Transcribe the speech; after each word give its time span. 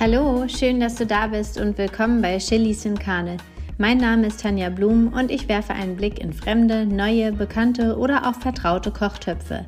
Hallo, 0.00 0.48
schön, 0.48 0.80
dass 0.80 0.96
du 0.96 1.06
da 1.06 1.28
bist 1.28 1.56
und 1.56 1.78
willkommen 1.78 2.20
bei 2.20 2.38
Chilis 2.38 2.84
in 2.84 2.98
Karne. 2.98 3.36
Mein 3.78 3.98
Name 3.98 4.26
ist 4.26 4.40
Tanja 4.40 4.68
Blum 4.68 5.12
und 5.12 5.30
ich 5.30 5.48
werfe 5.48 5.72
einen 5.72 5.94
Blick 5.94 6.18
in 6.18 6.32
fremde, 6.32 6.84
neue, 6.84 7.32
bekannte 7.32 7.96
oder 7.96 8.26
auch 8.26 8.34
vertraute 8.34 8.90
Kochtöpfe. 8.90 9.66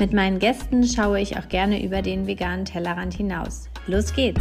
Mit 0.00 0.12
meinen 0.12 0.40
Gästen 0.40 0.82
schaue 0.84 1.20
ich 1.20 1.38
auch 1.38 1.48
gerne 1.48 1.84
über 1.84 2.02
den 2.02 2.26
veganen 2.26 2.64
Tellerrand 2.64 3.14
hinaus. 3.14 3.68
Los 3.86 4.12
geht's! 4.12 4.40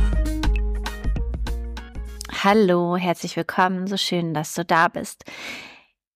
Hallo, 2.44 2.98
herzlich 2.98 3.38
willkommen, 3.38 3.86
so 3.86 3.98
schön, 3.98 4.34
dass 4.34 4.56
du 4.56 4.66
da 4.66 4.88
bist. 4.88 5.26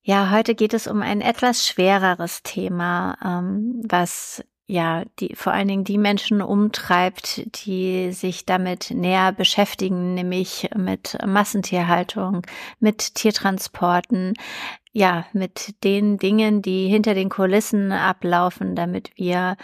Ja, 0.02 0.32
heute 0.32 0.56
geht 0.56 0.74
es 0.74 0.88
um 0.88 1.04
ein 1.04 1.22
etwas 1.22 1.68
schwereres 1.68 2.42
Thema, 2.42 3.16
ähm, 3.24 3.80
was 3.88 4.44
ja, 4.66 5.04
die, 5.20 5.36
vor 5.36 5.54
allen 5.54 5.68
Dingen 5.68 5.84
die 5.84 5.98
Menschen 5.98 6.42
umtreibt, 6.42 7.66
die 7.66 8.12
sich 8.14 8.46
damit 8.46 8.92
näher 8.92 9.32
beschäftigen, 9.32 10.14
nämlich 10.14 10.70
mit 10.76 11.18
Massentierhaltung, 11.26 12.44
mit 12.80 13.16
Tiertransporten, 13.16 14.34
ja, 14.94 15.26
mit 15.34 15.84
den 15.84 16.18
Dingen, 16.18 16.62
die 16.62 16.88
hinter 16.88 17.14
den 17.14 17.30
Kulissen 17.30 17.92
ablaufen, 17.92 18.76
damit 18.76 19.12
wir 19.16 19.58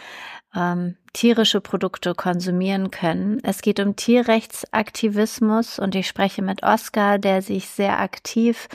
ähm, 0.55 0.97
tierische 1.13 1.61
Produkte 1.61 2.13
konsumieren 2.15 2.91
können. 2.91 3.39
Es 3.43 3.61
geht 3.61 3.79
um 3.79 3.95
Tierrechtsaktivismus 3.95 5.79
und 5.79 5.95
ich 5.95 6.07
spreche 6.07 6.41
mit 6.41 6.63
Oskar, 6.63 7.19
der 7.19 7.41
sich 7.41 7.67
sehr 7.67 7.99
aktiv 7.99 8.67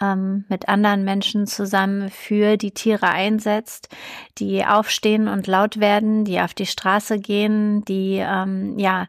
ähm, 0.00 0.44
mit 0.48 0.68
anderen 0.68 1.04
Menschen 1.04 1.46
zusammen 1.46 2.10
für 2.10 2.56
die 2.56 2.72
Tiere 2.72 3.08
einsetzt, 3.08 3.88
die 4.38 4.64
aufstehen 4.64 5.28
und 5.28 5.46
laut 5.46 5.80
werden, 5.80 6.24
die 6.24 6.40
auf 6.40 6.54
die 6.54 6.66
Straße 6.66 7.18
gehen, 7.18 7.84
die 7.84 8.16
ähm, 8.16 8.78
ja 8.78 9.06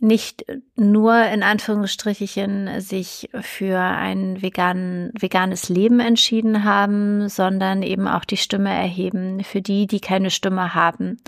nicht 0.00 0.44
nur 0.76 1.24
in 1.24 1.42
Anführungsstrichen 1.42 2.80
sich 2.80 3.30
für 3.40 3.78
ein 3.78 4.40
vegan, 4.42 5.10
veganes 5.18 5.68
Leben 5.68 6.00
entschieden 6.00 6.64
haben, 6.64 7.28
sondern 7.28 7.82
eben 7.82 8.06
auch 8.06 8.24
die 8.24 8.36
Stimme 8.36 8.70
erheben 8.70 9.42
für 9.42 9.60
die, 9.60 9.86
die 9.86 10.00
keine 10.00 10.30
Stimme 10.30 10.74
haben. 10.74 11.18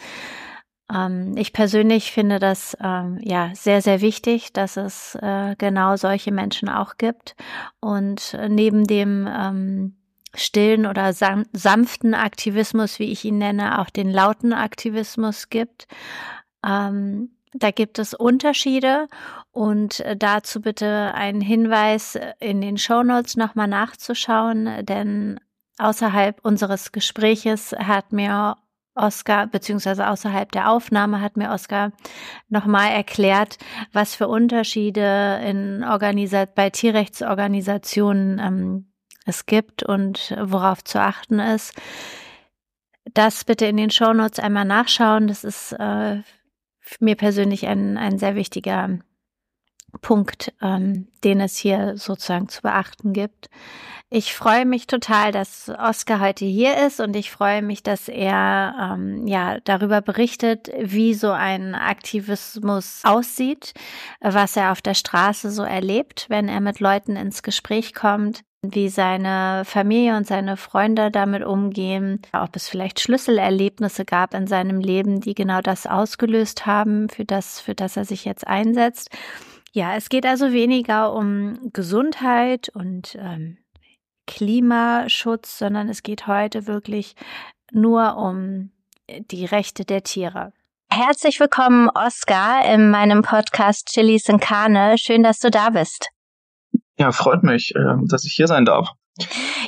Ähm, 0.92 1.36
ich 1.36 1.52
persönlich 1.52 2.12
finde 2.12 2.38
das 2.38 2.76
ähm, 2.82 3.18
ja 3.22 3.50
sehr, 3.54 3.82
sehr 3.82 4.00
wichtig, 4.00 4.52
dass 4.52 4.76
es 4.76 5.14
äh, 5.16 5.54
genau 5.56 5.96
solche 5.96 6.32
Menschen 6.32 6.68
auch 6.68 6.96
gibt. 6.96 7.36
Und 7.80 8.36
neben 8.48 8.86
dem 8.86 9.28
ähm, 9.30 9.96
stillen 10.34 10.86
oder 10.86 11.12
sanften 11.12 12.14
Aktivismus, 12.14 12.98
wie 12.98 13.10
ich 13.10 13.24
ihn 13.24 13.38
nenne, 13.38 13.80
auch 13.80 13.90
den 13.90 14.10
lauten 14.10 14.52
Aktivismus 14.52 15.50
gibt. 15.50 15.88
Ähm, 16.64 17.30
da 17.52 17.72
gibt 17.72 17.98
es 17.98 18.14
Unterschiede 18.14 19.08
und 19.50 20.04
dazu 20.16 20.60
bitte 20.60 21.12
einen 21.14 21.40
Hinweis 21.40 22.16
in 22.38 22.60
den 22.60 22.78
Shownotes 22.78 23.36
nochmal 23.36 23.66
nachzuschauen, 23.66 24.86
denn 24.86 25.40
außerhalb 25.78 26.44
unseres 26.44 26.92
Gespräches 26.92 27.72
hat 27.72 28.12
mir 28.12 28.56
Oskar, 29.00 29.46
beziehungsweise 29.46 30.08
außerhalb 30.08 30.50
der 30.52 30.70
Aufnahme 30.70 31.20
hat 31.20 31.36
mir 31.36 31.50
Oskar 31.50 31.92
nochmal 32.48 32.90
erklärt, 32.90 33.58
was 33.92 34.14
für 34.14 34.28
Unterschiede 34.28 35.40
in 35.44 35.84
Organisa 35.84 36.44
bei 36.46 36.70
Tierrechtsorganisationen 36.70 38.38
ähm, 38.38 38.92
es 39.26 39.46
gibt 39.46 39.82
und 39.82 40.36
worauf 40.40 40.82
zu 40.84 41.00
achten 41.00 41.38
ist. 41.38 41.74
Das 43.14 43.44
bitte 43.44 43.66
in 43.66 43.76
den 43.76 43.90
Shownotes 43.90 44.38
einmal 44.38 44.64
nachschauen. 44.64 45.28
Das 45.28 45.44
ist 45.44 45.72
äh, 45.72 46.22
mir 47.00 47.16
persönlich 47.16 47.66
ein, 47.66 47.96
ein 47.96 48.18
sehr 48.18 48.34
wichtiger 48.34 48.98
Punkt, 50.00 50.52
ähm, 50.62 51.08
den 51.24 51.40
es 51.40 51.56
hier 51.56 51.96
sozusagen 51.96 52.48
zu 52.48 52.62
beachten 52.62 53.12
gibt. 53.12 53.48
Ich 54.12 54.34
freue 54.34 54.66
mich 54.66 54.88
total, 54.88 55.30
dass 55.30 55.68
Oskar 55.68 56.18
heute 56.18 56.44
hier 56.44 56.84
ist 56.84 56.98
und 56.98 57.14
ich 57.14 57.30
freue 57.30 57.62
mich, 57.62 57.84
dass 57.84 58.08
er 58.08 58.74
ähm, 58.94 59.26
ja 59.28 59.60
darüber 59.60 60.00
berichtet, 60.00 60.68
wie 60.80 61.14
so 61.14 61.30
ein 61.30 61.76
Aktivismus 61.76 63.02
aussieht, 63.04 63.72
was 64.20 64.56
er 64.56 64.72
auf 64.72 64.82
der 64.82 64.94
Straße 64.94 65.52
so 65.52 65.62
erlebt, 65.62 66.26
wenn 66.28 66.48
er 66.48 66.60
mit 66.60 66.80
Leuten 66.80 67.14
ins 67.14 67.44
Gespräch 67.44 67.94
kommt, 67.94 68.42
wie 68.62 68.88
seine 68.88 69.62
Familie 69.64 70.16
und 70.16 70.26
seine 70.26 70.56
Freunde 70.56 71.12
damit 71.12 71.44
umgehen, 71.44 72.20
ob 72.32 72.56
es 72.56 72.68
vielleicht 72.68 73.00
Schlüsselerlebnisse 73.00 74.04
gab 74.04 74.34
in 74.34 74.46
seinem 74.46 74.80
Leben, 74.80 75.20
die 75.20 75.34
genau 75.34 75.60
das 75.60 75.86
ausgelöst 75.86 76.66
haben, 76.66 77.08
für 77.08 77.24
das, 77.24 77.60
für 77.60 77.76
das 77.76 77.96
er 77.96 78.04
sich 78.04 78.24
jetzt 78.24 78.46
einsetzt. 78.46 79.10
Ja, 79.72 79.94
es 79.94 80.08
geht 80.08 80.26
also 80.26 80.52
weniger 80.52 81.12
um 81.12 81.70
Gesundheit 81.72 82.70
und 82.74 83.16
ähm, 83.20 83.58
Klimaschutz, 84.26 85.58
sondern 85.58 85.88
es 85.88 86.02
geht 86.02 86.26
heute 86.26 86.66
wirklich 86.66 87.14
nur 87.70 88.16
um 88.16 88.72
die 89.08 89.44
Rechte 89.44 89.84
der 89.84 90.02
Tiere. 90.02 90.52
Herzlich 90.90 91.38
willkommen, 91.38 91.88
Oskar, 91.88 92.64
in 92.64 92.90
meinem 92.90 93.22
Podcast 93.22 93.86
Chilis 93.92 94.28
in 94.28 94.40
Karne. 94.40 94.98
Schön, 94.98 95.22
dass 95.22 95.38
du 95.38 95.52
da 95.52 95.70
bist. 95.70 96.08
Ja, 96.98 97.12
freut 97.12 97.44
mich, 97.44 97.72
ähm, 97.76 98.06
dass 98.08 98.24
ich 98.24 98.32
hier 98.32 98.48
sein 98.48 98.64
darf. 98.64 98.90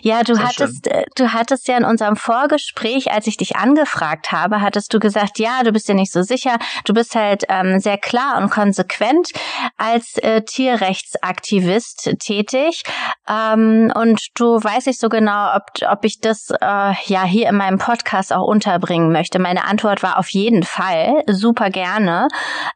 Ja, 0.03 0.23
du 0.23 0.35
Sehr 0.35 0.45
hattest, 0.45 0.87
schön. 0.87 0.95
Äh, 0.95 1.05
du 1.15 1.33
hattest 1.33 1.69
ja 1.69 1.77
in 1.77 1.85
unserem 1.85 2.17
Vorgespräch, 2.17 3.13
als 3.13 3.27
ich 3.27 3.37
dich 3.37 3.57
angefragt 3.57 4.33
habe, 4.33 4.61
hattest 4.61 4.93
du 4.93 4.99
gesagt, 4.99 5.39
ja, 5.39 5.63
du 5.63 5.73
bist 5.73 5.89
dir 5.89 5.95
nicht 5.95 6.13
so 6.13 6.23
sicher. 6.23 6.59
Du 6.85 6.95
bist 6.95 7.15
halt 7.15 7.45
ähm, 7.49 7.79
sehr 7.79 7.99
klar 7.99 8.39
und 8.39 8.51
konsequent 8.51 9.31
als 9.77 10.19
äh, 10.19 10.43
Tierrechtsaktivist 10.43 12.15
tätig. 12.19 12.83
Ähm, 13.29 13.93
und 13.95 14.27
du 14.35 14.63
weißt 14.63 14.87
nicht 14.87 15.01
so 15.01 15.09
genau, 15.09 15.55
ob, 15.55 15.63
ob 15.89 16.05
ich 16.05 16.21
das 16.21 16.49
äh, 16.51 16.95
ja 17.07 17.25
hier 17.25 17.49
in 17.49 17.57
meinem 17.57 17.79
Podcast 17.79 18.33
auch 18.33 18.47
unterbringen 18.47 19.13
möchte. 19.13 19.39
Meine 19.39 19.65
Antwort 19.65 20.03
war 20.03 20.19
auf 20.19 20.31
jeden 20.31 20.63
Fall, 20.63 21.23
super 21.29 21.71
gerne. 21.71 22.29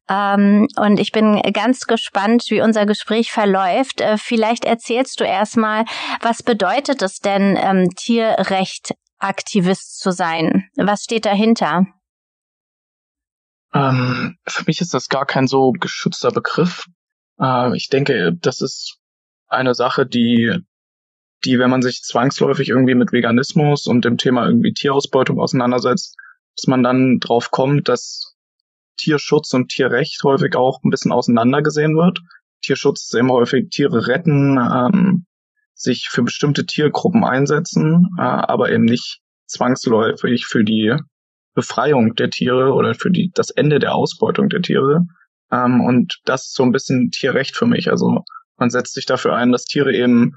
Ähm, 0.08 0.68
und 0.76 1.00
ich 1.00 1.10
bin 1.10 1.40
ganz 1.52 1.86
gespannt, 1.86 2.44
wie 2.48 2.60
unser 2.60 2.86
Gespräch 2.86 3.32
verläuft. 3.32 4.00
Äh, 4.00 4.18
vielleicht 4.18 4.64
erzählst 4.64 5.20
du 5.20 5.24
erstmal, 5.24 5.84
was 6.20 6.42
bedeutet 6.42 6.65
bedeutet 6.66 7.02
es 7.02 7.20
denn, 7.20 7.56
ähm, 7.56 7.90
Tierrecht-Aktivist 7.94 10.00
zu 10.00 10.10
sein? 10.10 10.68
Was 10.76 11.04
steht 11.04 11.24
dahinter? 11.24 11.86
Ähm, 13.72 14.36
für 14.46 14.64
mich 14.66 14.80
ist 14.80 14.92
das 14.92 15.08
gar 15.08 15.26
kein 15.26 15.46
so 15.46 15.70
geschützter 15.72 16.32
Begriff. 16.32 16.86
Äh, 17.40 17.76
ich 17.76 17.88
denke, 17.88 18.36
das 18.40 18.62
ist 18.62 18.98
eine 19.46 19.74
Sache, 19.74 20.06
die, 20.06 20.58
die, 21.44 21.58
wenn 21.60 21.70
man 21.70 21.82
sich 21.82 22.02
zwangsläufig 22.02 22.68
irgendwie 22.68 22.96
mit 22.96 23.12
Veganismus 23.12 23.86
und 23.86 24.04
dem 24.04 24.18
Thema 24.18 24.46
irgendwie 24.46 24.72
Tierausbeutung 24.72 25.38
auseinandersetzt, 25.38 26.16
dass 26.56 26.66
man 26.66 26.82
dann 26.82 27.18
drauf 27.20 27.52
kommt, 27.52 27.88
dass 27.88 28.34
Tierschutz 28.96 29.54
und 29.54 29.68
Tierrecht 29.68 30.20
häufig 30.24 30.56
auch 30.56 30.82
ein 30.82 30.90
bisschen 30.90 31.12
auseinandergesehen 31.12 31.96
wird. 31.96 32.22
Tierschutz 32.62 33.04
ist 33.04 33.14
eben 33.14 33.30
häufig 33.30 33.68
Tiere 33.70 34.08
retten, 34.08 34.58
ähm, 34.58 35.26
sich 35.76 36.08
für 36.10 36.22
bestimmte 36.22 36.66
Tiergruppen 36.66 37.22
einsetzen, 37.22 38.08
äh, 38.18 38.22
aber 38.22 38.72
eben 38.72 38.84
nicht 38.84 39.20
zwangsläufig 39.46 40.46
für 40.46 40.64
die 40.64 40.96
Befreiung 41.54 42.14
der 42.14 42.30
Tiere 42.30 42.72
oder 42.72 42.94
für 42.94 43.10
die, 43.10 43.30
das 43.34 43.50
Ende 43.50 43.78
der 43.78 43.94
Ausbeutung 43.94 44.48
der 44.48 44.62
Tiere. 44.62 45.06
Ähm, 45.52 45.80
und 45.82 46.20
das 46.24 46.46
ist 46.46 46.54
so 46.54 46.64
ein 46.64 46.72
bisschen 46.72 47.10
Tierrecht 47.10 47.56
für 47.56 47.66
mich. 47.66 47.90
Also 47.90 48.24
man 48.56 48.70
setzt 48.70 48.94
sich 48.94 49.06
dafür 49.06 49.36
ein, 49.36 49.52
dass 49.52 49.64
Tiere 49.64 49.94
eben 49.94 50.36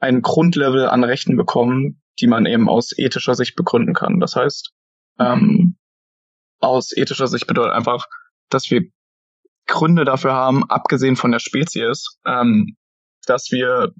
ein 0.00 0.22
Grundlevel 0.22 0.88
an 0.88 1.04
Rechten 1.04 1.36
bekommen, 1.36 2.02
die 2.20 2.26
man 2.26 2.44
eben 2.44 2.68
aus 2.68 2.96
ethischer 2.96 3.34
Sicht 3.34 3.56
begründen 3.56 3.94
kann. 3.94 4.20
Das 4.20 4.36
heißt, 4.36 4.70
ähm, 5.18 5.76
aus 6.60 6.96
ethischer 6.96 7.28
Sicht 7.28 7.46
bedeutet 7.46 7.72
einfach, 7.72 8.06
dass 8.50 8.70
wir 8.70 8.82
Gründe 9.66 10.04
dafür 10.04 10.34
haben, 10.34 10.68
abgesehen 10.68 11.16
von 11.16 11.30
der 11.30 11.38
Spezies, 11.38 12.18
ähm, 12.26 12.76
dass 13.26 13.50
wir 13.50 13.92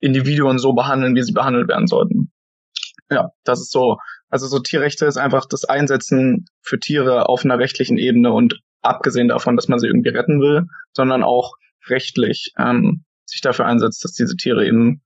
Individuen 0.00 0.58
so 0.58 0.72
behandeln, 0.72 1.14
wie 1.14 1.22
sie 1.22 1.32
behandelt 1.32 1.68
werden 1.68 1.86
sollten. 1.86 2.32
Ja, 3.10 3.30
das 3.44 3.60
ist 3.60 3.72
so. 3.72 3.98
Also 4.28 4.46
so 4.46 4.60
Tierrechte 4.60 5.06
ist 5.06 5.16
einfach 5.16 5.46
das 5.46 5.64
Einsetzen 5.64 6.46
für 6.62 6.78
Tiere 6.78 7.28
auf 7.28 7.44
einer 7.44 7.58
rechtlichen 7.58 7.98
Ebene 7.98 8.32
und 8.32 8.60
abgesehen 8.80 9.28
davon, 9.28 9.56
dass 9.56 9.68
man 9.68 9.80
sie 9.80 9.88
irgendwie 9.88 10.10
retten 10.10 10.40
will, 10.40 10.66
sondern 10.92 11.24
auch 11.24 11.54
rechtlich 11.88 12.52
ähm, 12.56 13.04
sich 13.24 13.40
dafür 13.40 13.66
einsetzt, 13.66 14.04
dass 14.04 14.12
diese 14.12 14.36
Tiere 14.36 14.66
eben 14.66 15.02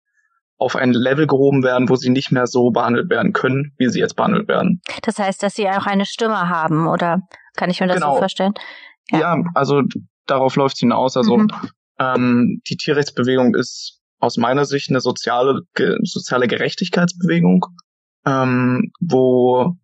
auf 0.56 0.76
ein 0.76 0.92
Level 0.92 1.26
gehoben 1.26 1.62
werden, 1.62 1.88
wo 1.88 1.96
sie 1.96 2.10
nicht 2.10 2.30
mehr 2.30 2.46
so 2.46 2.70
behandelt 2.70 3.10
werden 3.10 3.32
können, 3.32 3.72
wie 3.78 3.88
sie 3.88 3.98
jetzt 3.98 4.14
behandelt 4.14 4.48
werden. 4.48 4.80
Das 5.02 5.18
heißt, 5.18 5.42
dass 5.42 5.54
sie 5.54 5.68
auch 5.68 5.86
eine 5.86 6.06
Stimme 6.06 6.48
haben, 6.48 6.86
oder 6.86 7.22
kann 7.56 7.70
ich 7.70 7.80
mir 7.80 7.86
das 7.86 7.96
genau. 7.96 8.14
so 8.14 8.18
vorstellen? 8.18 8.54
Ja. 9.10 9.20
ja, 9.20 9.44
also 9.54 9.82
darauf 10.26 10.56
läuft 10.56 10.76
es 10.76 10.80
hinaus. 10.80 11.16
Also 11.16 11.38
mhm. 11.38 11.48
ähm, 11.98 12.62
die 12.68 12.76
Tierrechtsbewegung 12.76 13.54
ist 13.54 14.00
aus 14.18 14.36
meiner 14.36 14.64
Sicht 14.64 14.90
eine 14.90 15.00
soziale, 15.00 15.62
ge, 15.74 15.96
soziale 16.02 16.48
Gerechtigkeitsbewegung, 16.48 17.66
ähm, 18.24 18.92
wo, 19.00 19.76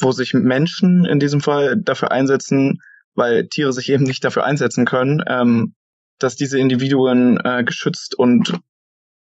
wo 0.00 0.12
sich 0.12 0.34
Menschen 0.34 1.04
in 1.04 1.20
diesem 1.20 1.40
Fall 1.40 1.76
dafür 1.80 2.10
einsetzen, 2.10 2.80
weil 3.14 3.48
Tiere 3.48 3.72
sich 3.72 3.90
eben 3.90 4.04
nicht 4.04 4.24
dafür 4.24 4.44
einsetzen 4.44 4.86
können, 4.86 5.22
ähm, 5.26 5.74
dass 6.18 6.36
diese 6.36 6.58
Individuen 6.58 7.38
äh, 7.44 7.64
geschützt 7.64 8.14
und 8.18 8.58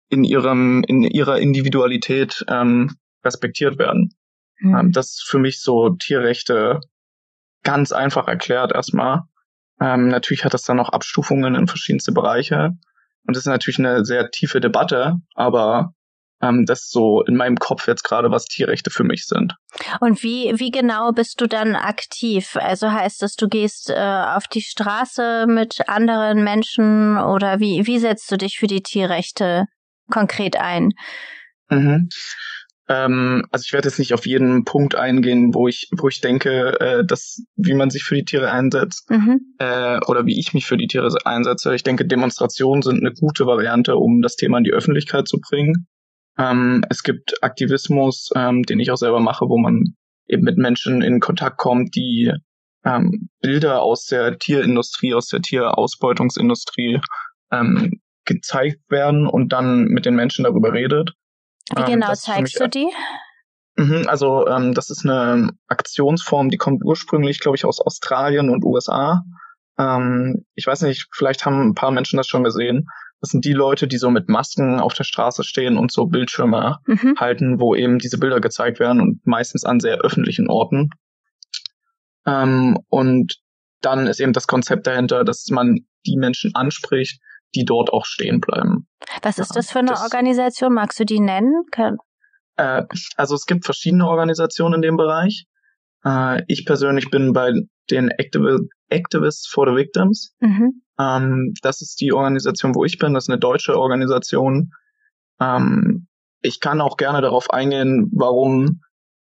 in 0.09 0.23
ihrem 0.23 0.83
in 0.87 1.01
ihrer 1.03 1.39
Individualität 1.39 2.45
ähm, 2.47 2.95
respektiert 3.23 3.79
werden. 3.79 4.13
Mhm. 4.59 4.91
Das 4.91 5.07
ist 5.07 5.25
für 5.27 5.39
mich 5.39 5.61
so 5.61 5.89
Tierrechte 5.89 6.79
ganz 7.63 7.91
einfach 7.91 8.27
erklärt 8.27 8.71
erstmal. 8.71 9.23
Ähm, 9.81 10.07
natürlich 10.07 10.45
hat 10.45 10.53
das 10.53 10.63
dann 10.63 10.77
noch 10.77 10.89
Abstufungen 10.89 11.55
in 11.55 11.67
verschiedenste 11.67 12.11
Bereiche 12.11 12.77
und 13.27 13.35
das 13.35 13.43
ist 13.43 13.47
natürlich 13.47 13.79
eine 13.79 14.05
sehr 14.05 14.29
tiefe 14.29 14.59
Debatte, 14.59 15.15
aber 15.33 15.93
ähm, 16.41 16.65
das 16.65 16.89
so 16.89 17.23
in 17.23 17.35
meinem 17.35 17.57
Kopf 17.57 17.87
jetzt 17.87 18.03
gerade, 18.03 18.31
was 18.31 18.45
Tierrechte 18.45 18.89
für 18.89 19.03
mich 19.03 19.25
sind. 19.25 19.55
Und 19.99 20.23
wie, 20.23 20.53
wie 20.57 20.71
genau 20.71 21.11
bist 21.11 21.39
du 21.41 21.47
dann 21.47 21.75
aktiv? 21.75 22.55
Also 22.57 22.91
heißt 22.91 23.21
das, 23.21 23.35
du 23.35 23.47
gehst 23.47 23.89
äh, 23.89 23.95
auf 23.95 24.47
die 24.47 24.61
Straße 24.61 25.45
mit 25.47 25.87
anderen 25.87 26.43
Menschen 26.43 27.17
oder 27.17 27.59
wie, 27.59 27.85
wie 27.87 27.99
setzt 27.99 28.31
du 28.31 28.37
dich 28.37 28.57
für 28.57 28.67
die 28.67 28.83
Tierrechte 28.83 29.65
konkret 30.11 30.57
ein? 30.57 30.91
Mhm. 31.69 32.09
Ähm, 32.87 33.43
also 33.51 33.63
ich 33.65 33.73
werde 33.73 33.87
jetzt 33.87 33.97
nicht 33.97 34.13
auf 34.13 34.27
jeden 34.27 34.63
Punkt 34.63 34.95
eingehen, 34.95 35.53
wo 35.53 35.67
ich, 35.67 35.89
wo 35.97 36.07
ich 36.07 36.21
denke, 36.21 36.79
äh, 36.79 37.05
dass 37.05 37.43
wie 37.55 37.73
man 37.73 37.89
sich 37.89 38.03
für 38.03 38.15
die 38.15 38.25
Tiere 38.25 38.51
einsetzt 38.51 39.09
mhm. 39.09 39.41
äh, 39.57 39.99
oder 40.05 40.25
wie 40.25 40.39
ich 40.39 40.53
mich 40.53 40.67
für 40.67 40.77
die 40.77 40.87
Tiere 40.87 41.09
einsetze. 41.25 41.73
Ich 41.73 41.83
denke, 41.83 42.05
Demonstrationen 42.05 42.83
sind 42.83 42.99
eine 42.99 43.13
gute 43.13 43.47
Variante, 43.47 43.95
um 43.95 44.21
das 44.21 44.35
Thema 44.35 44.59
in 44.59 44.63
die 44.63 44.73
Öffentlichkeit 44.73 45.27
zu 45.27 45.39
bringen. 45.39 45.87
Ähm, 46.37 46.83
es 46.89 47.01
gibt 47.01 47.41
Aktivismus, 47.41 48.29
ähm, 48.35 48.63
den 48.63 48.79
ich 48.79 48.91
auch 48.91 48.97
selber 48.97 49.19
mache, 49.19 49.45
wo 49.47 49.57
man 49.57 49.95
eben 50.27 50.43
mit 50.43 50.57
Menschen 50.57 51.01
in 51.01 51.19
Kontakt 51.19 51.57
kommt, 51.57 51.95
die 51.95 52.31
ähm, 52.83 53.29
Bilder 53.41 53.81
aus 53.81 54.05
der 54.05 54.37
Tierindustrie, 54.37 55.15
aus 55.15 55.27
der 55.27 55.41
Tierausbeutungsindustrie 55.41 56.99
ähm, 57.51 57.99
gezeigt 58.25 58.81
werden 58.89 59.27
und 59.27 59.53
dann 59.53 59.85
mit 59.85 60.05
den 60.05 60.15
Menschen 60.15 60.43
darüber 60.43 60.73
redet. 60.73 61.13
Wie 61.73 61.81
ähm, 61.81 61.99
genau 61.99 62.13
zeigst 62.13 62.59
du 62.59 62.67
die? 62.67 62.89
Mhm, 63.77 64.05
also 64.07 64.47
ähm, 64.47 64.73
das 64.73 64.89
ist 64.89 65.05
eine 65.05 65.49
Aktionsform, 65.67 66.49
die 66.49 66.57
kommt 66.57 66.83
ursprünglich, 66.83 67.39
glaube 67.39 67.57
ich, 67.57 67.65
aus 67.65 67.81
Australien 67.81 68.49
und 68.49 68.63
USA. 68.63 69.23
Ähm, 69.77 70.45
ich 70.55 70.65
weiß 70.65 70.81
nicht, 70.83 71.07
vielleicht 71.11 71.45
haben 71.45 71.61
ein 71.61 71.75
paar 71.75 71.91
Menschen 71.91 72.17
das 72.17 72.27
schon 72.27 72.43
gesehen. 72.43 72.87
Das 73.21 73.31
sind 73.31 73.43
die 73.43 73.53
Leute, 73.53 73.87
die 73.87 73.97
so 73.97 74.09
mit 74.09 74.29
Masken 74.29 74.79
auf 74.79 74.93
der 74.93 75.03
Straße 75.03 75.43
stehen 75.43 75.77
und 75.77 75.91
so 75.91 76.05
Bildschirme 76.05 76.77
mhm. 76.85 77.15
halten, 77.19 77.59
wo 77.59 77.75
eben 77.75 77.99
diese 77.99 78.17
Bilder 78.17 78.39
gezeigt 78.39 78.79
werden 78.79 79.01
und 79.01 79.25
meistens 79.25 79.65
an 79.65 79.79
sehr 79.79 79.97
öffentlichen 79.97 80.49
Orten. 80.49 80.91
Ähm, 82.25 82.77
und 82.89 83.37
dann 83.81 84.07
ist 84.07 84.19
eben 84.19 84.33
das 84.33 84.47
Konzept 84.47 84.87
dahinter, 84.87 85.23
dass 85.23 85.47
man 85.49 85.85
die 86.05 86.17
Menschen 86.17 86.55
anspricht, 86.55 87.19
die 87.55 87.65
dort 87.65 87.91
auch 87.91 88.05
stehen 88.05 88.41
bleiben. 88.41 88.87
Was 89.21 89.39
ist 89.39 89.55
das 89.55 89.71
für 89.71 89.79
eine 89.79 89.91
das, 89.91 90.03
Organisation? 90.03 90.73
Magst 90.73 90.99
du 90.99 91.05
die 91.05 91.19
nennen? 91.19 91.63
Äh, 92.57 92.83
also 93.15 93.35
es 93.35 93.45
gibt 93.45 93.65
verschiedene 93.65 94.07
Organisationen 94.07 94.75
in 94.75 94.81
dem 94.81 94.97
Bereich. 94.97 95.45
Äh, 96.03 96.43
ich 96.47 96.65
persönlich 96.65 97.09
bin 97.09 97.33
bei 97.33 97.53
den 97.89 98.11
Activ 98.11 98.41
Activists 98.89 99.47
for 99.47 99.67
the 99.67 99.75
Victims. 99.75 100.35
Mhm. 100.39 100.81
Ähm, 100.99 101.53
das 101.61 101.81
ist 101.81 101.99
die 102.01 102.13
Organisation, 102.13 102.75
wo 102.75 102.85
ich 102.85 102.99
bin. 102.99 103.13
Das 103.13 103.25
ist 103.25 103.29
eine 103.29 103.39
deutsche 103.39 103.77
Organisation. 103.77 104.71
Ähm, 105.39 106.07
ich 106.41 106.59
kann 106.59 106.81
auch 106.81 106.97
gerne 106.97 107.21
darauf 107.21 107.49
eingehen, 107.49 108.11
warum 108.13 108.81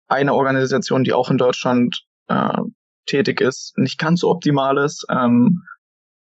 eine 0.07 0.35
Organisation, 0.35 1.03
die 1.03 1.13
auch 1.13 1.31
in 1.31 1.39
Deutschland 1.39 2.05
äh, 2.29 2.59
tätig 3.07 3.41
ist, 3.41 3.77
nicht 3.77 3.99
ganz 3.99 4.21
so 4.21 4.31
optimal 4.31 4.79
ist. 4.79 5.05
Ähm, 5.11 5.63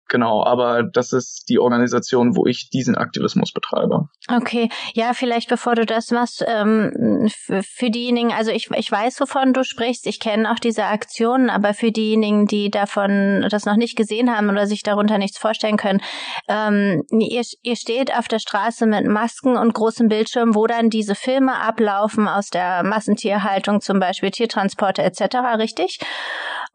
Genau, 0.09 0.43
aber 0.43 0.83
das 0.83 1.13
ist 1.13 1.45
die 1.49 1.59
Organisation, 1.59 2.35
wo 2.35 2.45
ich 2.45 2.69
diesen 2.69 2.95
Aktivismus 2.95 3.51
betreibe. 3.51 4.09
Okay, 4.29 4.69
ja, 4.93 5.13
vielleicht 5.13 5.49
bevor 5.49 5.75
du 5.75 5.85
das 5.85 6.11
machst, 6.11 6.43
ähm, 6.45 7.29
für, 7.29 7.89
diejenigen, 7.89 8.31
also 8.31 8.51
ich, 8.51 8.69
ich 8.71 8.91
weiß, 8.91 9.19
wovon 9.21 9.53
du 9.53 9.63
sprichst, 9.63 10.05
ich 10.05 10.19
kenne 10.19 10.51
auch 10.51 10.59
diese 10.59 10.85
Aktionen, 10.85 11.49
aber 11.49 11.73
für 11.73 11.91
diejenigen, 11.91 12.45
die 12.45 12.69
davon 12.69 13.47
das 13.49 13.65
noch 13.65 13.77
nicht 13.77 13.95
gesehen 13.95 14.35
haben 14.35 14.49
oder 14.49 14.67
sich 14.67 14.83
darunter 14.83 15.17
nichts 15.17 15.37
vorstellen 15.37 15.77
können, 15.77 16.01
ähm, 16.47 17.03
ihr, 17.09 17.43
ihr 17.61 17.75
steht 17.75 18.15
auf 18.15 18.27
der 18.27 18.39
Straße 18.39 18.85
mit 18.85 19.07
Masken 19.07 19.57
und 19.57 19.73
großem 19.73 20.09
Bildschirm, 20.09 20.53
wo 20.53 20.67
dann 20.67 20.89
diese 20.89 21.15
Filme 21.15 21.55
ablaufen 21.55 22.27
aus 22.27 22.49
der 22.49 22.83
Massentierhaltung, 22.83 23.79
zum 23.79 23.99
Beispiel 23.99 24.31
Tiertransporte 24.31 25.01
etc., 25.01 25.35
richtig? 25.57 25.99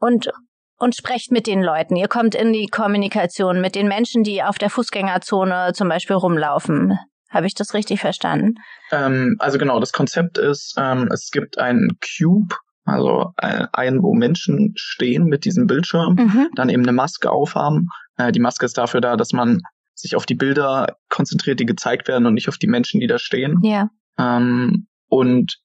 Und 0.00 0.30
und 0.78 0.94
sprecht 0.94 1.32
mit 1.32 1.46
den 1.46 1.62
Leuten. 1.62 1.96
Ihr 1.96 2.08
kommt 2.08 2.34
in 2.34 2.52
die 2.52 2.66
Kommunikation 2.66 3.60
mit 3.60 3.74
den 3.74 3.88
Menschen, 3.88 4.22
die 4.22 4.42
auf 4.42 4.58
der 4.58 4.70
Fußgängerzone 4.70 5.72
zum 5.74 5.88
Beispiel 5.88 6.16
rumlaufen. 6.16 6.98
Habe 7.30 7.46
ich 7.46 7.54
das 7.54 7.74
richtig 7.74 8.00
verstanden? 8.00 8.54
Ähm, 8.90 9.36
also 9.38 9.58
genau, 9.58 9.80
das 9.80 9.92
Konzept 9.92 10.38
ist, 10.38 10.74
ähm, 10.78 11.08
es 11.12 11.30
gibt 11.30 11.58
einen 11.58 11.98
Cube, 12.00 12.54
also 12.84 13.32
ein, 13.36 14.02
wo 14.02 14.14
Menschen 14.14 14.72
stehen 14.76 15.24
mit 15.24 15.44
diesem 15.44 15.66
Bildschirm, 15.66 16.14
mhm. 16.14 16.48
dann 16.54 16.70
eben 16.70 16.84
eine 16.84 16.92
Maske 16.92 17.30
aufhaben. 17.30 17.88
Äh, 18.16 18.32
die 18.32 18.40
Maske 18.40 18.64
ist 18.64 18.78
dafür 18.78 19.02
da, 19.02 19.16
dass 19.16 19.32
man 19.32 19.60
sich 19.94 20.16
auf 20.16 20.24
die 20.24 20.36
Bilder 20.36 20.96
konzentriert, 21.10 21.60
die 21.60 21.66
gezeigt 21.66 22.08
werden 22.08 22.24
und 22.24 22.34
nicht 22.34 22.48
auf 22.48 22.56
die 22.56 22.68
Menschen, 22.68 23.00
die 23.00 23.06
da 23.06 23.18
stehen. 23.18 23.58
Ja. 23.62 23.90
Ähm, 24.18 24.86
und 25.08 25.58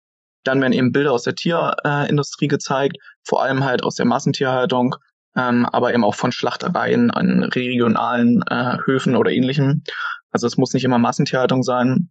dann 0.44 0.62
werden 0.62 0.74
eben 0.74 0.92
Bilder 0.92 1.12
aus 1.12 1.24
der 1.24 1.36
Tierindustrie 1.36 2.48
gezeigt, 2.48 2.98
vor 3.24 3.44
allem 3.44 3.63
halt 3.63 3.84
aus 3.84 3.95
der 3.95 4.06
Massentierhaltung, 4.06 4.95
ähm, 5.36 5.66
aber 5.66 5.94
eben 5.94 6.04
auch 6.04 6.16
von 6.16 6.31
Schlachtereien 6.31 7.12
an 7.12 7.44
regionalen 7.44 8.44
äh, 8.50 8.78
Höfen 8.86 9.16
oder 9.16 9.31
ähnlichem. 9.31 9.84
Also 10.31 10.48
es 10.48 10.57
muss 10.57 10.74
nicht 10.74 10.84
immer 10.84 10.98
Massentierhaltung 10.98 11.63
sein, 11.63 12.10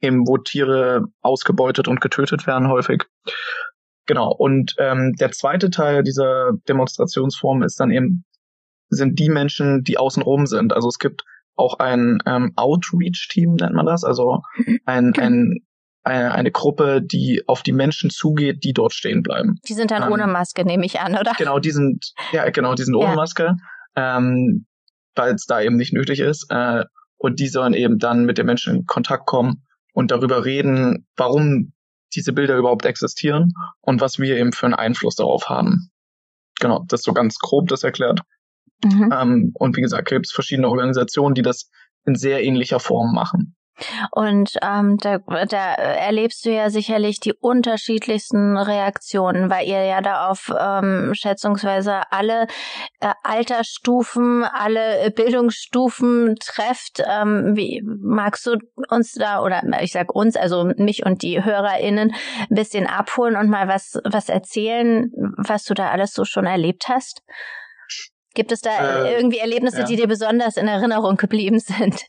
eben 0.00 0.26
wo 0.26 0.38
Tiere 0.38 1.04
ausgebeutet 1.22 1.88
und 1.88 2.00
getötet 2.00 2.46
werden 2.46 2.68
häufig. 2.68 3.04
Genau. 4.06 4.30
Und 4.30 4.74
ähm, 4.78 5.14
der 5.18 5.32
zweite 5.32 5.70
Teil 5.70 6.02
dieser 6.02 6.52
Demonstrationsform 6.68 7.62
ist 7.62 7.80
dann 7.80 7.90
eben 7.90 8.24
sind 8.88 9.18
die 9.18 9.28
Menschen, 9.28 9.82
die 9.82 9.98
außenrum 9.98 10.46
sind. 10.46 10.72
Also 10.72 10.88
es 10.88 10.98
gibt 10.98 11.24
auch 11.56 11.78
ein 11.78 12.18
ähm, 12.26 12.52
Outreach-Team, 12.56 13.54
nennt 13.54 13.74
man 13.74 13.86
das, 13.86 14.04
also 14.04 14.42
ein, 14.84 15.12
ein 15.18 15.60
eine, 16.06 16.32
eine 16.32 16.50
Gruppe, 16.50 17.02
die 17.02 17.42
auf 17.46 17.62
die 17.62 17.72
Menschen 17.72 18.10
zugeht, 18.10 18.64
die 18.64 18.72
dort 18.72 18.92
stehen 18.92 19.22
bleiben. 19.22 19.58
Die 19.68 19.74
sind 19.74 19.90
dann 19.90 20.04
ähm, 20.04 20.12
ohne 20.12 20.26
Maske, 20.26 20.64
nehme 20.64 20.86
ich 20.86 21.00
an, 21.00 21.16
oder? 21.16 21.32
Genau, 21.36 21.58
die 21.58 21.72
sind, 21.72 22.12
ja, 22.32 22.48
genau, 22.50 22.74
die 22.74 22.84
sind 22.84 22.94
ohne 22.94 23.10
ja. 23.10 23.14
Maske, 23.14 23.56
ähm, 23.96 24.66
weil 25.14 25.34
es 25.34 25.46
da 25.46 25.60
eben 25.60 25.76
nicht 25.76 25.92
nötig 25.92 26.20
ist. 26.20 26.46
Äh, 26.50 26.84
und 27.18 27.40
die 27.40 27.48
sollen 27.48 27.74
eben 27.74 27.98
dann 27.98 28.24
mit 28.24 28.38
den 28.38 28.46
Menschen 28.46 28.76
in 28.76 28.86
Kontakt 28.86 29.26
kommen 29.26 29.64
und 29.92 30.10
darüber 30.10 30.44
reden, 30.44 31.06
warum 31.16 31.72
diese 32.14 32.32
Bilder 32.32 32.56
überhaupt 32.56 32.84
existieren 32.84 33.52
und 33.80 34.00
was 34.00 34.18
wir 34.18 34.36
eben 34.36 34.52
für 34.52 34.66
einen 34.66 34.74
Einfluss 34.74 35.16
darauf 35.16 35.48
haben. 35.48 35.90
Genau, 36.60 36.84
das 36.86 37.00
ist 37.00 37.04
so 37.04 37.12
ganz 37.14 37.38
grob 37.38 37.68
das 37.68 37.82
erklärt. 37.82 38.20
Mhm. 38.84 39.12
Ähm, 39.12 39.50
und 39.54 39.76
wie 39.76 39.80
gesagt, 39.80 40.08
gibt 40.08 40.26
es 40.26 40.32
verschiedene 40.32 40.68
Organisationen, 40.68 41.34
die 41.34 41.42
das 41.42 41.70
in 42.04 42.14
sehr 42.14 42.44
ähnlicher 42.44 42.78
Form 42.78 43.12
machen. 43.12 43.56
Und 44.10 44.54
ähm, 44.62 44.96
da, 44.98 45.18
da 45.18 45.74
erlebst 45.74 46.44
du 46.44 46.50
ja 46.50 46.70
sicherlich 46.70 47.20
die 47.20 47.34
unterschiedlichsten 47.34 48.56
Reaktionen, 48.56 49.50
weil 49.50 49.66
ihr 49.66 49.84
ja 49.84 50.00
da 50.00 50.28
auf 50.28 50.52
ähm, 50.58 51.12
schätzungsweise 51.14 52.10
alle 52.10 52.46
äh, 53.00 53.12
Altersstufen, 53.22 54.44
alle 54.44 55.10
Bildungsstufen 55.10 56.36
trefft. 56.36 57.02
Ähm, 57.06 57.52
wie 57.54 57.82
magst 57.84 58.46
du 58.46 58.56
uns 58.88 59.12
da 59.12 59.42
oder 59.42 59.62
ich 59.80 59.92
sag 59.92 60.14
uns, 60.14 60.36
also 60.36 60.64
mich 60.76 61.04
und 61.04 61.22
die 61.22 61.44
HörerInnen, 61.44 62.12
ein 62.48 62.54
bisschen 62.54 62.86
abholen 62.86 63.36
und 63.36 63.48
mal 63.50 63.68
was 63.68 63.98
was 64.04 64.28
erzählen, 64.28 65.10
was 65.36 65.64
du 65.64 65.74
da 65.74 65.90
alles 65.90 66.12
so 66.12 66.24
schon 66.24 66.46
erlebt 66.46 66.88
hast? 66.88 67.22
Gibt 68.34 68.52
es 68.52 68.60
da 68.60 69.04
äh, 69.04 69.14
irgendwie 69.14 69.38
Erlebnisse, 69.38 69.80
ja. 69.80 69.86
die 69.86 69.96
dir 69.96 70.06
besonders 70.06 70.56
in 70.56 70.68
Erinnerung 70.68 71.16
geblieben 71.16 71.58
sind? 71.58 72.04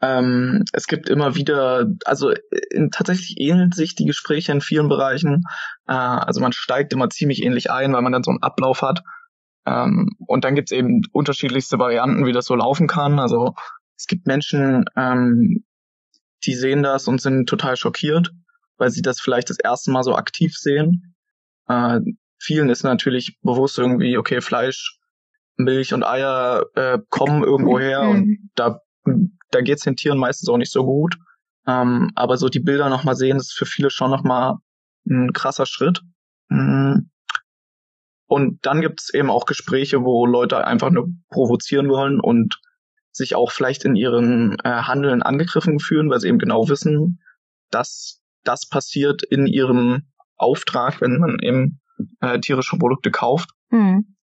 Ähm, 0.00 0.64
es 0.72 0.86
gibt 0.86 1.08
immer 1.08 1.34
wieder, 1.34 1.86
also 2.04 2.32
in, 2.70 2.90
tatsächlich 2.90 3.36
ähneln 3.38 3.72
sich 3.72 3.94
die 3.94 4.04
Gespräche 4.04 4.52
in 4.52 4.60
vielen 4.60 4.88
Bereichen. 4.88 5.42
Äh, 5.86 5.92
also 5.92 6.40
man 6.40 6.52
steigt 6.52 6.92
immer 6.92 7.10
ziemlich 7.10 7.42
ähnlich 7.42 7.70
ein, 7.70 7.92
weil 7.92 8.02
man 8.02 8.12
dann 8.12 8.22
so 8.22 8.30
einen 8.30 8.42
Ablauf 8.42 8.82
hat. 8.82 9.02
Ähm, 9.66 10.10
und 10.26 10.44
dann 10.44 10.54
gibt's 10.54 10.72
eben 10.72 11.02
unterschiedlichste 11.12 11.78
Varianten, 11.78 12.26
wie 12.26 12.32
das 12.32 12.46
so 12.46 12.54
laufen 12.54 12.86
kann. 12.86 13.18
Also 13.18 13.54
es 13.96 14.06
gibt 14.06 14.26
Menschen, 14.26 14.84
ähm, 14.96 15.64
die 16.44 16.54
sehen 16.54 16.82
das 16.82 17.08
und 17.08 17.20
sind 17.20 17.48
total 17.48 17.76
schockiert, 17.76 18.30
weil 18.76 18.90
sie 18.90 19.02
das 19.02 19.20
vielleicht 19.20 19.50
das 19.50 19.58
erste 19.58 19.90
Mal 19.90 20.04
so 20.04 20.14
aktiv 20.14 20.56
sehen. 20.56 21.16
Äh, 21.66 22.00
vielen 22.38 22.68
ist 22.68 22.84
natürlich 22.84 23.38
bewusst 23.42 23.78
irgendwie, 23.78 24.16
okay, 24.16 24.40
Fleisch, 24.40 24.98
Milch 25.56 25.92
und 25.92 26.04
Eier 26.04 26.66
äh, 26.76 26.98
kommen 27.08 27.42
irgendwo 27.42 27.80
her 27.80 28.02
und 28.02 28.26
mhm. 28.26 28.50
da 28.54 28.80
da 29.50 29.60
geht's 29.60 29.84
den 29.84 29.96
Tieren 29.96 30.18
meistens 30.18 30.48
auch 30.48 30.56
nicht 30.56 30.72
so 30.72 30.84
gut. 30.84 31.16
Ähm, 31.66 32.10
aber 32.14 32.36
so 32.36 32.48
die 32.48 32.60
Bilder 32.60 32.88
nochmal 32.88 33.16
sehen, 33.16 33.36
ist 33.36 33.52
für 33.52 33.66
viele 33.66 33.90
schon 33.90 34.10
nochmal 34.10 34.56
ein 35.06 35.32
krasser 35.32 35.66
Schritt. 35.66 36.00
Mhm. 36.50 37.10
und 38.26 38.64
dann 38.64 38.80
gibt's 38.80 39.12
eben 39.12 39.28
auch 39.28 39.44
Gespräche, 39.44 40.02
wo 40.02 40.24
Leute 40.24 40.66
einfach 40.66 40.88
nur 40.88 41.08
provozieren 41.28 41.90
wollen 41.90 42.20
und 42.20 42.58
sich 43.12 43.34
auch 43.34 43.50
vielleicht 43.50 43.84
in 43.84 43.96
ihren 43.96 44.56
äh, 44.64 44.70
Handeln 44.70 45.22
angegriffen 45.22 45.78
fühlen, 45.78 46.08
weil 46.08 46.20
sie 46.20 46.28
eben 46.28 46.38
genau 46.38 46.70
wissen, 46.70 47.20
dass 47.70 48.22
das 48.44 48.66
passiert 48.66 49.22
in 49.22 49.46
ihrem 49.46 50.04
Auftrag, 50.36 51.02
wenn 51.02 51.18
man 51.18 51.38
eben 51.40 51.80
äh, 52.20 52.40
tierische 52.40 52.78
Produkte 52.78 53.10
kauft. 53.10 53.50
Mhm. 53.70 54.16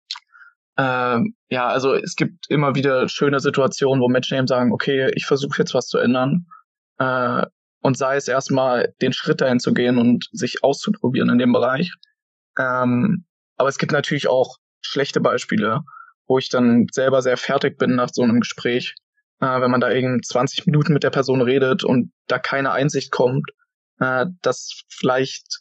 Äh, 0.76 1.18
ja, 1.50 1.68
also 1.68 1.94
es 1.94 2.16
gibt 2.16 2.50
immer 2.50 2.74
wieder 2.74 3.08
schöne 3.08 3.40
Situationen, 3.40 4.02
wo 4.02 4.08
Menschen 4.08 4.36
eben 4.36 4.46
sagen, 4.46 4.72
okay, 4.72 5.10
ich 5.14 5.26
versuche 5.26 5.58
jetzt 5.58 5.74
was 5.74 5.86
zu 5.86 5.98
ändern. 5.98 6.46
Äh, 6.98 7.46
und 7.80 7.98
sei 7.98 8.16
es 8.16 8.28
erstmal 8.28 8.94
den 9.02 9.12
Schritt 9.12 9.40
dahin 9.40 9.60
zu 9.60 9.74
gehen 9.74 9.98
und 9.98 10.28
sich 10.32 10.64
auszuprobieren 10.64 11.28
in 11.28 11.38
dem 11.38 11.52
Bereich. 11.52 11.92
Ähm, 12.58 13.26
aber 13.56 13.68
es 13.68 13.78
gibt 13.78 13.92
natürlich 13.92 14.26
auch 14.26 14.56
schlechte 14.80 15.20
Beispiele, 15.20 15.82
wo 16.26 16.38
ich 16.38 16.48
dann 16.48 16.86
selber 16.90 17.20
sehr 17.22 17.36
fertig 17.36 17.78
bin 17.78 17.94
nach 17.94 18.08
so 18.10 18.22
einem 18.22 18.40
Gespräch, 18.40 18.94
äh, 19.40 19.60
wenn 19.60 19.70
man 19.70 19.80
da 19.80 19.92
eben 19.92 20.22
20 20.22 20.66
Minuten 20.66 20.92
mit 20.92 21.02
der 21.02 21.10
Person 21.10 21.42
redet 21.42 21.84
und 21.84 22.10
da 22.26 22.38
keine 22.38 22.72
Einsicht 22.72 23.10
kommt, 23.12 23.50
äh, 24.00 24.26
dass 24.40 24.82
vielleicht 24.88 25.60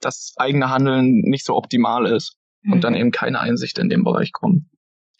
das 0.00 0.32
eigene 0.36 0.70
Handeln 0.70 1.20
nicht 1.24 1.44
so 1.44 1.56
optimal 1.56 2.06
ist 2.06 2.38
mhm. 2.62 2.72
und 2.72 2.84
dann 2.84 2.94
eben 2.94 3.10
keine 3.10 3.40
Einsicht 3.40 3.78
in 3.78 3.88
dem 3.88 4.04
Bereich. 4.04 4.32
Und, 4.40 4.68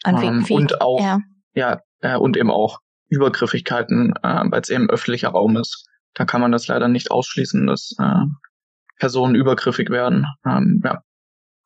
wie, 0.05 0.25
ähm, 0.25 0.45
und 0.49 0.81
auch, 0.81 1.01
ja, 1.01 1.19
ja 1.53 1.81
äh, 2.01 2.17
und 2.17 2.37
eben 2.37 2.51
auch 2.51 2.79
Übergriffigkeiten, 3.09 4.13
äh, 4.23 4.43
weil 4.49 4.61
es 4.61 4.69
eben 4.69 4.89
öffentlicher 4.89 5.29
Raum 5.29 5.57
ist. 5.57 5.87
Da 6.13 6.25
kann 6.25 6.41
man 6.41 6.51
das 6.51 6.67
leider 6.67 6.87
nicht 6.87 7.11
ausschließen, 7.11 7.67
dass 7.67 7.95
äh, 7.99 8.25
Personen 8.97 9.35
übergriffig 9.35 9.89
werden. 9.89 10.25
Ähm, 10.45 10.81
ja. 10.83 11.01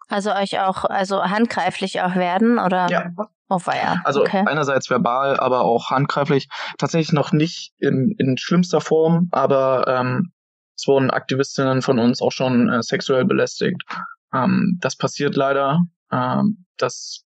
Also 0.07 0.33
euch 0.33 0.59
auch, 0.59 0.85
also 0.85 1.23
handgreiflich 1.23 2.01
auch 2.01 2.15
werden 2.15 2.59
oder? 2.59 2.87
Ja. 2.89 3.11
Oh, 3.49 3.59
ja. 3.67 4.01
Also 4.03 4.21
okay. 4.21 4.43
einerseits 4.47 4.89
verbal, 4.89 5.39
aber 5.39 5.61
auch 5.61 5.91
handgreiflich. 5.91 6.47
Tatsächlich 6.77 7.13
noch 7.13 7.31
nicht 7.31 7.73
in, 7.77 8.15
in 8.17 8.37
schlimmster 8.37 8.81
Form, 8.81 9.27
aber 9.31 9.85
ähm, 9.87 10.31
es 10.75 10.87
wurden 10.87 11.11
Aktivistinnen 11.11 11.81
von 11.81 11.99
uns 11.99 12.21
auch 12.21 12.31
schon 12.31 12.69
äh, 12.69 12.81
sexuell 12.81 13.25
belästigt. 13.25 13.83
Ähm, 14.33 14.77
das 14.81 14.95
passiert 14.95 15.35
leider. 15.35 15.79
Ähm, 16.11 16.65
das 16.77 17.23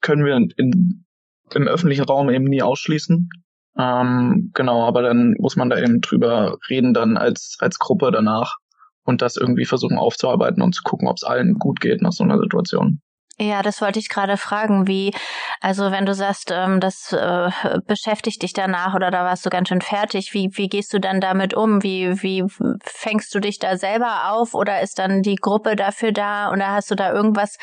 können 0.00 0.24
wir 0.24 0.36
in, 0.36 1.04
im 1.52 1.68
öffentlichen 1.68 2.04
Raum 2.04 2.30
eben 2.30 2.44
nie 2.44 2.62
ausschließen. 2.62 3.28
Ähm, 3.76 4.50
genau, 4.54 4.86
aber 4.86 5.02
dann 5.02 5.34
muss 5.38 5.56
man 5.56 5.70
da 5.70 5.78
eben 5.78 6.00
drüber 6.00 6.58
reden 6.68 6.92
dann 6.92 7.16
als, 7.16 7.56
als 7.60 7.78
Gruppe 7.78 8.10
danach 8.10 8.56
und 9.04 9.22
das 9.22 9.36
irgendwie 9.36 9.64
versuchen 9.64 9.98
aufzuarbeiten 9.98 10.62
und 10.62 10.74
zu 10.74 10.82
gucken, 10.82 11.08
ob 11.08 11.16
es 11.16 11.24
allen 11.24 11.54
gut 11.54 11.80
geht 11.80 12.02
nach 12.02 12.12
so 12.12 12.24
einer 12.24 12.38
Situation. 12.38 13.00
Ja, 13.40 13.62
das 13.62 13.80
wollte 13.80 13.98
ich 13.98 14.10
gerade 14.10 14.36
fragen, 14.36 14.86
wie, 14.86 15.14
also 15.62 15.90
wenn 15.90 16.04
du 16.04 16.12
sagst, 16.12 16.50
ähm, 16.52 16.78
das 16.78 17.10
äh, 17.10 17.50
beschäftigt 17.86 18.42
dich 18.42 18.52
danach 18.52 18.94
oder 18.94 19.10
da 19.10 19.24
warst 19.24 19.46
du 19.46 19.50
ganz 19.50 19.70
schön 19.70 19.80
fertig, 19.80 20.34
wie, 20.34 20.50
wie 20.52 20.68
gehst 20.68 20.92
du 20.92 21.00
dann 21.00 21.22
damit 21.22 21.54
um? 21.54 21.82
Wie, 21.82 22.22
wie 22.22 22.44
fängst 22.84 23.34
du 23.34 23.40
dich 23.40 23.58
da 23.58 23.78
selber 23.78 24.30
auf 24.30 24.52
oder 24.52 24.82
ist 24.82 24.98
dann 24.98 25.22
die 25.22 25.36
Gruppe 25.36 25.74
dafür 25.74 26.12
da 26.12 26.52
oder 26.52 26.72
hast 26.72 26.90
du 26.90 26.94
da 26.94 27.14
irgendwas, 27.14 27.56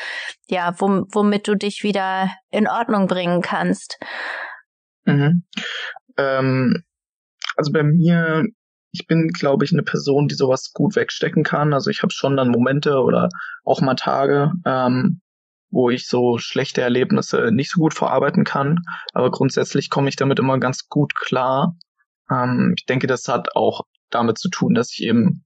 ja, 0.48 0.74
womit 0.80 1.46
du 1.46 1.54
dich 1.54 1.84
wieder 1.84 2.28
in 2.50 2.66
Ordnung 2.66 3.06
bringen 3.06 3.40
kannst? 3.40 4.00
Mhm. 5.04 5.44
Ähm, 6.16 6.82
also 7.56 7.70
bei 7.70 7.84
mir 7.84 8.46
ich 8.90 9.06
bin, 9.06 9.28
glaube 9.28 9.64
ich, 9.66 9.72
eine 9.72 9.82
Person, 9.82 10.28
die 10.28 10.34
sowas 10.34 10.72
gut 10.72 10.96
wegstecken 10.96 11.44
kann. 11.44 11.74
Also 11.74 11.90
ich 11.90 12.02
habe 12.02 12.10
schon 12.10 12.36
dann 12.36 12.48
Momente 12.48 13.00
oder 13.00 13.28
auch 13.62 13.82
mal 13.82 13.94
Tage, 13.94 14.50
ähm, 14.64 15.20
wo 15.70 15.90
ich 15.90 16.06
so 16.06 16.38
schlechte 16.38 16.80
Erlebnisse 16.80 17.50
nicht 17.52 17.70
so 17.70 17.80
gut 17.80 17.94
verarbeiten 17.94 18.44
kann. 18.44 18.80
Aber 19.12 19.30
grundsätzlich 19.30 19.90
komme 19.90 20.08
ich 20.08 20.16
damit 20.16 20.38
immer 20.38 20.58
ganz 20.58 20.88
gut 20.88 21.14
klar. 21.14 21.76
Ähm, 22.30 22.74
ich 22.76 22.86
denke, 22.86 23.06
das 23.06 23.28
hat 23.28 23.54
auch 23.54 23.82
damit 24.10 24.38
zu 24.38 24.48
tun, 24.48 24.74
dass 24.74 24.92
ich 24.92 25.02
eben 25.02 25.44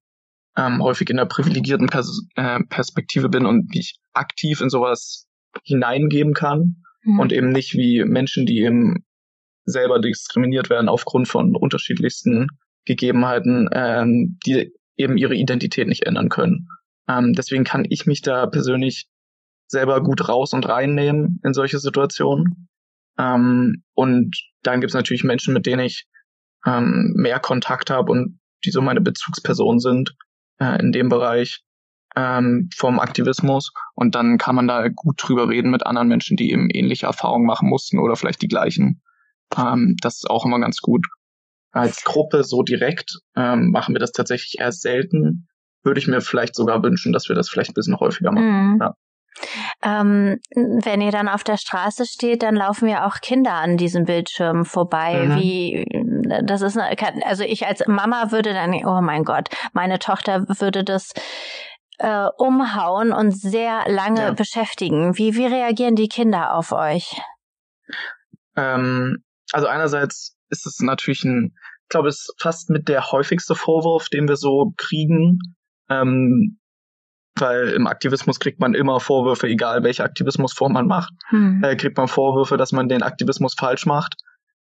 ähm, 0.56 0.82
häufig 0.82 1.08
in 1.10 1.16
der 1.16 1.26
privilegierten 1.26 1.88
Pers 1.88 2.26
äh, 2.36 2.60
Perspektive 2.68 3.28
bin 3.28 3.46
und 3.46 3.74
mich 3.74 3.98
aktiv 4.12 4.60
in 4.60 4.70
sowas 4.70 5.26
hineingeben 5.64 6.34
kann 6.34 6.82
mhm. 7.02 7.18
und 7.18 7.32
eben 7.32 7.50
nicht 7.50 7.74
wie 7.74 8.04
Menschen, 8.04 8.46
die 8.46 8.60
eben 8.60 9.04
selber 9.64 10.00
diskriminiert 10.00 10.70
werden 10.70 10.88
aufgrund 10.88 11.28
von 11.28 11.56
unterschiedlichsten 11.56 12.48
Gegebenheiten, 12.84 13.68
ähm, 13.72 14.38
die 14.44 14.72
eben 14.96 15.16
ihre 15.16 15.34
Identität 15.34 15.88
nicht 15.88 16.04
ändern 16.04 16.28
können. 16.28 16.68
Ähm, 17.08 17.32
deswegen 17.32 17.64
kann 17.64 17.86
ich 17.88 18.06
mich 18.06 18.22
da 18.22 18.46
persönlich 18.46 19.06
selber 19.72 20.02
gut 20.02 20.28
raus 20.28 20.52
und 20.52 20.68
reinnehmen 20.68 21.40
in 21.44 21.52
solche 21.52 21.78
Situationen. 21.78 22.68
Ähm, 23.18 23.82
und 23.94 24.36
dann 24.62 24.80
gibt 24.80 24.90
es 24.90 24.94
natürlich 24.94 25.24
Menschen, 25.24 25.52
mit 25.52 25.66
denen 25.66 25.84
ich 25.84 26.06
ähm, 26.64 27.12
mehr 27.16 27.40
Kontakt 27.40 27.90
habe 27.90 28.12
und 28.12 28.38
die 28.64 28.70
so 28.70 28.80
meine 28.80 29.00
Bezugspersonen 29.00 29.80
sind 29.80 30.14
äh, 30.60 30.78
in 30.80 30.92
dem 30.92 31.08
Bereich 31.08 31.62
ähm, 32.14 32.68
vom 32.76 33.00
Aktivismus. 33.00 33.72
Und 33.94 34.14
dann 34.14 34.38
kann 34.38 34.54
man 34.54 34.68
da 34.68 34.86
gut 34.88 35.16
drüber 35.18 35.48
reden 35.48 35.70
mit 35.70 35.84
anderen 35.84 36.08
Menschen, 36.08 36.36
die 36.36 36.52
eben 36.52 36.70
ähnliche 36.70 37.06
Erfahrungen 37.06 37.46
machen 37.46 37.68
mussten 37.68 37.98
oder 37.98 38.14
vielleicht 38.14 38.42
die 38.42 38.48
gleichen. 38.48 39.02
Ähm, 39.56 39.96
das 40.00 40.16
ist 40.16 40.30
auch 40.30 40.46
immer 40.46 40.60
ganz 40.60 40.78
gut 40.78 41.04
als 41.72 42.04
Gruppe 42.04 42.44
so 42.44 42.62
direkt 42.62 43.18
ähm, 43.34 43.70
machen 43.70 43.94
wir 43.94 43.98
das 43.98 44.12
tatsächlich 44.12 44.60
erst 44.60 44.82
selten. 44.82 45.48
Würde 45.82 45.98
ich 45.98 46.06
mir 46.06 46.20
vielleicht 46.20 46.54
sogar 46.54 46.82
wünschen, 46.82 47.12
dass 47.12 47.28
wir 47.28 47.34
das 47.34 47.48
vielleicht 47.48 47.70
ein 47.70 47.74
bisschen 47.74 47.98
häufiger 47.98 48.30
machen. 48.30 48.74
Mhm. 48.74 48.78
Ja. 48.80 48.94
Ähm, 49.82 50.38
wenn 50.54 51.00
ihr 51.00 51.10
dann 51.10 51.28
auf 51.28 51.44
der 51.44 51.56
Straße 51.56 52.06
steht, 52.06 52.42
dann 52.42 52.54
laufen 52.54 52.88
ja 52.88 53.06
auch 53.06 53.20
Kinder 53.20 53.54
an 53.54 53.76
diesem 53.76 54.04
Bildschirm 54.04 54.64
vorbei. 54.64 55.26
Mhm. 55.26 55.36
Wie 55.36 55.86
das 56.44 56.62
ist 56.62 56.78
also 56.78 57.44
ich 57.44 57.66
als 57.66 57.86
Mama 57.86 58.30
würde 58.30 58.52
dann 58.52 58.72
oh 58.84 59.00
mein 59.00 59.24
Gott, 59.24 59.48
meine 59.72 59.98
Tochter 59.98 60.46
würde 60.60 60.84
das 60.84 61.12
äh, 61.98 62.28
umhauen 62.36 63.12
und 63.12 63.32
sehr 63.32 63.84
lange 63.88 64.22
ja. 64.22 64.32
beschäftigen. 64.32 65.16
Wie 65.16 65.34
wie 65.34 65.46
reagieren 65.46 65.96
die 65.96 66.08
Kinder 66.08 66.54
auf 66.54 66.72
euch? 66.72 67.20
Ähm, 68.56 69.24
also 69.52 69.66
einerseits 69.66 70.36
ist 70.50 70.66
es 70.66 70.80
natürlich 70.80 71.24
ein, 71.24 71.54
ich 71.82 71.88
glaube, 71.88 72.08
es 72.08 72.28
ist 72.28 72.34
fast 72.40 72.70
mit 72.70 72.88
der 72.88 73.10
häufigste 73.10 73.54
Vorwurf, 73.54 74.08
den 74.08 74.28
wir 74.28 74.36
so 74.36 74.72
kriegen. 74.76 75.38
Ähm, 75.88 76.58
weil 77.36 77.70
im 77.70 77.86
Aktivismus 77.86 78.38
kriegt 78.38 78.60
man 78.60 78.74
immer 78.74 79.00
Vorwürfe, 79.00 79.48
egal 79.48 79.82
welche 79.82 80.04
Aktivismusform 80.04 80.72
man 80.72 80.86
macht, 80.86 81.12
hm. 81.28 81.62
äh, 81.64 81.76
kriegt 81.76 81.96
man 81.96 82.08
Vorwürfe, 82.08 82.56
dass 82.56 82.72
man 82.72 82.88
den 82.88 83.02
Aktivismus 83.02 83.54
falsch 83.58 83.86
macht. 83.86 84.14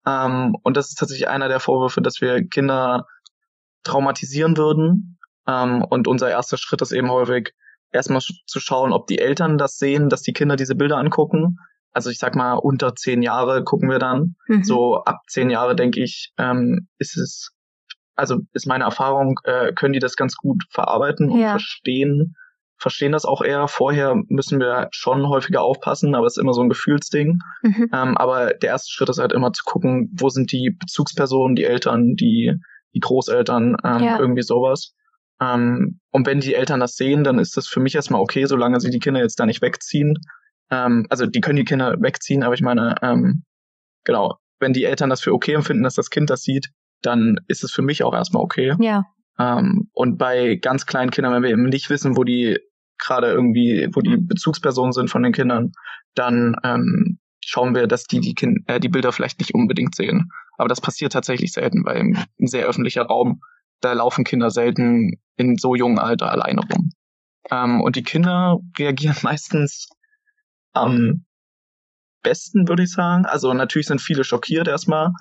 Ähm, 0.06 0.56
und 0.64 0.78
das 0.78 0.90
ist 0.90 0.96
tatsächlich 0.96 1.28
einer 1.28 1.48
der 1.48 1.60
Vorwürfe, 1.60 2.02
dass 2.02 2.22
wir 2.22 2.48
Kinder 2.48 3.06
traumatisieren 3.84 4.58
würden. 4.58 5.20
Ähm, 5.48 5.84
und 5.84 6.08
unser 6.08 6.30
erster 6.30 6.58
Schritt 6.58 6.82
ist 6.82 6.92
eben 6.92 7.12
häufig, 7.12 7.54
erstmal 7.92 8.22
zu 8.22 8.60
schauen, 8.60 8.92
ob 8.92 9.08
die 9.08 9.20
Eltern 9.20 9.58
das 9.58 9.78
sehen, 9.78 10.10
dass 10.10 10.22
die 10.22 10.34
Kinder 10.34 10.56
diese 10.56 10.76
Bilder 10.76 10.98
angucken 10.98 11.58
also 11.96 12.10
ich 12.10 12.20
sag 12.20 12.36
mal, 12.36 12.56
unter 12.56 12.94
zehn 12.94 13.22
Jahre 13.22 13.64
gucken 13.64 13.90
wir 13.90 14.00
dann. 14.00 14.36
Mhm. 14.48 14.64
So 14.66 15.04
ab 15.06 15.22
zehn 15.28 15.50
Jahre, 15.50 15.78
denke 15.78 16.04
ich, 16.04 16.34
ähm, 16.38 16.90
ist 16.98 17.18
es, 17.18 17.54
also 18.16 18.40
ist 18.52 18.68
meine 18.68 18.84
Erfahrung, 18.84 19.40
äh, 19.46 19.72
können 19.72 19.94
die 19.94 20.00
das 20.00 20.18
ganz 20.18 20.36
gut 20.36 20.66
verarbeiten 20.70 21.30
und 21.32 21.40
ja. 21.40 21.52
verstehen, 21.52 22.36
verstehen 22.77 23.12
das 23.12 23.25
auch 23.25 23.41
eher. 23.41 23.67
Vorher 23.67 24.15
müssen 24.27 24.60
wir 24.60 24.89
schon 24.91 25.27
häufiger 25.29 25.62
aufpassen, 25.62 26.15
aber 26.15 26.27
es 26.27 26.38
ist 26.38 26.41
immer 26.41 26.53
so 26.53 26.62
ein 26.62 26.70
Gefühlsding. 26.70 27.39
Mhm. 27.62 27.89
Ähm, 27.94 28.17
aber 28.17 28.53
der 28.53 28.70
erste 28.70 28.91
Schritt 28.91 29.10
ist 29.10 29.20
halt 29.20 29.34
immer 29.34 29.53
zu 29.53 29.63
gucken, 29.63 30.10
wo 30.17 30.29
sind 30.29 30.51
die 30.51 30.75
Bezugspersonen, 30.77 31.55
die 31.55 31.63
Eltern, 31.63 32.15
die, 32.15 32.53
die 32.94 33.00
Großeltern, 33.00 33.77
ähm, 33.84 34.03
ja. 34.03 34.20
irgendwie 34.20 34.44
sowas. 34.44 34.94
Ähm, 35.41 36.00
und 36.12 36.27
wenn 36.27 36.39
die 36.39 36.55
Eltern 36.55 36.79
das 36.79 36.96
sehen, 36.96 37.24
dann 37.24 37.39
ist 37.39 37.58
das 37.58 37.67
für 37.67 37.79
mich 37.79 37.96
erstmal 37.96 38.22
okay, 38.22 38.46
solange 38.46 38.79
sie 38.79 38.89
die 38.89 39.00
Kinder 39.00 39.22
jetzt 39.22 39.39
da 39.39 39.46
nicht 39.46 39.62
wegziehen. 39.62 40.17
Ähm, 40.70 41.05
also 41.10 41.25
die 41.25 41.41
können 41.41 41.58
die 41.58 41.65
Kinder 41.65 41.96
wegziehen, 42.00 42.44
aber 42.44 42.53
ich 42.53 42.62
meine, 42.62 42.96
ähm, 43.01 43.44
genau, 44.03 44.38
wenn 44.60 44.74
die 44.74 44.86
Eltern 44.86 45.10
das 45.10 45.22
für 45.22 45.34
okay 45.34 45.53
empfinden, 45.53 45.84
dass 45.84 45.96
das 45.96 46.10
Kind 46.10 46.29
das 46.29 46.41
sieht, 46.41 46.70
dann 47.01 47.38
ist 47.48 47.63
es 47.63 47.72
für 47.72 47.82
mich 47.82 48.03
auch 48.03 48.13
erstmal 48.13 48.44
okay. 48.44 48.75
Ja. 48.79 49.03
Ähm, 49.39 49.89
und 49.94 50.18
bei 50.18 50.56
ganz 50.56 50.86
kleinen 50.86 51.12
Kindern, 51.12 51.34
wenn 51.34 51.44
wir 51.44 51.50
eben 51.50 51.70
nicht 51.70 51.89
wissen, 51.89 52.18
wo 52.18 52.24
die 52.24 52.58
gerade 52.98 53.32
irgendwie, 53.32 53.89
wo 53.94 54.01
die 54.01 54.18
Bezugspersonen 54.18 54.94
sind 54.94 55.10
von 55.10 55.24
den 55.24 55.34
Kindern, 55.34 55.74
dann 56.13 56.56
ähm, 56.63 57.20
schauen 57.44 57.75
wir, 57.75 57.88
dass 57.88 58.06
die 58.06 58.20
die, 58.22 58.34
kind 58.34 58.68
äh, 58.68 58.80
die 58.80 58.89
Bilder 58.89 59.12
vielleicht 59.12 59.39
nicht 59.39 59.54
unbedingt 59.54 59.96
sehen. 59.96 60.32
Aber 60.58 60.70
das 60.70 60.82
passiert 60.82 61.13
tatsächlich 61.13 61.51
selten, 61.51 61.86
weil 61.86 61.98
im, 61.98 62.18
ein 62.39 62.48
sehr 62.48 62.65
öffentlicher 62.65 63.04
Raum, 63.04 63.42
da 63.82 63.94
laufen 63.94 64.24
Kinder 64.24 64.50
selten 64.50 65.20
in 65.36 65.58
so 65.58 65.75
jungen 65.75 66.00
Alter 66.00 66.32
alleine 66.32 66.62
rum. 66.62 66.92
Ähm, 67.51 67.82
und 67.82 67.96
die 67.96 68.04
Kinder 68.04 68.58
reagieren 68.77 69.18
meistens 69.22 69.89
am 70.74 71.25
besten, 72.24 72.68
würde 72.68 72.84
ich 72.84 72.92
sagen. 72.92 73.25
Also 73.25 73.54
natürlich 73.54 73.88
sind 73.88 74.01
viele 74.01 74.24
schockiert 74.24 74.68
erstmal. 74.68 75.12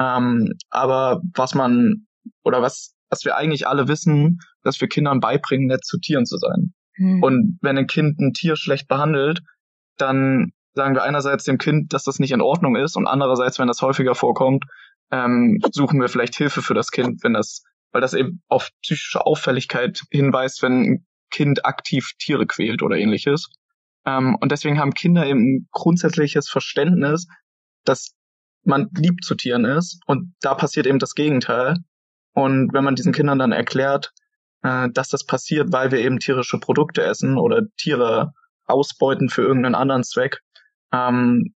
Ähm, 0.00 0.52
aber 0.70 1.20
was 1.34 1.54
man 1.54 2.06
oder 2.44 2.62
was, 2.62 2.94
was 3.10 3.24
wir 3.24 3.36
eigentlich 3.36 3.66
alle 3.66 3.88
wissen, 3.88 4.40
dass 4.62 4.80
wir 4.80 4.88
Kindern 4.88 5.20
beibringen, 5.20 5.66
nett 5.66 5.84
zu 5.84 5.98
Tieren 5.98 6.26
zu 6.26 6.36
sein. 6.38 6.74
Hm. 6.94 7.22
Und 7.22 7.58
wenn 7.62 7.78
ein 7.78 7.86
Kind 7.86 8.18
ein 8.18 8.32
Tier 8.32 8.56
schlecht 8.56 8.88
behandelt, 8.88 9.42
dann 9.96 10.52
sagen 10.74 10.94
wir 10.94 11.02
einerseits 11.02 11.44
dem 11.44 11.58
Kind, 11.58 11.92
dass 11.92 12.04
das 12.04 12.18
nicht 12.18 12.32
in 12.32 12.40
Ordnung 12.40 12.76
ist 12.76 12.96
und 12.96 13.06
andererseits, 13.06 13.58
wenn 13.58 13.68
das 13.68 13.82
häufiger 13.82 14.14
vorkommt, 14.14 14.64
ähm, 15.10 15.58
suchen 15.72 16.00
wir 16.00 16.08
vielleicht 16.08 16.36
Hilfe 16.36 16.62
für 16.62 16.74
das 16.74 16.90
Kind, 16.90 17.22
wenn 17.22 17.34
das, 17.34 17.64
weil 17.92 18.00
das 18.00 18.14
eben 18.14 18.42
auf 18.48 18.70
psychische 18.82 19.24
Auffälligkeit 19.24 20.02
hinweist, 20.10 20.62
wenn 20.62 20.82
ein 20.82 21.06
Kind 21.30 21.64
aktiv 21.64 22.12
Tiere 22.18 22.46
quält 22.46 22.82
oder 22.82 22.96
ähnliches. 22.96 23.50
Ähm, 24.06 24.36
und 24.40 24.52
deswegen 24.52 24.78
haben 24.78 24.94
Kinder 24.94 25.26
eben 25.26 25.40
ein 25.40 25.68
grundsätzliches 25.72 26.48
Verständnis, 26.48 27.26
dass 27.84 28.14
man 28.64 28.88
lieb 28.96 29.22
zu 29.22 29.34
Tieren 29.34 29.64
ist 29.64 30.00
und 30.06 30.34
da 30.40 30.54
passiert 30.54 30.86
eben 30.86 30.98
das 30.98 31.14
Gegenteil. 31.14 31.76
Und 32.38 32.72
wenn 32.72 32.84
man 32.84 32.94
diesen 32.94 33.12
Kindern 33.12 33.40
dann 33.40 33.50
erklärt, 33.50 34.12
äh, 34.62 34.88
dass 34.92 35.08
das 35.08 35.26
passiert, 35.26 35.72
weil 35.72 35.90
wir 35.90 35.98
eben 35.98 36.20
tierische 36.20 36.60
Produkte 36.60 37.02
essen 37.02 37.36
oder 37.36 37.62
Tiere 37.76 38.32
ausbeuten 38.64 39.28
für 39.28 39.42
irgendeinen 39.42 39.74
anderen 39.74 40.04
Zweck, 40.04 40.38
ähm, 40.92 41.52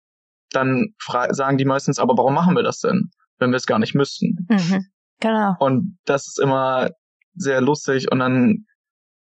dann 0.50 0.94
sagen 0.98 1.56
die 1.56 1.64
meistens, 1.64 2.00
aber 2.00 2.16
warum 2.18 2.34
machen 2.34 2.56
wir 2.56 2.64
das 2.64 2.80
denn, 2.80 3.10
wenn 3.38 3.50
wir 3.50 3.58
es 3.58 3.66
gar 3.66 3.78
nicht 3.78 3.94
müssten? 3.94 4.48
Mhm, 4.50 4.86
genau. 5.20 5.54
Und 5.60 5.98
das 6.04 6.26
ist 6.26 6.40
immer 6.40 6.90
sehr 7.34 7.60
lustig 7.60 8.10
und 8.10 8.18
dann 8.18 8.66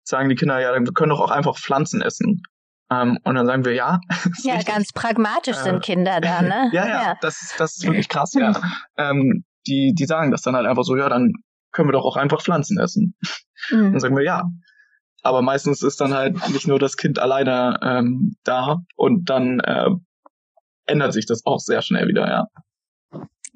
sagen 0.03 0.29
die 0.29 0.35
Kinder, 0.35 0.59
ja, 0.59 0.73
wir 0.79 0.93
können 0.93 1.09
doch 1.09 1.21
auch 1.21 1.31
einfach 1.31 1.57
Pflanzen 1.57 2.03
essen. 2.03 2.43
Ähm, 2.91 3.17
und 3.23 3.33
dann 3.33 3.47
sagen 3.47 3.65
wir, 3.65 3.73
ja. 3.73 3.99
Ja, 4.43 4.53
richtig. 4.53 4.75
ganz 4.75 4.93
pragmatisch 4.93 5.57
sind 5.57 5.77
äh, 5.77 5.79
Kinder 5.79 6.21
da, 6.21 6.43
ne? 6.43 6.69
ja, 6.71 6.87
ja, 6.87 7.03
ja, 7.03 7.15
Das, 7.19 7.55
das 7.57 7.77
ist 7.77 7.83
wirklich 7.83 8.09
krass, 8.09 8.33
ja. 8.33 8.53
ähm, 8.97 9.43
die, 9.65 9.93
die 9.95 10.05
sagen 10.05 10.29
das 10.29 10.43
dann 10.43 10.55
halt 10.55 10.67
einfach 10.67 10.83
so, 10.83 10.95
ja, 10.95 11.09
dann 11.09 11.33
können 11.71 11.89
wir 11.89 11.93
doch 11.93 12.05
auch 12.05 12.17
einfach 12.17 12.41
Pflanzen 12.41 12.79
essen. 12.79 13.15
Mhm. 13.71 13.91
Dann 13.91 13.99
sagen 13.99 14.15
wir, 14.15 14.23
ja. 14.23 14.43
Aber 15.23 15.41
meistens 15.41 15.81
ist 15.81 15.99
dann 15.99 16.13
halt 16.13 16.49
nicht 16.49 16.67
nur 16.67 16.79
das 16.79 16.95
Kind 16.95 17.19
alleine 17.19 17.79
ähm, 17.81 18.35
da 18.43 18.77
und 18.95 19.29
dann 19.29 19.59
äh, 19.59 19.89
ändert 20.85 21.13
sich 21.13 21.25
das 21.25 21.45
auch 21.45 21.59
sehr 21.59 21.81
schnell 21.81 22.07
wieder, 22.07 22.27
ja. 22.27 22.45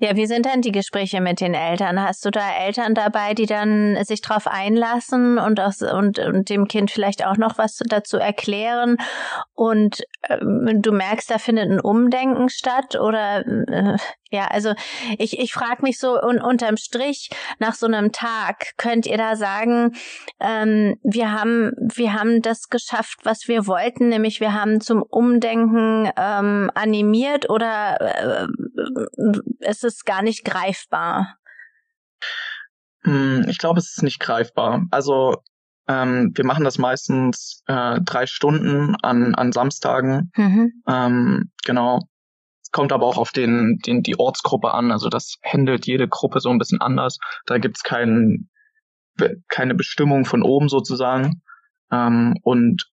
Ja, 0.04 0.16
wie 0.16 0.26
sind 0.26 0.48
denn 0.48 0.62
die 0.62 0.72
Gespräche 0.72 1.22
mit 1.22 1.42
den 1.42 1.54
Eltern? 1.54 2.02
Hast 2.02 2.26
du 2.26 2.32
da 2.32 2.42
Eltern 2.60 2.96
dabei, 2.96 3.36
die 3.36 3.46
dann 3.46 4.04
sich 4.04 4.22
drauf 4.22 4.48
einlassen 4.48 5.38
und, 5.38 5.60
aus, 5.60 5.84
und, 5.84 6.18
und 6.18 6.50
dem 6.50 6.68
Kind 6.68 6.90
vielleicht 6.90 7.24
auch 7.24 7.38
noch 7.38 7.60
was 7.60 7.78
dazu 7.88 8.18
erklären? 8.18 8.98
Und 9.54 10.02
ähm, 10.28 10.82
du 10.82 10.92
merkst, 10.92 11.30
da 11.30 11.38
findet 11.38 11.70
ein 11.70 11.80
Umdenken 11.80 12.50
statt? 12.50 13.00
Oder 13.00 13.46
äh, 13.46 13.98
ja, 14.32 14.48
also 14.48 14.74
ich, 15.18 15.38
ich 15.40 15.54
frage 15.54 15.82
mich 15.84 16.00
so 16.00 16.18
un, 16.20 16.42
unterm 16.42 16.78
Strich 16.78 17.30
nach 17.60 17.74
so 17.74 17.86
einem 17.86 18.14
Tag, 18.14 18.78
könnt 18.78 19.06
ihr 19.06 19.18
da 19.18 19.36
sagen, 19.36 19.94
ähm, 20.40 20.98
wir 21.04 21.34
haben 21.34 21.74
wir 21.78 22.14
haben 22.14 22.42
das 22.42 22.70
geschafft, 22.70 23.20
was 23.24 23.50
wir 23.50 23.68
wollten, 23.68 24.08
nämlich 24.08 24.40
wir 24.40 24.54
haben 24.54 24.80
zum 24.80 25.02
Umdenken 25.04 26.10
ähm, 26.16 26.72
animiert 26.74 27.50
oder 27.50 28.00
äh, 28.00 28.48
ist 29.60 29.84
es 29.84 30.06
gar 30.06 30.22
nicht 30.22 30.46
greifbar? 30.46 31.36
Hm, 33.04 33.46
ich 33.50 33.58
glaube, 33.58 33.80
es 33.80 33.98
ist 33.98 34.04
nicht 34.04 34.22
greifbar. 34.22 34.86
Also 34.92 35.36
ähm, 35.90 36.32
wir 36.36 36.46
machen 36.46 36.64
das 36.64 36.78
meistens 36.78 37.64
äh, 37.68 38.00
drei 38.02 38.28
Stunden 38.28 38.96
an, 39.02 39.36
an 39.36 39.52
Samstagen. 39.52 40.32
Mhm. 40.38 40.72
Ähm, 40.88 41.52
genau 41.66 42.00
kommt 42.72 42.92
aber 42.92 43.06
auch 43.06 43.18
auf 43.18 43.32
den, 43.32 43.80
den, 43.86 44.02
die 44.02 44.18
Ortsgruppe 44.18 44.74
an. 44.74 44.92
Also 44.92 45.10
das 45.10 45.38
handelt 45.44 45.86
jede 45.86 46.08
Gruppe 46.08 46.40
so 46.40 46.50
ein 46.50 46.58
bisschen 46.58 46.82
anders. 46.82 47.18
Da 47.46 47.58
gibt's 47.58 47.84
kein, 47.84 48.50
keine 49.50 49.76
Bestimmung 49.76 50.26
von 50.26 50.42
oben 50.44 50.70
sozusagen. 50.70 51.42
Ähm, 51.92 52.36
und 52.44 52.90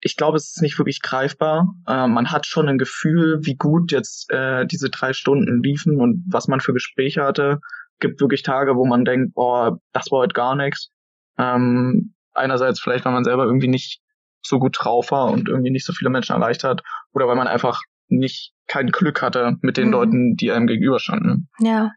ich 0.00 0.16
glaube, 0.16 0.36
es 0.36 0.56
ist 0.56 0.62
nicht 0.62 0.78
wirklich 0.78 1.02
greifbar. 1.02 1.74
Äh, 1.86 2.06
man 2.06 2.30
hat 2.30 2.46
schon 2.46 2.68
ein 2.68 2.78
Gefühl, 2.78 3.40
wie 3.42 3.56
gut 3.56 3.92
jetzt 3.92 4.30
äh, 4.30 4.66
diese 4.66 4.88
drei 4.90 5.12
Stunden 5.12 5.62
liefen 5.62 6.00
und 6.00 6.24
was 6.30 6.48
man 6.48 6.60
für 6.60 6.72
Gespräche 6.72 7.22
hatte. 7.22 7.60
Gibt 7.98 8.20
wirklich 8.20 8.42
Tage, 8.42 8.76
wo 8.76 8.86
man 8.86 9.04
denkt, 9.04 9.34
boah, 9.34 9.78
das 9.92 10.10
war 10.10 10.20
heute 10.20 10.32
gar 10.32 10.56
nichts. 10.56 10.90
Ähm, 11.36 12.14
einerseits 12.32 12.80
vielleicht, 12.80 13.04
weil 13.04 13.12
man 13.12 13.24
selber 13.24 13.44
irgendwie 13.44 13.68
nicht 13.68 14.00
so 14.42 14.58
gut 14.58 14.76
drauf 14.78 15.10
war 15.10 15.30
und 15.30 15.48
irgendwie 15.48 15.70
nicht 15.70 15.84
so 15.84 15.92
viele 15.92 16.10
Menschen 16.10 16.34
erreicht 16.34 16.64
hat, 16.64 16.82
oder 17.12 17.28
weil 17.28 17.36
man 17.36 17.46
einfach 17.48 17.78
nicht 18.10 18.52
kein 18.66 18.88
Glück 18.88 19.22
hatte 19.22 19.56
mit 19.62 19.76
den 19.76 19.86
mhm. 19.86 19.92
Leuten, 19.92 20.36
die 20.36 20.52
einem 20.52 20.66
gegenüberstanden. 20.66 21.48
Ja. 21.58 21.90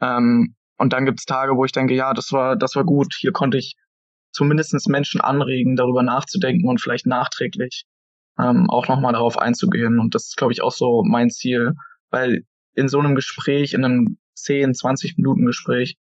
Ähm, 0.00 0.56
und 0.76 0.92
dann 0.92 1.04
gibt's 1.06 1.24
Tage, 1.24 1.56
wo 1.56 1.64
ich 1.64 1.72
denke, 1.72 1.94
ja, 1.94 2.12
das 2.14 2.32
war, 2.32 2.56
das 2.56 2.74
war 2.76 2.84
gut. 2.84 3.14
Hier 3.16 3.32
konnte 3.32 3.58
ich 3.58 3.76
zumindestens 4.32 4.86
Menschen 4.86 5.20
anregen, 5.20 5.76
darüber 5.76 6.02
nachzudenken 6.02 6.68
und 6.68 6.80
vielleicht 6.80 7.06
nachträglich 7.06 7.84
ähm, 8.38 8.68
auch 8.68 8.88
nochmal 8.88 9.12
darauf 9.12 9.38
einzugehen. 9.38 10.00
Und 10.00 10.14
das 10.14 10.26
ist, 10.26 10.36
glaube 10.36 10.52
ich, 10.52 10.62
auch 10.62 10.72
so 10.72 11.02
mein 11.04 11.30
Ziel, 11.30 11.74
weil 12.10 12.42
in 12.74 12.88
so 12.88 12.98
einem 12.98 13.14
Gespräch, 13.14 13.74
in 13.74 13.84
einem 13.84 14.18
10, 14.34 14.74
20 14.74 15.16
Minuten 15.16 15.46
Gespräch, 15.46 15.96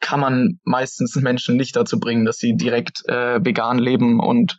kann 0.00 0.20
man 0.20 0.60
meistens 0.64 1.16
Menschen 1.16 1.56
nicht 1.56 1.76
dazu 1.76 1.98
bringen, 1.98 2.24
dass 2.24 2.38
sie 2.38 2.56
direkt 2.56 3.08
äh, 3.08 3.44
vegan 3.44 3.78
leben 3.78 4.20
und 4.20 4.56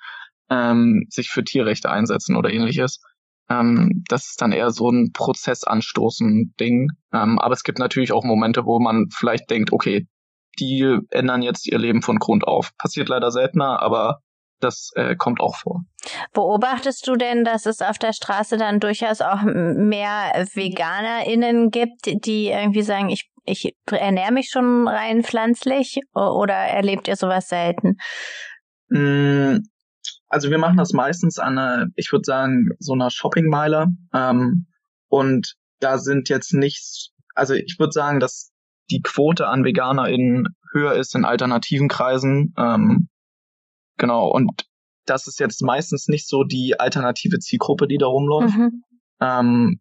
ähm, 0.49 1.05
sich 1.09 1.29
für 1.29 1.43
Tierrechte 1.43 1.89
einsetzen 1.89 2.35
oder 2.35 2.51
ähnliches. 2.51 3.01
Ähm, 3.49 4.03
das 4.07 4.29
ist 4.29 4.41
dann 4.41 4.51
eher 4.51 4.71
so 4.71 4.89
ein 4.89 5.11
prozessanstoßen 5.13 6.53
Ding. 6.59 6.89
Ähm, 7.13 7.39
aber 7.39 7.53
es 7.53 7.63
gibt 7.63 7.79
natürlich 7.79 8.11
auch 8.11 8.23
Momente, 8.23 8.65
wo 8.65 8.79
man 8.79 9.07
vielleicht 9.11 9.49
denkt, 9.49 9.71
okay, 9.71 10.07
die 10.59 10.99
ändern 11.11 11.41
jetzt 11.41 11.67
ihr 11.67 11.77
Leben 11.77 12.01
von 12.01 12.17
Grund 12.17 12.47
auf. 12.47 12.71
Passiert 12.77 13.09
leider 13.09 13.31
seltener, 13.31 13.81
aber 13.81 14.19
das 14.59 14.91
äh, 14.95 15.15
kommt 15.15 15.39
auch 15.39 15.55
vor. 15.55 15.81
Beobachtest 16.33 17.07
du 17.07 17.15
denn, 17.15 17.43
dass 17.43 17.65
es 17.65 17.81
auf 17.81 17.99
der 17.99 18.13
Straße 18.13 18.57
dann 18.57 18.79
durchaus 18.79 19.21
auch 19.21 19.43
mehr 19.43 20.47
VeganerInnen 20.53 21.69
gibt, 21.69 22.05
die 22.25 22.47
irgendwie 22.47 22.81
sagen, 22.81 23.09
ich, 23.09 23.29
ich 23.45 23.75
ernähre 23.85 24.33
mich 24.33 24.49
schon 24.49 24.87
rein 24.87 25.23
pflanzlich 25.23 25.99
oder 26.13 26.55
erlebt 26.55 27.07
ihr 27.07 27.15
sowas 27.15 27.49
selten? 27.49 27.97
Also 30.29 30.49
wir 30.49 30.57
machen 30.57 30.77
das 30.77 30.93
meistens 30.93 31.39
an 31.39 31.57
einer, 31.57 31.87
ich 31.95 32.11
würde 32.11 32.25
sagen, 32.25 32.69
so 32.79 32.93
einer 32.93 33.09
Shoppingmeile. 33.09 33.87
Ähm, 34.13 34.67
und 35.07 35.55
da 35.79 35.97
sind 35.97 36.29
jetzt 36.29 36.53
nicht, 36.53 37.11
also 37.33 37.53
ich 37.53 37.77
würde 37.79 37.93
sagen, 37.93 38.19
dass 38.19 38.51
die 38.89 39.01
Quote 39.01 39.47
an 39.47 39.63
VeganerInnen 39.63 40.47
höher 40.73 40.93
ist 40.93 41.15
in 41.15 41.25
alternativen 41.25 41.87
Kreisen. 41.87 42.53
Ähm, 42.57 43.09
genau, 43.97 44.29
und 44.29 44.65
das 45.05 45.27
ist 45.27 45.39
jetzt 45.39 45.61
meistens 45.61 46.07
nicht 46.07 46.27
so 46.27 46.43
die 46.43 46.79
alternative 46.79 47.39
Zielgruppe, 47.39 47.87
die 47.87 47.97
da 47.97 48.07
rumläuft. 48.07 48.57
Mhm. 48.57 48.83
Ähm, 49.21 49.79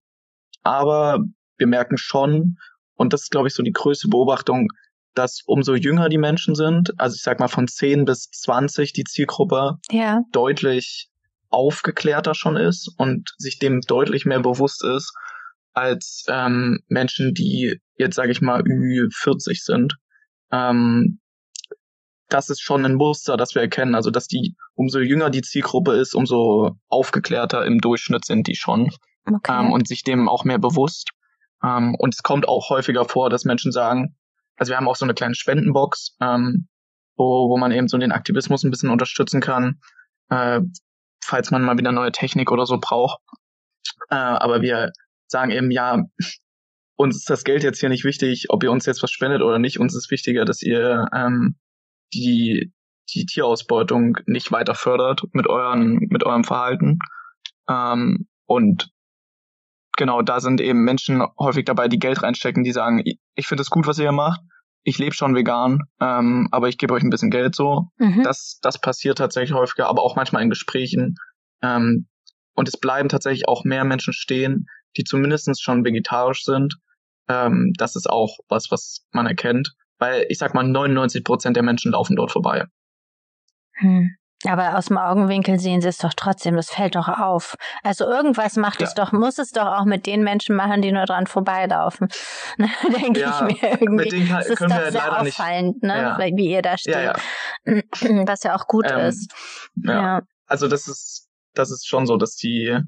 aber 0.63 1.21
wir 1.59 1.67
merken 1.67 1.97
schon, 1.99 2.59
und 2.95 3.13
das 3.13 3.23
ist, 3.23 3.31
glaube 3.31 3.49
ich, 3.49 3.55
so 3.55 3.63
die 3.63 3.73
größte 3.73 4.09
Beobachtung, 4.09 4.69
dass 5.17 5.43
umso 5.47 5.75
jünger 5.75 6.09
die 6.09 6.19
Menschen 6.19 6.55
sind, 6.55 6.93
also 6.99 7.15
ich 7.15 7.23
sag 7.23 7.41
mal 7.41 7.49
von 7.49 7.67
10 7.67 8.05
bis 8.05 8.31
20 8.31 8.93
die 8.93 9.05
Zielgruppe 9.05 9.79
ja. 9.91 10.23
deutlich 10.31 11.09
aufgeklärter 11.49 12.35
schon 12.35 12.57
ist 12.57 12.93
und 12.99 13.35
sich 13.39 13.59
dem 13.59 13.81
deutlich 13.81 14.27
mehr 14.27 14.41
bewusst 14.41 14.85
ist 14.85 15.13
als 15.73 16.25
ähm, 16.29 16.81
Menschen, 16.89 17.35
die 17.35 17.81
jetzt 17.97 18.17
sage 18.17 18.33
ich 18.33 18.41
mal 18.41 18.61
Ü40 18.63 19.65
sind. 19.65 19.97
Ähm, 20.53 21.19
das 22.29 22.51
ist 22.51 22.61
schon 22.61 22.85
ein 22.85 22.95
Muster, 22.95 23.37
das 23.37 23.55
wir 23.55 23.63
erkennen. 23.63 23.95
Also 23.95 24.11
dass 24.11 24.27
die 24.27 24.55
umso 24.75 24.99
jünger 24.99 25.31
die 25.31 25.43
Zielgruppe 25.43 25.93
ist, 25.93 26.15
umso 26.15 26.73
aufgeklärter 26.89 27.65
im 27.65 27.81
Durchschnitt 27.81 28.27
sind 28.27 28.49
die 28.49 28.57
schon 28.57 28.91
okay. 29.27 29.61
ähm, 29.61 29.73
und 29.73 29.89
sich 29.89 30.03
dem 30.03 30.29
auch 30.29 30.45
mehr 30.45 30.59
bewusst. 30.59 31.11
Ähm, 31.63 31.95
und 31.95 32.15
es 32.15 32.23
kommt 32.23 32.49
auch 32.49 32.69
häufiger 32.69 33.07
vor, 33.07 33.31
dass 33.31 33.45
Menschen 33.45 33.73
sagen, 33.73 34.15
also 34.57 34.71
wir 34.71 34.77
haben 34.77 34.89
auch 34.89 34.97
so 34.97 35.05
eine 35.05 35.15
kleine 35.15 35.35
Spendenbox, 35.35 36.17
ähm, 36.21 36.69
wo, 37.17 37.49
wo 37.49 37.57
man 37.57 37.73
eben 37.73 37.89
so 37.89 37.99
den 37.99 38.13
Aktivismus 38.13 38.65
ein 38.65 38.71
bisschen 38.71 38.91
unterstützen 38.91 39.41
kann, 39.41 39.81
äh, 40.31 40.61
falls 41.23 41.51
man 41.51 41.63
mal 41.63 41.79
wieder 41.79 41.93
neue 41.93 42.13
Technik 42.13 42.51
oder 42.51 42.67
so 42.67 42.79
braucht. 42.81 43.21
Äh, 44.11 44.15
aber 44.15 44.63
wir 44.63 44.93
sagen 45.27 45.51
eben, 45.51 45.71
ja, 45.71 46.03
uns 46.97 47.17
ist 47.17 47.31
das 47.31 47.45
Geld 47.45 47.63
jetzt 47.63 47.81
hier 47.81 47.89
nicht 47.89 48.05
wichtig, 48.05 48.47
ob 48.49 48.63
ihr 48.63 48.73
uns 48.73 48.87
jetzt 48.87 49.03
was 49.03 49.11
spendet 49.11 49.43
oder 49.43 49.59
nicht. 49.59 49.79
Uns 49.79 49.95
ist 49.95 50.11
wichtiger, 50.11 50.45
dass 50.45 50.63
ihr 50.63 51.07
ähm, 51.15 51.57
die, 52.15 52.73
die 53.15 53.27
Tierausbeutung 53.27 54.19
nicht 54.27 54.51
weiter 54.53 54.75
fördert 54.75 55.23
mit 55.33 55.47
euren, 55.47 55.99
mit 56.09 56.25
eurem 56.25 56.45
Verhalten. 56.45 56.99
Ähm, 57.69 58.27
und 58.47 58.91
genau, 59.97 60.23
da 60.23 60.41
sind 60.41 60.61
eben 60.61 60.85
Menschen 60.85 61.23
häufig 61.39 61.65
dabei, 61.65 61.89
die 61.89 61.99
Geld 61.99 62.23
reinstecken, 62.23 62.65
die 62.65 62.73
sagen, 62.73 63.03
ich 63.37 63.47
finde 63.47 63.63
es 63.63 63.71
gut, 63.71 63.87
was 63.87 63.99
ihr 63.99 64.05
hier 64.05 64.13
macht. 64.13 64.41
Ich 64.83 64.99
lebe 64.99 65.15
schon 65.15 65.35
vegan, 65.35 65.81
ähm, 66.01 66.49
aber 66.53 66.69
ich 66.69 66.79
gebe 66.79 66.95
euch 66.95 67.03
ein 67.03 67.11
bisschen 67.11 67.31
Geld 67.31 67.55
so. 67.55 67.89
Mhm. 67.99 68.23
Das, 68.23 68.59
das 68.63 68.81
passiert 68.81 69.19
tatsächlich 69.19 69.57
häufiger, 69.57 69.89
aber 69.89 70.03
auch 70.03 70.17
manchmal 70.17 70.43
in 70.43 70.51
Gesprächen. 70.51 71.17
Ähm, 71.63 72.09
und 72.55 72.69
es 72.69 72.77
bleiben 72.77 73.09
tatsächlich 73.09 73.49
auch 73.49 73.65
mehr 73.65 73.85
Menschen 73.85 74.13
stehen, 74.13 74.67
die 74.97 75.05
zumindest 75.05 75.63
schon 75.63 75.85
vegetarisch 75.85 76.45
sind. 76.45 76.77
Ähm, 77.29 77.73
das 77.77 77.97
ist 77.97 78.09
auch 78.09 78.39
was, 78.49 78.71
was 78.71 79.05
man 79.11 79.27
erkennt. 79.27 79.75
Weil 79.99 80.27
ich 80.29 80.39
sag 80.39 80.55
mal, 80.55 80.63
99 80.63 81.25
Prozent 81.25 81.57
der 81.57 81.63
Menschen 81.63 81.93
laufen 81.93 82.17
dort 82.17 82.31
vorbei. 82.31 82.67
Hm. 83.79 84.17
Aber 84.49 84.77
aus 84.77 84.87
dem 84.87 84.99
Augenwinkel 84.99 85.59
sehen 85.59 85.81
sie 85.81 85.89
es 85.89 85.99
doch 85.99 86.15
trotzdem, 86.15 86.57
das 86.57 86.71
fällt 86.71 86.95
doch 86.95 87.09
auf. 87.09 87.57
Also 87.83 88.05
irgendwas 88.05 88.57
macht 88.57 88.81
ja. 88.81 88.87
es 88.87 88.95
doch, 88.95 89.13
muss 89.13 89.39
es 89.39 89.53
doch 89.53 89.67
auch 89.67 89.85
mit 89.85 90.07
den 90.07 90.23
Menschen 90.23 90.57
machen, 90.57 90.83
die 90.83 90.93
nur 90.93 91.05
dran 91.05 91.27
vorbeilaufen. 91.27 92.09
Denke 92.59 93.21
ja, 93.21 93.47
ich 93.49 93.63
mir 93.63 93.71
irgendwie. 93.73 94.05
Mit 94.05 94.13
denen 94.13 94.29
kann, 94.29 94.41
es 94.41 94.49
ist 94.49 94.61
doch 94.63 94.69
sehr 94.69 95.21
auffallend, 95.21 95.83
nicht. 95.83 95.83
ne? 95.83 95.97
Ja. 95.97 96.19
wie 96.19 96.51
ihr 96.51 96.63
da 96.63 96.79
steht. 96.79 97.13
Was 98.27 98.43
ja 98.43 98.57
auch 98.57 98.67
gut 98.67 98.87
ähm, 98.91 98.99
ist. 99.01 99.33
Ja. 99.77 100.23
Also 100.47 100.69
das 100.69 100.89
ist, 100.89 101.29
das 101.55 101.71
ist 101.71 101.89
schon 101.89 102.07
so, 102.07 102.17
dass 102.17 102.37
die 102.37 102.79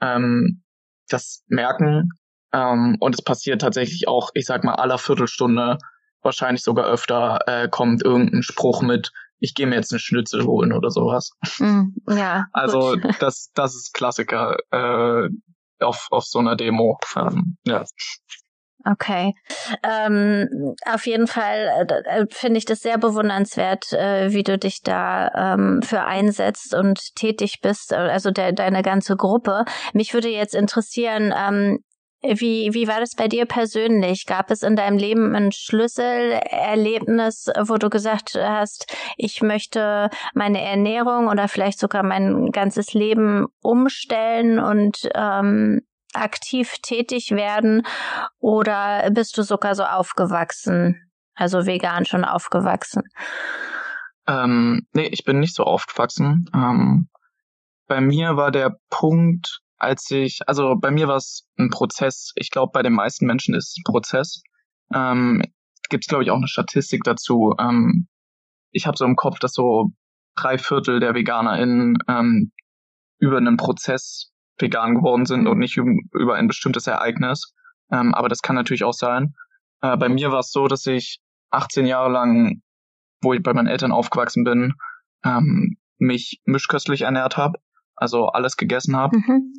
ähm, 0.00 0.62
das 1.08 1.42
merken. 1.48 2.10
Ähm, 2.52 2.96
und 3.00 3.14
es 3.14 3.22
passiert 3.22 3.60
tatsächlich 3.60 4.08
auch, 4.08 4.30
ich 4.34 4.46
sag 4.46 4.64
mal, 4.64 4.74
aller 4.74 4.98
Viertelstunde, 4.98 5.78
wahrscheinlich 6.22 6.62
sogar 6.62 6.86
öfter, 6.86 7.38
äh, 7.46 7.68
kommt 7.68 8.02
irgendein 8.02 8.42
Spruch 8.42 8.82
mit, 8.82 9.12
ich 9.40 9.54
gehe 9.54 9.66
mir 9.66 9.76
jetzt 9.76 9.92
eine 9.92 9.98
Schnitzel 9.98 10.44
holen 10.44 10.72
oder 10.72 10.90
sowas. 10.90 11.32
Mm, 11.58 11.88
ja. 12.08 12.46
Also 12.52 12.96
gut. 12.96 13.16
das, 13.20 13.50
das 13.54 13.74
ist 13.74 13.92
Klassiker 13.94 14.56
äh, 14.70 15.28
auf, 15.80 16.06
auf 16.10 16.24
so 16.24 16.38
einer 16.38 16.56
Demo. 16.56 16.98
Ähm, 17.16 17.56
ja. 17.64 17.84
Okay. 18.86 19.34
Ähm, 19.82 20.74
auf 20.86 21.06
jeden 21.06 21.26
Fall 21.26 21.86
äh, 21.88 22.20
äh, 22.22 22.26
finde 22.30 22.58
ich 22.58 22.64
das 22.64 22.80
sehr 22.80 22.96
bewundernswert, 22.96 23.92
äh, 23.92 24.32
wie 24.32 24.42
du 24.42 24.56
dich 24.56 24.80
da 24.82 25.54
ähm, 25.54 25.82
für 25.82 26.04
einsetzt 26.04 26.74
und 26.74 27.14
tätig 27.14 27.60
bist, 27.60 27.92
also 27.92 28.30
de 28.30 28.52
deine 28.52 28.82
ganze 28.82 29.16
Gruppe. 29.16 29.64
Mich 29.92 30.14
würde 30.14 30.28
jetzt 30.28 30.54
interessieren, 30.54 31.34
ähm, 31.36 31.80
wie, 32.22 32.74
wie 32.74 32.86
war 32.86 33.00
das 33.00 33.14
bei 33.14 33.28
dir 33.28 33.46
persönlich? 33.46 34.26
Gab 34.26 34.50
es 34.50 34.62
in 34.62 34.76
deinem 34.76 34.98
Leben 34.98 35.34
ein 35.34 35.52
Schlüsselerlebnis, 35.52 37.50
wo 37.66 37.76
du 37.76 37.88
gesagt 37.88 38.34
hast, 38.34 38.94
ich 39.16 39.40
möchte 39.40 40.10
meine 40.34 40.62
Ernährung 40.62 41.28
oder 41.28 41.48
vielleicht 41.48 41.78
sogar 41.78 42.02
mein 42.02 42.50
ganzes 42.52 42.92
Leben 42.92 43.46
umstellen 43.62 44.58
und 44.58 45.08
ähm, 45.14 45.80
aktiv 46.12 46.76
tätig 46.82 47.30
werden? 47.30 47.86
Oder 48.38 49.10
bist 49.10 49.38
du 49.38 49.42
sogar 49.42 49.74
so 49.74 49.84
aufgewachsen, 49.84 51.10
also 51.34 51.64
vegan 51.64 52.04
schon 52.04 52.24
aufgewachsen? 52.24 53.02
Ähm, 54.26 54.86
nee, 54.92 55.08
ich 55.08 55.24
bin 55.24 55.40
nicht 55.40 55.54
so 55.54 55.64
aufgewachsen. 55.64 56.44
Ähm, 56.54 57.08
bei 57.86 58.00
mir 58.00 58.36
war 58.36 58.50
der 58.50 58.76
Punkt, 58.90 59.60
als 59.80 60.10
ich, 60.10 60.40
also 60.46 60.76
bei 60.76 60.90
mir 60.90 61.08
war 61.08 61.16
es 61.16 61.48
ein 61.58 61.70
Prozess. 61.70 62.32
Ich 62.36 62.50
glaube, 62.50 62.70
bei 62.72 62.82
den 62.82 62.92
meisten 62.92 63.26
Menschen 63.26 63.54
ist 63.54 63.70
es 63.70 63.76
ein 63.78 63.90
Prozess. 63.90 64.42
Ähm, 64.94 65.42
Gibt 65.88 66.04
es, 66.04 66.08
glaube 66.08 66.22
ich, 66.22 66.30
auch 66.30 66.36
eine 66.36 66.48
Statistik 66.48 67.02
dazu. 67.04 67.54
Ähm, 67.58 68.06
ich 68.70 68.86
habe 68.86 68.96
so 68.96 69.04
im 69.04 69.16
Kopf, 69.16 69.38
dass 69.38 69.52
so 69.52 69.90
drei 70.36 70.58
Viertel 70.58 71.00
der 71.00 71.14
VeganerInnen 71.14 71.98
ähm, 72.08 72.52
über 73.18 73.38
einen 73.38 73.56
Prozess 73.56 74.30
vegan 74.58 74.96
geworden 74.96 75.24
sind 75.26 75.46
und 75.46 75.58
nicht 75.58 75.76
über 75.76 76.34
ein 76.34 76.46
bestimmtes 76.46 76.86
Ereignis. 76.86 77.54
Ähm, 77.90 78.14
aber 78.14 78.28
das 78.28 78.42
kann 78.42 78.56
natürlich 78.56 78.84
auch 78.84 78.92
sein. 78.92 79.34
Äh, 79.80 79.96
bei 79.96 80.08
mir 80.08 80.30
war 80.30 80.40
es 80.40 80.52
so, 80.52 80.68
dass 80.68 80.86
ich 80.86 81.20
18 81.50 81.86
Jahre 81.86 82.10
lang, 82.10 82.62
wo 83.22 83.32
ich 83.32 83.42
bei 83.42 83.54
meinen 83.54 83.66
Eltern 83.66 83.92
aufgewachsen 83.92 84.44
bin, 84.44 84.74
ähm, 85.24 85.76
mich 85.98 86.40
mischköstlich 86.44 87.02
ernährt 87.02 87.36
habe, 87.36 87.58
also 87.96 88.28
alles 88.28 88.56
gegessen 88.56 88.96
habe. 88.96 89.16
Mhm. 89.16 89.54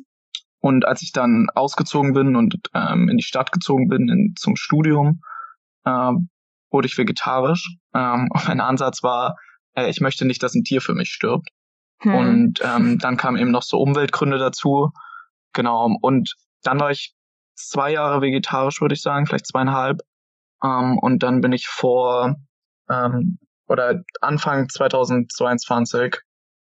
Und 0.62 0.86
als 0.86 1.02
ich 1.02 1.10
dann 1.10 1.48
ausgezogen 1.54 2.12
bin 2.12 2.36
und 2.36 2.56
ähm, 2.72 3.08
in 3.08 3.16
die 3.16 3.24
Stadt 3.24 3.50
gezogen 3.50 3.88
bin 3.88 4.08
in, 4.08 4.34
zum 4.36 4.54
Studium, 4.54 5.20
äh, 5.84 6.12
wurde 6.70 6.86
ich 6.86 6.96
vegetarisch. 6.96 7.76
Ähm, 7.94 8.28
und 8.30 8.48
mein 8.48 8.60
Ansatz 8.60 9.02
war, 9.02 9.36
äh, 9.74 9.90
ich 9.90 10.00
möchte 10.00 10.24
nicht, 10.24 10.40
dass 10.42 10.54
ein 10.54 10.62
Tier 10.62 10.80
für 10.80 10.94
mich 10.94 11.08
stirbt. 11.08 11.48
Hm. 12.02 12.14
Und 12.14 12.60
ähm, 12.62 12.98
dann 13.00 13.16
kamen 13.16 13.38
eben 13.38 13.50
noch 13.50 13.64
so 13.64 13.78
Umweltgründe 13.78 14.38
dazu. 14.38 14.92
Genau. 15.52 15.96
Und 16.00 16.32
dann 16.62 16.78
war 16.78 16.92
ich 16.92 17.12
zwei 17.56 17.90
Jahre 17.90 18.22
vegetarisch, 18.22 18.80
würde 18.80 18.94
ich 18.94 19.02
sagen, 19.02 19.26
vielleicht 19.26 19.48
zweieinhalb. 19.48 20.00
Ähm, 20.62 20.96
und 20.96 21.24
dann 21.24 21.40
bin 21.40 21.52
ich 21.52 21.66
vor 21.66 22.36
ähm, 22.88 23.38
oder 23.66 24.00
Anfang 24.20 24.68
2022 24.68 26.18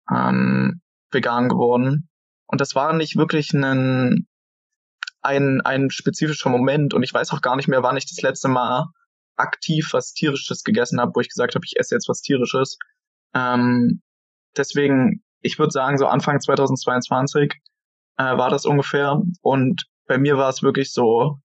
ähm, 0.08 0.80
vegan 1.11 1.48
geworden. 1.48 2.08
Und 2.48 2.61
das 2.61 2.74
war 2.74 2.92
nicht 2.94 3.16
wirklich 3.16 3.52
ein, 3.52 4.26
ein, 5.22 5.61
ein 5.61 5.90
spezifischer 5.90 6.50
Moment. 6.50 6.94
Und 6.94 7.02
ich 7.02 7.12
weiß 7.12 7.30
auch 7.32 7.42
gar 7.42 7.56
nicht 7.56 7.68
mehr, 7.68 7.82
wann 7.82 7.96
ich 7.96 8.06
das 8.06 8.22
letzte 8.22 8.48
Mal 8.48 8.87
aktiv 9.37 9.90
was 9.92 10.14
Tierisches 10.14 10.64
gegessen 10.64 11.00
habe, 11.00 11.12
wo 11.14 11.20
ich 11.20 11.28
gesagt 11.28 11.54
habe, 11.54 11.64
ich 11.64 11.78
esse 11.78 11.94
jetzt 11.94 12.08
was 12.08 12.22
Tierisches. 12.22 12.78
Ähm, 13.34 14.02
deswegen, 14.56 15.22
ich 15.40 15.58
würde 15.58 15.70
sagen, 15.70 15.98
so 15.98 16.06
Anfang 16.06 16.40
2022 16.40 17.52
äh, 18.16 18.22
war 18.37 18.50
das 18.50 18.64
ungefähr. 18.64 19.22
Und 19.42 19.87
bei 20.06 20.18
mir 20.18 20.38
war 20.38 20.48
es 20.48 20.62
wirklich 20.62 20.92
so, 20.92 21.38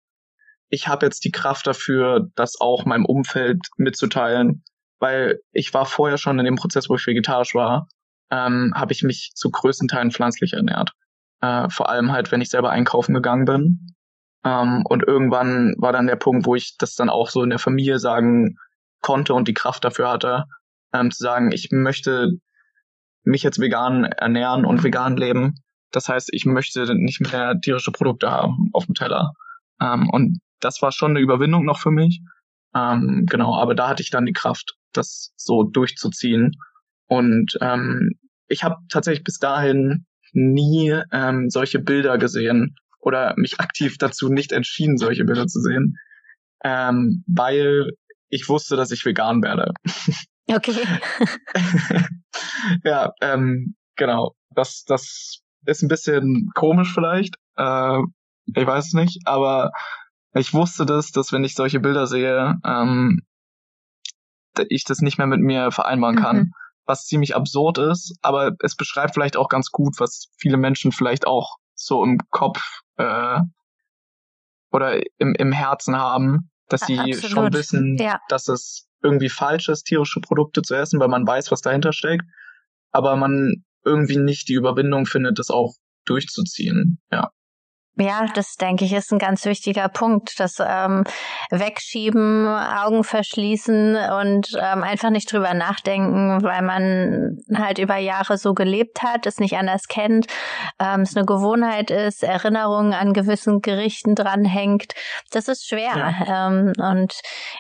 ich 0.70 0.88
habe 0.88 1.06
jetzt 1.06 1.26
die 1.26 1.32
Kraft 1.32 1.68
dafür, 1.68 2.30
das 2.36 2.60
auch 2.60 2.86
meinem 2.86 3.06
Umfeld 3.06 3.60
mitzuteilen, 3.78 4.64
weil 5.00 5.42
ich 5.52 5.74
war 5.74 5.86
vorher 5.86 6.18
schon 6.18 6.40
in 6.40 6.46
dem 6.46 6.56
Prozess, 6.56 6.90
wo 6.90 6.96
ich 6.96 7.06
vegetarisch 7.06 7.54
war 7.54 7.88
ähm, 8.34 8.74
habe 8.76 8.94
ich 8.94 9.04
mich 9.04 9.32
zu 9.36 9.52
größten 9.52 9.88
Teilen 9.88 10.12
pflanzlich 10.12 10.54
ernährt. 10.54 10.94
Äh, 11.42 11.70
vor 11.70 11.90
allem 11.90 12.12
halt, 12.12 12.32
wenn 12.32 12.42
ich 12.42 12.50
selber 12.50 12.72
einkaufen 12.72 13.14
gegangen 13.14 13.46
bin. 13.46 13.96
Ähm, 14.44 14.84
und 14.86 15.04
irgendwann 15.04 15.76
war 15.78 15.94
dann 15.94 16.08
der 16.08 16.16
Punkt, 16.16 16.48
wo 16.48 16.56
ich 16.56 16.76
das 16.78 16.96
dann 16.96 17.10
auch 17.10 17.30
so 17.30 17.44
in 17.44 17.52
der 17.52 17.60
Familie 17.60 18.00
sagen 18.00 18.58
konnte 19.02 19.36
und 19.36 19.48
die 19.48 19.54
Kraft 19.54 19.86
dafür 19.86 20.10
hatte, 20.10 20.46
ähm, 20.94 21.12
zu 21.12 21.22
sagen, 21.22 21.52
ich 21.52 21.70
möchte 21.72 22.32
mich 23.24 23.44
jetzt 23.44 23.60
vegan 23.60 24.06
ernähren 24.06 24.66
und 24.66 24.84
vegan 24.84 25.16
leben. 25.16 25.56
Das 25.92 26.10
heißt, 26.10 26.30
ich 26.32 26.46
möchte 26.46 26.96
nicht 26.96 27.22
mehr 27.22 27.60
tierische 27.62 27.92
Produkte 27.92 28.32
haben 28.32 28.70
auf 28.74 28.88
dem 28.88 28.96
Teller. 28.96 29.34
Ähm, 29.80 30.10
und 30.10 30.40
das 30.60 30.82
war 30.82 30.92
schon 30.92 31.12
eine 31.12 31.20
Überwindung 31.20 31.66
noch 31.66 31.80
für 31.80 31.92
mich. 31.92 32.22
Ähm, 32.74 33.26
genau, 33.30 33.56
aber 33.56 33.76
da 33.76 33.90
hatte 33.90 34.02
ich 34.02 34.10
dann 34.10 34.26
die 34.26 34.34
Kraft, 34.34 34.76
das 34.92 35.34
so 35.36 35.64
durchzuziehen. 35.64 36.54
Und 37.08 37.58
ähm, 37.62 38.14
ich 38.54 38.64
habe 38.64 38.78
tatsächlich 38.88 39.24
bis 39.24 39.40
dahin 39.40 40.06
nie 40.32 40.98
ähm, 41.12 41.50
solche 41.50 41.80
Bilder 41.80 42.18
gesehen 42.18 42.76
oder 43.00 43.34
mich 43.36 43.60
aktiv 43.60 43.98
dazu 43.98 44.30
nicht 44.30 44.52
entschieden, 44.52 44.98
solche 44.98 45.26
Bilder 45.26 45.48
zu 45.48 45.60
sehen, 45.60 45.98
ähm, 46.64 47.24
weil 47.28 47.90
ich 48.30 48.48
wusste, 48.48 48.76
dass 48.76 48.92
ich 48.92 49.06
vegan 49.06 49.44
werde. 49.44 49.74
Okay. 50.46 50.74
ja, 52.84 53.14
ähm, 53.22 53.76
genau. 53.96 54.34
Das, 54.50 54.84
das 54.86 55.40
ist 55.66 55.82
ein 55.82 55.88
bisschen 55.88 56.52
komisch 56.54 56.94
vielleicht. 56.94 57.36
Äh, 57.56 58.00
ich 58.54 58.68
weiß 58.68 58.88
es 58.88 58.94
nicht, 58.94 59.22
aber 59.24 59.72
ich 60.34 60.54
wusste 60.54 60.86
das, 60.86 61.12
dass 61.12 61.32
wenn 61.32 61.46
ich 61.46 61.56
solche 61.56 61.80
Bilder 61.80 62.08
sehe, 62.08 62.60
ähm, 62.66 63.22
ich 64.68 64.84
das 64.84 65.00
nicht 65.00 65.18
mehr 65.18 65.28
mit 65.28 65.40
mir 65.40 65.72
vereinbaren 65.72 66.18
kann. 66.18 66.38
Mhm 66.38 66.52
was 66.86 67.06
ziemlich 67.06 67.36
absurd 67.36 67.78
ist, 67.78 68.18
aber 68.22 68.52
es 68.60 68.76
beschreibt 68.76 69.14
vielleicht 69.14 69.38
auch 69.38 69.50
ganz 69.50 69.72
gut, 69.72 70.00
was 70.00 70.28
viele 70.38 70.58
Menschen 70.58 70.92
vielleicht 70.92 71.26
auch 71.26 71.58
so 71.76 72.04
im 72.04 72.20
Kopf 72.30 72.62
äh, 72.98 73.40
oder 74.72 75.02
im, 75.18 75.36
im 75.36 75.52
Herzen 75.52 75.98
haben, 75.98 76.52
dass 76.68 76.82
sie 76.82 77.00
Absolut. 77.00 77.32
schon 77.32 77.54
wissen, 77.54 77.98
ja. 78.00 78.20
dass 78.28 78.48
es 78.48 78.88
irgendwie 79.02 79.30
falsch 79.30 79.70
ist, 79.70 79.84
tierische 79.84 80.22
Produkte 80.22 80.62
zu 80.62 80.76
essen, 80.76 81.00
weil 81.00 81.10
man 81.10 81.28
weiß, 81.28 81.52
was 81.52 81.62
dahinter 81.62 81.94
steckt, 81.94 82.26
aber 82.92 83.16
man 83.16 83.64
irgendwie 83.84 84.18
nicht 84.18 84.48
die 84.48 84.54
Überwindung 84.54 85.06
findet, 85.06 85.40
das 85.40 85.50
auch 85.50 85.74
durchzuziehen. 86.06 87.00
Ja. 87.12 87.32
Ja, 87.96 88.26
das 88.34 88.56
denke 88.56 88.86
ich 88.86 88.94
ist 88.94 89.12
ein 89.12 89.20
ganz 89.20 89.46
wichtiger 89.46 89.88
Punkt. 89.88 90.40
Das 90.40 90.58
ähm, 90.60 91.04
Wegschieben, 91.52 92.48
Augen 92.48 93.04
verschließen 93.04 93.96
und 93.96 94.48
ähm, 94.60 94.82
einfach 94.82 95.12
nicht 95.12 95.32
drüber 95.32 95.54
nachdenken, 95.54 96.42
weil 96.42 96.64
man 96.64 97.38
halt 97.54 97.78
über 97.78 97.98
Jahre 97.98 98.38
so 98.38 98.56
gelebt 98.56 99.04
hat, 99.04 99.28
es 99.28 99.40
nicht 99.40 99.56
anders 99.58 99.84
kennt, 99.88 100.26
ähm, 100.80 101.02
es 101.02 101.16
eine 101.16 101.26
Gewohnheit 101.26 101.92
ist, 101.92 102.24
Erinnerungen 102.24 102.94
an 102.94 103.14
gewissen 103.14 103.62
Gerichten 103.62 104.16
dranhängt. 104.16 104.94
Das 105.30 105.48
ist 105.48 105.68
schwer. 105.68 105.94
Ja. 105.96 106.48
Ähm, 106.48 106.74
und 106.78 107.14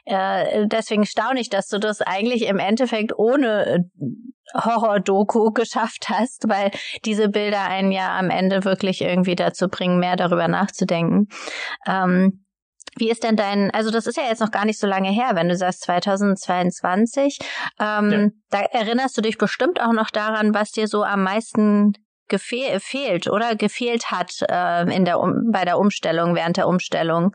äh, 0.05 0.65
deswegen 0.65 1.05
staune 1.05 1.39
ich, 1.39 1.49
dass 1.49 1.67
du 1.67 1.77
das 1.77 2.01
eigentlich 2.01 2.47
im 2.47 2.57
Endeffekt 2.57 3.13
ohne 3.15 3.85
Horror-Doku 4.53 5.51
geschafft 5.53 6.09
hast, 6.09 6.47
weil 6.47 6.71
diese 7.05 7.29
Bilder 7.29 7.61
einen 7.61 7.91
ja 7.91 8.17
am 8.17 8.29
Ende 8.29 8.65
wirklich 8.65 9.01
irgendwie 9.01 9.35
dazu 9.35 9.67
bringen, 9.67 9.99
mehr 9.99 10.15
darüber 10.15 10.47
nachzudenken. 10.47 11.27
Ähm, 11.87 12.43
wie 12.95 13.09
ist 13.09 13.23
denn 13.23 13.35
dein, 13.35 13.71
also 13.71 13.89
das 13.89 14.05
ist 14.05 14.17
ja 14.17 14.23
jetzt 14.23 14.39
noch 14.39 14.51
gar 14.51 14.65
nicht 14.65 14.79
so 14.79 14.85
lange 14.85 15.09
her, 15.09 15.31
wenn 15.33 15.49
du 15.49 15.55
sagst 15.55 15.81
2022. 15.83 17.39
Ähm, 17.79 18.11
ja. 18.11 18.27
Da 18.51 18.59
erinnerst 18.59 19.17
du 19.17 19.21
dich 19.21 19.37
bestimmt 19.37 19.81
auch 19.81 19.93
noch 19.93 20.11
daran, 20.11 20.53
was 20.53 20.71
dir 20.71 20.87
so 20.87 21.03
am 21.03 21.23
meisten 21.23 21.93
gefehl, 22.27 22.79
fehlt 22.79 23.27
oder 23.27 23.55
gefehlt 23.55 24.11
hat 24.11 24.33
äh, 24.47 24.95
in 24.95 25.05
der 25.05 25.19
um, 25.19 25.51
bei 25.51 25.65
der 25.65 25.79
Umstellung, 25.79 26.35
während 26.35 26.57
der 26.57 26.67
Umstellung. 26.67 27.33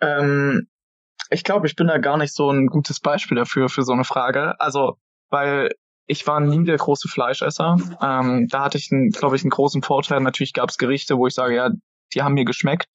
Ähm, 0.00 0.68
ich 1.30 1.44
glaube, 1.44 1.66
ich 1.66 1.76
bin 1.76 1.86
da 1.86 1.98
gar 1.98 2.16
nicht 2.16 2.34
so 2.34 2.50
ein 2.50 2.66
gutes 2.66 3.00
Beispiel 3.00 3.36
dafür, 3.36 3.68
für 3.68 3.82
so 3.82 3.92
eine 3.92 4.04
Frage. 4.04 4.58
Also 4.58 4.96
weil 5.32 5.70
ich 6.06 6.26
war 6.26 6.40
nie 6.40 6.64
der 6.64 6.76
große 6.76 7.08
Fleischesser. 7.08 7.76
Ähm, 8.02 8.46
da 8.50 8.64
hatte 8.64 8.78
ich, 8.78 8.90
glaube 9.12 9.36
ich, 9.36 9.42
einen 9.42 9.50
großen 9.50 9.82
Vorteil. 9.82 10.20
Natürlich 10.20 10.52
gab 10.52 10.68
es 10.68 10.76
Gerichte, 10.76 11.16
wo 11.16 11.26
ich 11.26 11.34
sage, 11.34 11.56
ja, 11.56 11.70
die 12.14 12.22
haben 12.22 12.34
mir 12.34 12.44
geschmeckt. 12.44 12.86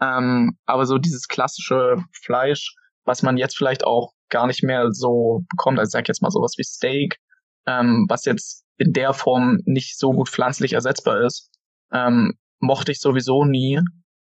Ähm, 0.00 0.58
aber 0.66 0.84
so 0.84 0.98
dieses 0.98 1.28
klassische 1.28 1.96
Fleisch, 2.12 2.74
was 3.04 3.22
man 3.22 3.36
jetzt 3.36 3.56
vielleicht 3.56 3.84
auch 3.84 4.12
gar 4.28 4.46
nicht 4.46 4.62
mehr 4.62 4.88
so 4.90 5.44
bekommt, 5.50 5.78
also 5.78 5.88
ich 5.88 5.92
sag 5.92 6.08
jetzt 6.08 6.22
mal 6.22 6.30
sowas 6.30 6.54
wie 6.58 6.64
Steak, 6.64 7.18
ähm, 7.66 8.06
was 8.08 8.24
jetzt 8.24 8.64
in 8.78 8.92
der 8.92 9.14
Form 9.14 9.60
nicht 9.64 9.98
so 9.98 10.12
gut 10.12 10.28
pflanzlich 10.28 10.72
ersetzbar 10.72 11.22
ist, 11.22 11.50
ähm, 11.92 12.34
mochte 12.58 12.92
ich 12.92 13.00
sowieso 13.00 13.44
nie. 13.44 13.80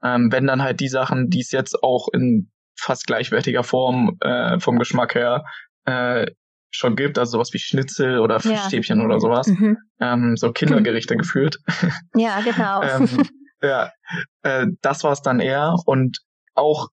Ähm, 0.04 0.32
wenn 0.32 0.46
dann 0.46 0.62
halt 0.62 0.82
die 0.82 0.90
Sachen, 0.90 1.30
die 1.30 1.40
es 1.40 1.52
jetzt 1.52 1.82
auch 1.82 2.10
in 2.14 2.52
fast 2.78 3.08
gleichwertiger 3.08 3.64
Form 3.64 4.18
äh, 4.20 4.60
vom 4.60 4.78
Geschmack 4.78 5.16
her 5.16 5.46
äh, 5.86 6.28
schon 6.72 6.96
gibt, 6.96 7.18
also 7.18 7.34
sowas 7.34 7.54
wie 7.54 7.60
Schnitzel 7.60 8.20
oder 8.20 8.40
Fischstäbchen 8.40 9.00
ja. 9.00 9.06
oder 9.06 9.20
sowas, 9.20 9.48
mhm. 9.48 9.78
ähm, 10.00 10.36
so 10.36 10.52
Kindergerichte 10.52 11.16
gefühlt. 11.18 11.58
Ja, 12.16 12.42
genau. 12.42 12.82
ähm, 12.84 13.10
ja, 13.62 13.92
äh, 14.44 14.68
das 14.82 15.04
war 15.04 15.12
es 15.12 15.22
dann 15.22 15.40
eher 15.40 15.76
und 15.86 16.20
auch 16.54 16.90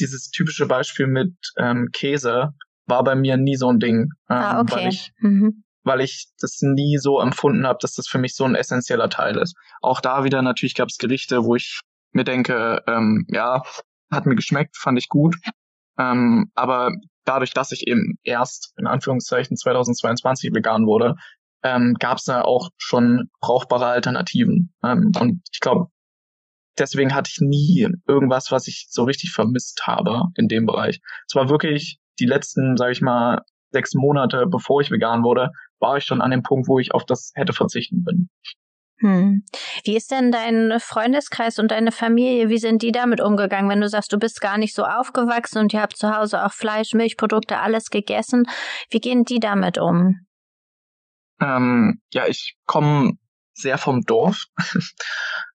dieses 0.00 0.30
typische 0.30 0.66
Beispiel 0.66 1.06
mit 1.06 1.34
ähm, 1.58 1.88
Käse 1.92 2.50
war 2.86 3.04
bei 3.04 3.14
mir 3.14 3.36
nie 3.36 3.56
so 3.56 3.70
ein 3.70 3.80
Ding, 3.80 4.10
ähm, 4.30 4.36
ah, 4.36 4.60
okay. 4.60 4.74
weil 4.74 4.88
ich 4.88 5.10
mhm. 5.18 5.64
weil 5.82 6.00
ich 6.00 6.28
das 6.40 6.58
nie 6.60 6.98
so 6.98 7.20
empfunden 7.20 7.66
habe, 7.66 7.78
dass 7.80 7.94
das 7.94 8.08
für 8.08 8.18
mich 8.18 8.34
so 8.34 8.44
ein 8.44 8.54
essentieller 8.54 9.10
Teil 9.10 9.36
ist. 9.36 9.56
Auch 9.82 10.00
da 10.00 10.24
wieder 10.24 10.42
natürlich 10.42 10.74
gab 10.74 10.88
es 10.88 10.98
Gerichte, 10.98 11.44
wo 11.44 11.54
ich 11.54 11.80
mir 12.12 12.24
denke, 12.24 12.82
ähm, 12.86 13.26
ja, 13.28 13.62
hat 14.10 14.26
mir 14.26 14.36
geschmeckt, 14.36 14.76
fand 14.76 14.98
ich 14.98 15.08
gut. 15.08 15.36
Ähm, 15.98 16.50
aber 16.54 16.92
dadurch, 17.28 17.52
dass 17.52 17.72
ich 17.72 17.86
eben 17.86 18.18
erst 18.22 18.72
in 18.78 18.86
Anführungszeichen 18.86 19.56
2022 19.56 20.52
vegan 20.54 20.86
wurde, 20.86 21.14
ähm, 21.62 21.94
gab 21.98 22.18
es 22.18 22.24
da 22.24 22.42
auch 22.42 22.70
schon 22.78 23.30
brauchbare 23.40 23.86
Alternativen. 23.86 24.72
Ähm, 24.82 25.12
und 25.20 25.42
ich 25.52 25.60
glaube, 25.60 25.86
deswegen 26.78 27.14
hatte 27.14 27.30
ich 27.32 27.40
nie 27.40 27.88
irgendwas, 28.06 28.50
was 28.50 28.68
ich 28.68 28.86
so 28.90 29.04
richtig 29.04 29.32
vermisst 29.32 29.82
habe 29.86 30.22
in 30.36 30.48
dem 30.48 30.66
Bereich. 30.66 31.00
Es 31.26 31.34
war 31.34 31.48
wirklich 31.48 31.98
die 32.18 32.26
letzten, 32.26 32.76
sage 32.76 32.92
ich 32.92 33.00
mal, 33.00 33.42
sechs 33.70 33.94
Monate, 33.94 34.46
bevor 34.46 34.80
ich 34.80 34.90
vegan 34.90 35.22
wurde, 35.22 35.50
war 35.78 35.96
ich 35.98 36.04
schon 36.04 36.22
an 36.22 36.30
dem 36.30 36.42
Punkt, 36.42 36.68
wo 36.68 36.78
ich 36.78 36.94
auf 36.94 37.04
das 37.04 37.32
hätte 37.34 37.52
verzichten 37.52 38.04
können. 38.04 38.30
Hm. 39.00 39.44
Wie 39.84 39.96
ist 39.96 40.10
denn 40.10 40.32
dein 40.32 40.78
Freundeskreis 40.80 41.58
und 41.58 41.70
deine 41.70 41.92
Familie? 41.92 42.48
Wie 42.48 42.58
sind 42.58 42.82
die 42.82 42.90
damit 42.90 43.20
umgegangen, 43.20 43.70
wenn 43.70 43.80
du 43.80 43.88
sagst, 43.88 44.12
du 44.12 44.18
bist 44.18 44.40
gar 44.40 44.58
nicht 44.58 44.74
so 44.74 44.84
aufgewachsen 44.84 45.58
und 45.58 45.72
ihr 45.72 45.80
habt 45.80 45.96
zu 45.96 46.14
Hause 46.14 46.44
auch 46.44 46.52
Fleisch, 46.52 46.94
Milchprodukte, 46.94 47.58
alles 47.58 47.90
gegessen? 47.90 48.44
Wie 48.90 48.98
gehen 48.98 49.24
die 49.24 49.38
damit 49.38 49.78
um? 49.78 50.26
Ähm, 51.40 52.00
ja, 52.12 52.26
ich 52.26 52.56
komme 52.66 53.12
sehr 53.54 53.78
vom 53.78 54.02
Dorf. 54.02 54.46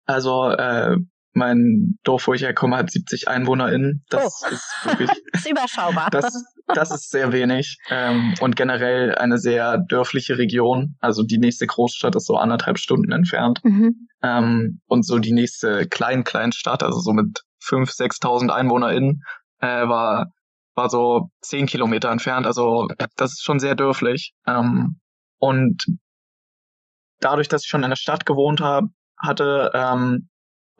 also 0.05 0.50
äh, 0.50 0.96
mein 1.35 1.99
Dorf, 2.05 2.27
wo 2.27 2.35
ich 2.35 2.42
herkomme, 2.42 2.77
hat 2.77 2.90
70 2.90 3.29
EinwohnerInnen. 3.29 4.05
Das 4.09 4.42
oh. 4.45 4.53
ist 4.53 4.75
wirklich. 4.85 5.11
ist 5.33 5.51
überschaubar. 5.51 6.11
Das, 6.11 6.33
das 6.66 6.90
ist 6.90 7.11
sehr 7.11 7.33
wenig. 7.33 7.79
Ähm, 7.88 8.35
und 8.40 8.57
generell 8.57 9.14
eine 9.14 9.38
sehr 9.38 9.79
dörfliche 9.79 10.38
Region. 10.38 10.97
Also 11.01 11.23
die 11.23 11.38
nächste 11.38 11.66
Großstadt 11.66 12.14
ist 12.16 12.27
so 12.27 12.37
anderthalb 12.37 12.79
Stunden 12.79 13.12
entfernt. 13.12 13.61
Mhm. 13.64 14.09
Ähm, 14.23 14.81
und 14.87 15.07
so 15.07 15.18
die 15.18 15.33
nächste 15.33 15.87
klein 15.88 16.25
klein 16.25 16.53
Stadt, 16.53 16.83
also 16.83 17.01
so 17.01 17.12
mit 17.12 17.42
5.000, 17.64 18.21
6.000 18.23 18.51
EinwohnerInnen, 18.51 19.23
äh, 19.61 19.88
war, 19.88 20.27
war 20.75 20.90
so 20.90 21.31
zehn 21.40 21.66
Kilometer 21.66 22.11
entfernt. 22.11 22.47
Also 22.47 22.88
das 23.16 23.33
ist 23.33 23.45
schon 23.45 23.59
sehr 23.59 23.75
dörflich. 23.75 24.33
Ähm, 24.47 24.99
und 25.38 25.83
dadurch, 27.21 27.49
dass 27.49 27.64
ich 27.64 27.68
schon 27.68 27.83
in 27.83 27.90
der 27.90 27.97
Stadt 27.97 28.27
gewohnt 28.27 28.61
habe, 28.61 28.88
hatte, 29.18 29.71
ähm, 29.75 30.29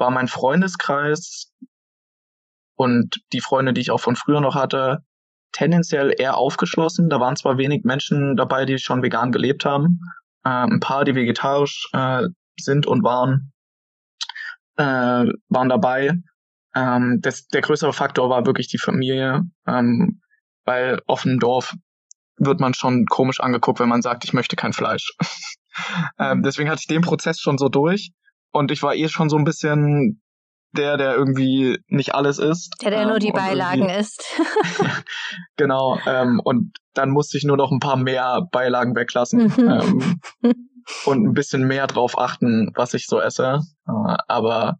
war 0.03 0.11
mein 0.11 0.27
Freundeskreis 0.27 1.53
und 2.75 3.21
die 3.33 3.41
Freunde, 3.41 3.73
die 3.73 3.81
ich 3.81 3.93
auch 3.93 4.01
von 4.01 4.17
früher 4.17 4.41
noch 4.41 4.57
hatte, 4.57 4.99
tendenziell 5.53 6.13
eher 6.19 6.37
aufgeschlossen. 6.37 7.09
Da 7.09 7.21
waren 7.21 7.37
zwar 7.37 7.57
wenig 7.57 7.85
Menschen 7.85 8.37
dabei, 8.37 8.65
die 8.65 8.79
schon 8.79 9.05
vegan 9.05 9.31
gelebt 9.31 9.65
haben, 9.65 10.01
äh, 10.45 10.49
ein 10.49 10.81
paar, 10.81 11.05
die 11.05 11.15
vegetarisch 11.15 11.89
äh, 11.93 12.25
sind 12.59 12.85
und 12.89 13.05
waren, 13.05 13.53
äh, 14.77 15.27
waren 15.49 15.69
dabei. 15.69 16.15
Ähm, 16.75 17.21
das, 17.23 17.47
der 17.47 17.61
größere 17.61 17.93
Faktor 17.93 18.29
war 18.29 18.45
wirklich 18.45 18.67
die 18.67 18.79
Familie, 18.79 19.43
ähm, 19.69 20.21
weil 20.65 21.01
auf 21.07 21.23
dem 21.23 21.39
Dorf 21.39 21.75
wird 22.39 22.59
man 22.59 22.75
schon 22.75 23.07
komisch 23.07 23.39
angeguckt, 23.39 23.79
wenn 23.79 23.89
man 23.89 24.03
sagt, 24.03 24.25
ich 24.25 24.33
möchte 24.33 24.57
kein 24.57 24.73
Fleisch. 24.73 25.13
ähm, 26.19 26.43
deswegen 26.43 26.71
hatte 26.71 26.81
ich 26.81 26.89
den 26.89 27.03
Prozess 27.03 27.39
schon 27.39 27.57
so 27.57 27.69
durch 27.69 28.11
und 28.53 28.71
ich 28.71 28.83
war 28.83 28.95
eh 28.95 29.09
schon 29.09 29.29
so 29.29 29.37
ein 29.37 29.45
bisschen 29.45 30.23
der, 30.75 30.97
der 30.97 31.15
irgendwie 31.15 31.79
nicht 31.89 32.15
alles 32.15 32.39
ist. 32.39 32.75
Der, 32.83 32.91
der 32.91 33.03
ähm, 33.03 33.09
nur 33.09 33.19
die 33.19 33.33
Beilagen 33.33 33.89
isst. 33.89 34.25
genau. 35.57 35.99
Ähm, 36.07 36.41
und 36.43 36.77
dann 36.95 37.11
musste 37.11 37.37
ich 37.37 37.45
nur 37.45 37.57
noch 37.57 37.71
ein 37.71 37.81
paar 37.81 37.97
mehr 37.97 38.47
Beilagen 38.51 38.95
weglassen. 38.95 39.53
Mhm. 39.57 39.69
ähm, 39.69 40.21
und 41.05 41.27
ein 41.27 41.35
bisschen 41.35 41.67
mehr 41.67 41.87
drauf 41.87 42.19
achten, 42.19 42.71
was 42.75 42.95
ich 42.95 43.07
so 43.07 43.21
esse. 43.21 43.61
Äh, 43.87 44.17
aber 44.29 44.79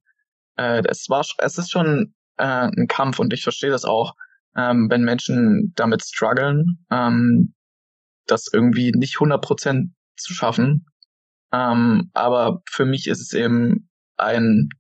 äh, 0.57 0.83
es 0.89 1.07
war, 1.09 1.25
es 1.39 1.59
ist 1.59 1.71
schon 1.71 2.15
äh, 2.39 2.69
ein 2.77 2.87
Kampf 2.89 3.19
und 3.19 3.33
ich 3.33 3.43
verstehe 3.43 3.71
das 3.71 3.85
auch, 3.85 4.15
ähm, 4.57 4.89
wenn 4.91 5.03
Menschen 5.03 5.73
damit 5.77 6.03
strugglen, 6.03 6.85
ähm, 6.91 7.55
das 8.27 8.49
irgendwie 8.53 8.93
nicht 8.95 9.17
100% 9.17 9.91
zu 10.17 10.35
schaffen. 10.35 10.87
Ähm, 11.53 12.11
aber 12.15 12.63
für 12.69 12.85
mich 12.85 13.07
ist 13.07 13.21
es 13.21 13.33
eben 13.33 13.91
ein, 14.17 14.71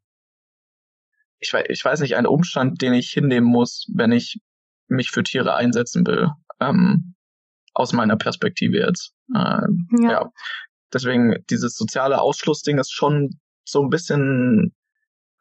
ich 1.38 1.52
weiß, 1.52 1.66
ich 1.68 1.84
weiß 1.84 2.00
nicht, 2.00 2.16
ein 2.16 2.26
Umstand, 2.26 2.80
den 2.80 2.94
ich 2.94 3.10
hinnehmen 3.10 3.46
muss, 3.46 3.86
wenn 3.94 4.12
ich 4.12 4.40
mich 4.88 5.10
für 5.10 5.22
Tiere 5.22 5.54
einsetzen 5.54 6.06
will. 6.06 6.30
Ähm, 6.60 7.14
aus 7.74 7.92
meiner 7.92 8.16
Perspektive 8.16 8.78
jetzt. 8.78 9.14
Ähm, 9.34 9.88
ja. 10.00 10.10
ja. 10.10 10.30
Deswegen, 10.92 11.36
dieses 11.48 11.76
soziale 11.76 12.20
Ausschlussding 12.20 12.78
ist 12.78 12.92
schon 12.92 13.40
so 13.64 13.82
ein 13.82 13.88
bisschen, 13.88 14.74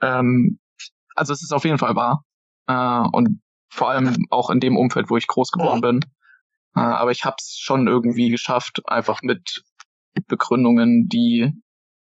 ähm, 0.02 0.60
also 1.15 1.34
es 1.34 1.44
ist 1.44 1.52
auf 1.52 1.65
jeden 1.65 1.78
Fall 1.78 1.96
wahr. 1.96 2.24
Äh, 2.67 3.08
und 3.12 3.41
vor 3.70 3.89
allem 3.89 4.26
auch 4.30 4.50
in 4.50 4.60
dem 4.60 4.78
Umfeld, 4.78 5.10
wo 5.10 5.17
ich 5.17 5.28
groß 5.28 5.52
geworden 5.52 5.82
bin. 5.82 6.00
Äh, 6.76 6.80
aber 6.80 7.12
ich 7.12 7.26
habe 7.26 7.36
es 7.39 7.58
schon 7.60 7.88
irgendwie 7.88 8.30
geschafft, 8.30 8.82
einfach 8.86 9.22
mit 9.22 9.63
Begründungen, 10.28 11.08
die 11.08 11.52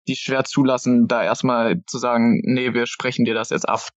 die 0.08 0.16
schwer 0.16 0.44
zulassen, 0.44 1.06
da 1.06 1.22
erstmal 1.22 1.82
zu 1.86 1.98
sagen, 1.98 2.40
nee, 2.44 2.74
wir 2.74 2.86
sprechen 2.86 3.24
dir 3.24 3.34
das 3.34 3.50
jetzt 3.50 3.68
ab. 3.68 3.88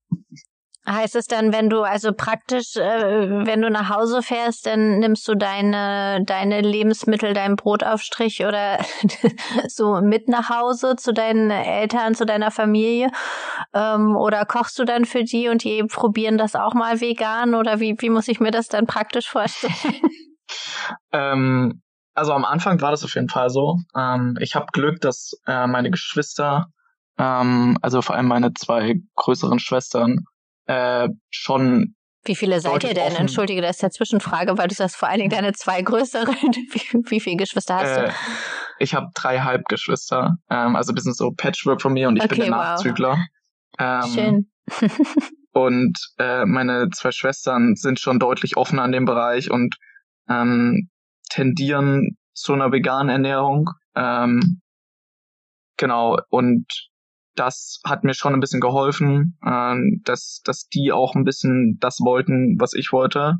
Heißt 0.88 1.16
es 1.16 1.26
dann, 1.26 1.52
wenn 1.52 1.72
du 1.72 1.82
also 1.82 2.14
praktisch, 2.14 2.76
äh, 2.76 3.46
wenn 3.48 3.60
du 3.60 3.72
nach 3.72 3.90
Hause 3.90 4.22
fährst, 4.22 4.68
dann 4.68 5.00
nimmst 5.00 5.28
du 5.28 5.34
deine 5.34 6.24
deine 6.24 6.62
Lebensmittel, 6.62 7.34
dein 7.34 7.56
Brotaufstrich 7.56 8.46
oder 8.46 8.78
so 9.68 10.00
mit 10.02 10.28
nach 10.28 10.52
Hause 10.52 10.96
zu 10.96 11.12
deinen 11.12 11.50
Eltern, 11.50 12.14
zu 12.14 12.28
deiner 12.28 12.52
Familie? 12.52 13.10
Ähm, 13.74 14.16
oder 14.16 14.46
kochst 14.46 14.78
du 14.78 14.86
dann 14.86 15.06
für 15.06 15.24
die 15.24 15.50
und 15.50 15.64
die 15.64 15.84
probieren 15.86 16.38
das 16.38 16.56
auch 16.56 16.76
mal 16.76 17.02
vegan? 17.02 17.56
Oder 17.56 17.80
wie 17.80 17.96
wie 17.98 18.12
muss 18.12 18.28
ich 18.28 18.40
mir 18.40 18.52
das 18.52 18.68
dann 18.68 18.86
praktisch 18.86 19.28
vorstellen? 19.28 19.74
ähm, 21.12 21.82
also 22.16 22.32
am 22.32 22.46
Anfang 22.46 22.82
war 22.82 22.92
das 22.92 23.04
auf 23.04 23.14
jeden 23.14 23.30
Fall 23.30 23.50
so. 23.50 23.78
Ähm, 23.96 24.38
ich 24.40 24.56
habe 24.56 24.68
Glück, 24.72 25.02
dass 25.02 25.34
äh, 25.46 25.68
meine 25.68 25.92
Geschwister, 25.92 26.68
ähm, 27.18 27.78
also 27.82 28.02
vor 28.02 28.16
allem 28.16 28.28
meine 28.28 28.54
zwei 28.54 28.96
größeren 29.16 29.60
Schwestern, 29.60 30.26
äh, 30.66 31.10
schon. 31.30 31.96
Wie 32.24 32.36
viele 32.36 32.60
seid 32.60 32.84
ihr 32.84 32.94
denn? 32.94 33.04
Offen. 33.04 33.18
Entschuldige, 33.18 33.62
das 33.62 33.76
ist 33.76 33.82
ja 33.84 33.90
Zwischenfrage, 33.92 34.58
weil 34.58 34.68
du 34.68 34.74
sagst 34.74 34.96
vor 34.96 35.10
allen 35.10 35.20
Dingen 35.20 35.30
deine 35.30 35.54
zwei 35.54 35.82
größeren. 35.82 36.36
Wie, 36.72 37.12
wie 37.12 37.20
viele 37.20 37.36
Geschwister 37.36 37.76
hast 37.76 37.98
äh, 37.98 38.08
du? 38.08 38.14
Ich 38.80 38.96
habe 38.96 39.08
drei 39.14 39.40
Halbgeschwister. 39.42 40.38
Ähm, 40.50 40.76
also 40.76 40.92
ein 40.92 40.96
bisschen 40.96 41.14
so 41.14 41.32
Patchwork 41.32 41.82
von 41.82 41.94
mir 41.94 42.08
und 42.08 42.18
ich 42.18 42.24
okay, 42.24 42.36
bin 42.36 42.46
der 42.46 42.52
wow. 42.52 42.58
Nachzügler. 42.58 43.26
Ähm, 43.78 44.02
Schön. 44.14 44.52
und 45.52 46.00
äh, 46.18 46.46
meine 46.46 46.90
zwei 46.90 47.12
Schwestern 47.12 47.76
sind 47.76 48.00
schon 48.00 48.18
deutlich 48.18 48.58
offener 48.58 48.86
in 48.86 48.92
dem 48.92 49.06
Bereich 49.06 49.52
und 49.52 49.76
ähm, 50.28 50.90
tendieren 51.36 52.18
zu 52.34 52.54
einer 52.54 52.72
veganen 52.72 53.10
Ernährung. 53.10 53.70
Ähm, 53.96 54.62
genau, 55.78 56.18
und 56.30 56.66
das 57.36 57.82
hat 57.86 58.04
mir 58.04 58.14
schon 58.14 58.34
ein 58.34 58.40
bisschen 58.40 58.62
geholfen, 58.62 59.38
ähm, 59.46 60.02
dass, 60.06 60.42
dass 60.46 60.68
die 60.70 60.94
auch 60.94 61.16
ein 61.16 61.26
bisschen 61.26 61.78
das 61.80 62.00
wollten, 62.00 62.58
was 62.60 62.74
ich 62.74 62.94
wollte. 62.94 63.36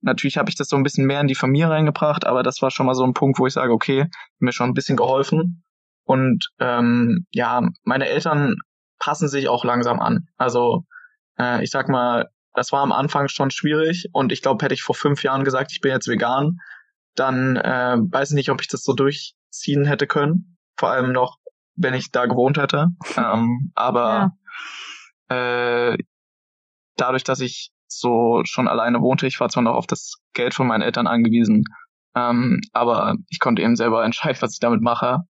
Natürlich 0.00 0.38
habe 0.38 0.50
ich 0.50 0.56
das 0.56 0.68
so 0.68 0.76
ein 0.76 0.84
bisschen 0.84 1.06
mehr 1.06 1.20
in 1.20 1.26
die 1.26 1.34
Familie 1.34 1.70
reingebracht, 1.70 2.26
aber 2.26 2.42
das 2.42 2.62
war 2.62 2.70
schon 2.70 2.86
mal 2.86 2.94
so 2.94 3.04
ein 3.04 3.14
Punkt, 3.14 3.38
wo 3.38 3.46
ich 3.46 3.52
sage, 3.52 3.72
okay, 3.72 4.06
mir 4.38 4.52
schon 4.52 4.70
ein 4.70 4.74
bisschen 4.74 4.96
geholfen. 4.96 5.64
Und 6.04 6.48
ähm, 6.60 7.26
ja, 7.30 7.68
meine 7.84 8.08
Eltern 8.08 8.56
passen 8.98 9.28
sich 9.28 9.48
auch 9.48 9.64
langsam 9.64 10.00
an. 10.00 10.28
Also 10.36 10.84
äh, 11.38 11.62
ich 11.62 11.70
sag 11.70 11.88
mal, 11.88 12.28
das 12.54 12.70
war 12.70 12.82
am 12.82 12.92
Anfang 12.92 13.28
schon 13.28 13.50
schwierig 13.50 14.08
und 14.12 14.30
ich 14.30 14.42
glaube, 14.42 14.64
hätte 14.64 14.74
ich 14.74 14.82
vor 14.82 14.94
fünf 14.94 15.22
Jahren 15.22 15.44
gesagt, 15.44 15.72
ich 15.72 15.80
bin 15.80 15.92
jetzt 15.92 16.08
vegan, 16.08 16.58
dann 17.14 17.56
äh, 17.56 17.96
weiß 17.98 18.30
ich 18.30 18.34
nicht, 18.34 18.50
ob 18.50 18.60
ich 18.60 18.68
das 18.68 18.82
so 18.82 18.94
durchziehen 18.94 19.36
ziehen 19.52 19.84
hätte 19.84 20.06
können. 20.06 20.56
Vor 20.76 20.90
allem 20.90 21.12
noch, 21.12 21.38
wenn 21.76 21.94
ich 21.94 22.10
da 22.10 22.26
gewohnt 22.26 22.58
hätte. 22.58 22.88
ähm, 23.16 23.70
aber 23.74 24.32
ja. 25.30 25.90
äh, 25.92 25.98
dadurch, 26.96 27.22
dass 27.22 27.40
ich 27.40 27.70
so 27.86 28.40
schon 28.44 28.68
alleine 28.68 29.00
wohnte, 29.00 29.26
ich 29.26 29.38
war 29.38 29.48
zwar 29.48 29.62
noch 29.62 29.74
auf 29.74 29.86
das 29.86 30.14
Geld 30.32 30.54
von 30.54 30.66
meinen 30.66 30.82
Eltern 30.82 31.06
angewiesen, 31.06 31.64
ähm, 32.16 32.60
aber 32.72 33.14
ich 33.28 33.38
konnte 33.38 33.62
eben 33.62 33.76
selber 33.76 34.04
entscheiden, 34.04 34.40
was 34.40 34.54
ich 34.54 34.60
damit 34.60 34.80
mache. 34.80 35.20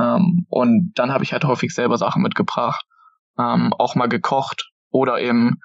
Ähm, 0.00 0.46
und 0.48 0.92
dann 0.94 1.12
habe 1.12 1.24
ich 1.24 1.32
halt 1.32 1.44
häufig 1.44 1.74
selber 1.74 1.98
Sachen 1.98 2.22
mitgebracht, 2.22 2.84
ähm, 3.38 3.72
auch 3.78 3.94
mal 3.94 4.08
gekocht 4.08 4.70
oder 4.90 5.20
eben 5.20 5.60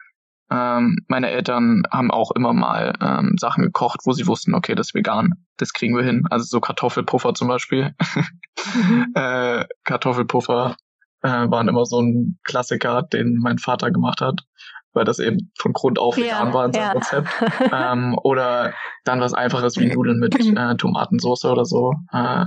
ähm, 0.52 0.98
meine 1.08 1.30
Eltern 1.30 1.84
haben 1.92 2.12
auch 2.12 2.32
immer 2.32 2.52
mal 2.52 2.94
ähm, 3.00 3.36
Sachen 3.40 3.64
gekocht, 3.64 4.02
wo 4.04 4.12
sie 4.12 4.28
wussten, 4.28 4.54
okay, 4.54 4.76
das 4.76 4.90
ist 4.90 4.94
vegan, 4.94 5.46
das 5.56 5.72
kriegen 5.72 5.96
wir 5.96 6.04
hin. 6.04 6.26
Also 6.30 6.44
so 6.46 6.60
Kartoffelpuffer 6.60 7.34
zum 7.34 7.48
Beispiel. 7.48 7.96
Mhm. 8.76 9.08
äh, 9.16 9.66
Kartoffelpuffer 9.86 10.76
äh, 11.22 11.30
waren 11.30 11.70
immer 11.70 11.86
so 11.86 12.02
ein 12.02 12.38
Klassiker, 12.44 13.04
den 13.04 13.38
mein 13.38 13.60
Vater 13.60 13.92
gemacht 13.92 14.20
hat, 14.20 14.42
weil 14.92 15.06
das 15.06 15.20
eben 15.20 15.52
von 15.58 15.72
Grund 15.72 15.98
auf 16.00 16.18
vegan 16.18 16.48
ja, 16.48 16.54
war 16.54 16.66
in 16.66 16.74
seinem 16.74 16.84
ja. 16.84 16.92
Rezept. 16.92 17.30
ähm, 17.72 18.18
oder 18.22 18.74
dann 19.06 19.22
was 19.22 19.34
Einfaches 19.34 19.78
wie 19.78 19.88
Nudeln 19.88 20.20
mit 20.20 20.36
äh, 20.38 20.76
Tomatensauce 20.76 21.46
oder 21.46 21.64
so. 21.64 21.94
Äh, 22.12 22.46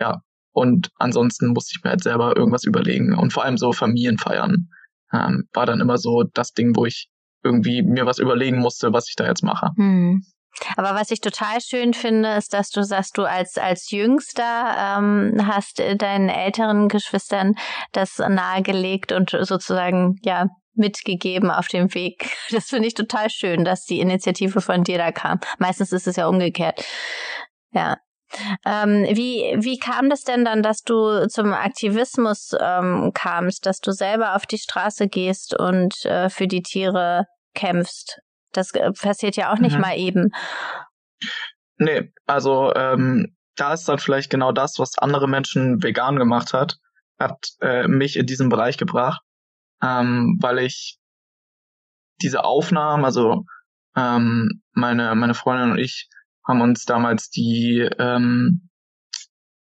ja. 0.00 0.22
Und 0.54 0.90
ansonsten 0.96 1.48
musste 1.48 1.74
ich 1.76 1.84
mir 1.84 1.90
halt 1.90 2.02
selber 2.02 2.34
irgendwas 2.34 2.64
überlegen. 2.64 3.14
Und 3.14 3.32
vor 3.32 3.44
allem 3.44 3.58
so 3.58 3.72
Familienfeiern 3.72 4.70
ähm, 5.12 5.48
war 5.52 5.66
dann 5.66 5.80
immer 5.80 5.98
so 5.98 6.24
das 6.32 6.52
Ding, 6.52 6.74
wo 6.76 6.86
ich 6.86 7.11
irgendwie 7.44 7.82
mir 7.82 8.06
was 8.06 8.18
überlegen 8.18 8.58
musste, 8.58 8.92
was 8.92 9.08
ich 9.08 9.16
da 9.16 9.26
jetzt 9.26 9.42
mache. 9.42 9.70
Hm. 9.76 10.22
Aber 10.76 10.94
was 10.94 11.10
ich 11.10 11.20
total 11.20 11.60
schön 11.60 11.94
finde, 11.94 12.34
ist, 12.34 12.52
dass 12.52 12.70
du 12.70 12.82
sagst, 12.82 13.16
du 13.16 13.24
als, 13.24 13.56
als 13.56 13.90
Jüngster 13.90 14.98
ähm, 14.98 15.46
hast 15.46 15.82
deinen 15.96 16.28
älteren 16.28 16.88
Geschwistern 16.88 17.54
das 17.92 18.18
nahegelegt 18.18 19.12
und 19.12 19.30
sozusagen, 19.30 20.16
ja, 20.22 20.48
mitgegeben 20.74 21.50
auf 21.50 21.68
dem 21.68 21.94
Weg. 21.94 22.30
Das 22.50 22.66
finde 22.66 22.88
ich 22.88 22.94
total 22.94 23.28
schön, 23.30 23.64
dass 23.64 23.84
die 23.84 24.00
Initiative 24.00 24.60
von 24.60 24.84
dir 24.84 24.98
da 24.98 25.12
kam. 25.12 25.38
Meistens 25.58 25.92
ist 25.92 26.06
es 26.06 26.16
ja 26.16 26.28
umgekehrt. 26.28 26.84
Ja. 27.72 27.98
Ähm, 28.64 29.04
wie, 29.10 29.56
wie 29.58 29.78
kam 29.78 30.10
das 30.10 30.22
denn 30.22 30.44
dann, 30.44 30.62
dass 30.62 30.82
du 30.82 31.26
zum 31.28 31.52
Aktivismus 31.52 32.52
ähm, 32.58 33.12
kamst, 33.14 33.66
dass 33.66 33.80
du 33.80 33.92
selber 33.92 34.34
auf 34.34 34.46
die 34.46 34.58
Straße 34.58 35.08
gehst 35.08 35.58
und 35.58 36.04
äh, 36.04 36.30
für 36.30 36.46
die 36.46 36.62
Tiere 36.62 37.26
kämpfst? 37.54 38.20
Das 38.52 38.72
äh, 38.74 38.92
passiert 38.92 39.36
ja 39.36 39.52
auch 39.52 39.58
nicht 39.58 39.74
mhm. 39.74 39.80
mal 39.80 39.96
eben. 39.96 40.30
Nee, 41.78 42.12
also 42.26 42.72
ähm, 42.74 43.36
da 43.56 43.74
ist 43.74 43.88
dann 43.88 43.98
vielleicht 43.98 44.30
genau 44.30 44.52
das, 44.52 44.78
was 44.78 44.98
andere 44.98 45.28
Menschen 45.28 45.82
vegan 45.82 46.16
gemacht 46.16 46.52
hat, 46.52 46.78
hat 47.18 47.38
äh, 47.60 47.88
mich 47.88 48.16
in 48.16 48.26
diesen 48.26 48.48
Bereich 48.48 48.76
gebracht, 48.76 49.22
ähm, 49.82 50.38
weil 50.40 50.58
ich 50.58 50.98
diese 52.20 52.44
Aufnahmen, 52.44 53.04
also 53.04 53.44
ähm, 53.96 54.62
meine 54.72 55.14
meine 55.14 55.34
Freundin 55.34 55.72
und 55.72 55.78
ich 55.78 56.08
haben 56.46 56.60
uns 56.60 56.84
damals 56.84 57.30
die 57.30 57.88
ähm, 57.98 58.68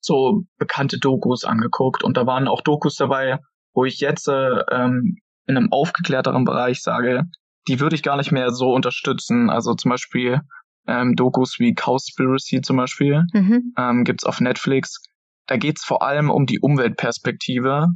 so 0.02 0.44
bekannte 0.58 1.00
Dokus 1.00 1.44
angeguckt 1.44 2.04
und 2.04 2.18
da 2.18 2.26
waren 2.26 2.48
auch 2.48 2.62
Dokus 2.62 2.96
dabei, 2.96 3.40
wo 3.74 3.86
ich 3.86 4.00
jetzt 4.00 4.28
äh, 4.28 4.62
ähm, 4.72 5.18
in 5.46 5.58
einem 5.58 5.72
aufgeklärteren 5.72 6.46
Bereich 6.46 6.82
sage, 6.82 7.24
die 7.68 7.80
würde 7.80 7.96
ich 7.96 8.04
gar 8.04 8.18
nicht 8.18 8.32
mehr 8.32 8.52
so 8.52 8.72
unterstützen. 8.74 9.50
Also 9.50 9.74
zum 9.74 9.90
Beispiel 9.90 10.42
ähm, 10.88 11.16
Dokus 11.16 11.60
wie 11.60 11.74
Cowspiracy 11.74 12.62
zum 12.62 12.78
Beispiel 12.78 13.26
mhm. 13.34 13.74
ähm, 13.78 14.04
gibt's 14.04 14.26
auf 14.26 14.42
Netflix. 14.42 15.02
Da 15.48 15.58
geht's 15.58 15.84
vor 15.84 16.04
allem 16.04 16.30
um 16.30 16.46
die 16.46 16.60
Umweltperspektive 16.60 17.88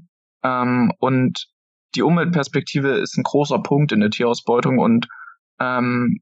ähm, 0.43 0.91
und 0.99 1.47
die 1.95 2.01
Umweltperspektive 2.01 2.89
ist 2.93 3.17
ein 3.17 3.23
großer 3.23 3.59
Punkt 3.59 3.91
in 3.91 3.99
der 3.99 4.09
Tierausbeutung 4.09 4.79
und 4.79 5.07
ähm, 5.59 6.19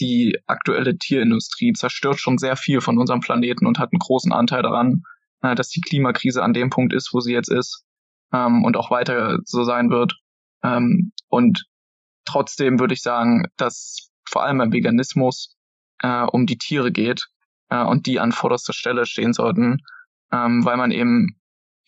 die 0.00 0.38
aktuelle 0.46 0.96
Tierindustrie 0.96 1.72
zerstört 1.72 2.18
schon 2.18 2.38
sehr 2.38 2.56
viel 2.56 2.80
von 2.80 2.98
unserem 2.98 3.20
Planeten 3.20 3.66
und 3.66 3.78
hat 3.78 3.90
einen 3.92 3.98
großen 3.98 4.32
Anteil 4.32 4.62
daran, 4.62 5.02
äh, 5.42 5.54
dass 5.54 5.68
die 5.68 5.80
Klimakrise 5.80 6.42
an 6.42 6.54
dem 6.54 6.70
Punkt 6.70 6.92
ist, 6.92 7.10
wo 7.12 7.20
sie 7.20 7.32
jetzt 7.32 7.50
ist 7.50 7.84
ähm, 8.32 8.64
und 8.64 8.76
auch 8.76 8.90
weiter 8.90 9.38
so 9.44 9.64
sein 9.64 9.90
wird. 9.90 10.14
Ähm, 10.62 11.12
und 11.28 11.64
trotzdem 12.24 12.80
würde 12.80 12.94
ich 12.94 13.02
sagen, 13.02 13.46
dass 13.56 14.10
vor 14.28 14.44
allem 14.44 14.58
beim 14.58 14.72
Veganismus 14.72 15.56
äh, 16.02 16.22
um 16.22 16.46
die 16.46 16.58
Tiere 16.58 16.92
geht 16.92 17.26
äh, 17.68 17.82
und 17.82 18.06
die 18.06 18.20
an 18.20 18.32
vorderster 18.32 18.72
Stelle 18.72 19.06
stehen 19.06 19.32
sollten, 19.32 19.78
ähm, 20.32 20.64
weil 20.64 20.76
man 20.76 20.90
eben 20.90 21.38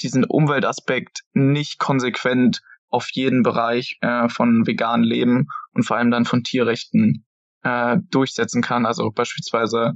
diesen 0.03 0.25
Umweltaspekt 0.25 1.21
nicht 1.33 1.79
konsequent 1.79 2.61
auf 2.89 3.09
jeden 3.13 3.43
Bereich 3.43 3.99
äh, 4.01 4.29
von 4.29 4.67
veganen 4.67 5.05
Leben 5.05 5.49
und 5.73 5.85
vor 5.85 5.97
allem 5.97 6.11
dann 6.11 6.25
von 6.25 6.45
Tierrechten 6.45 7.25
äh, 7.65 7.99
durchsetzen 8.11 8.63
kann. 8.63 8.87
Also 8.87 9.11
beispielsweise 9.11 9.95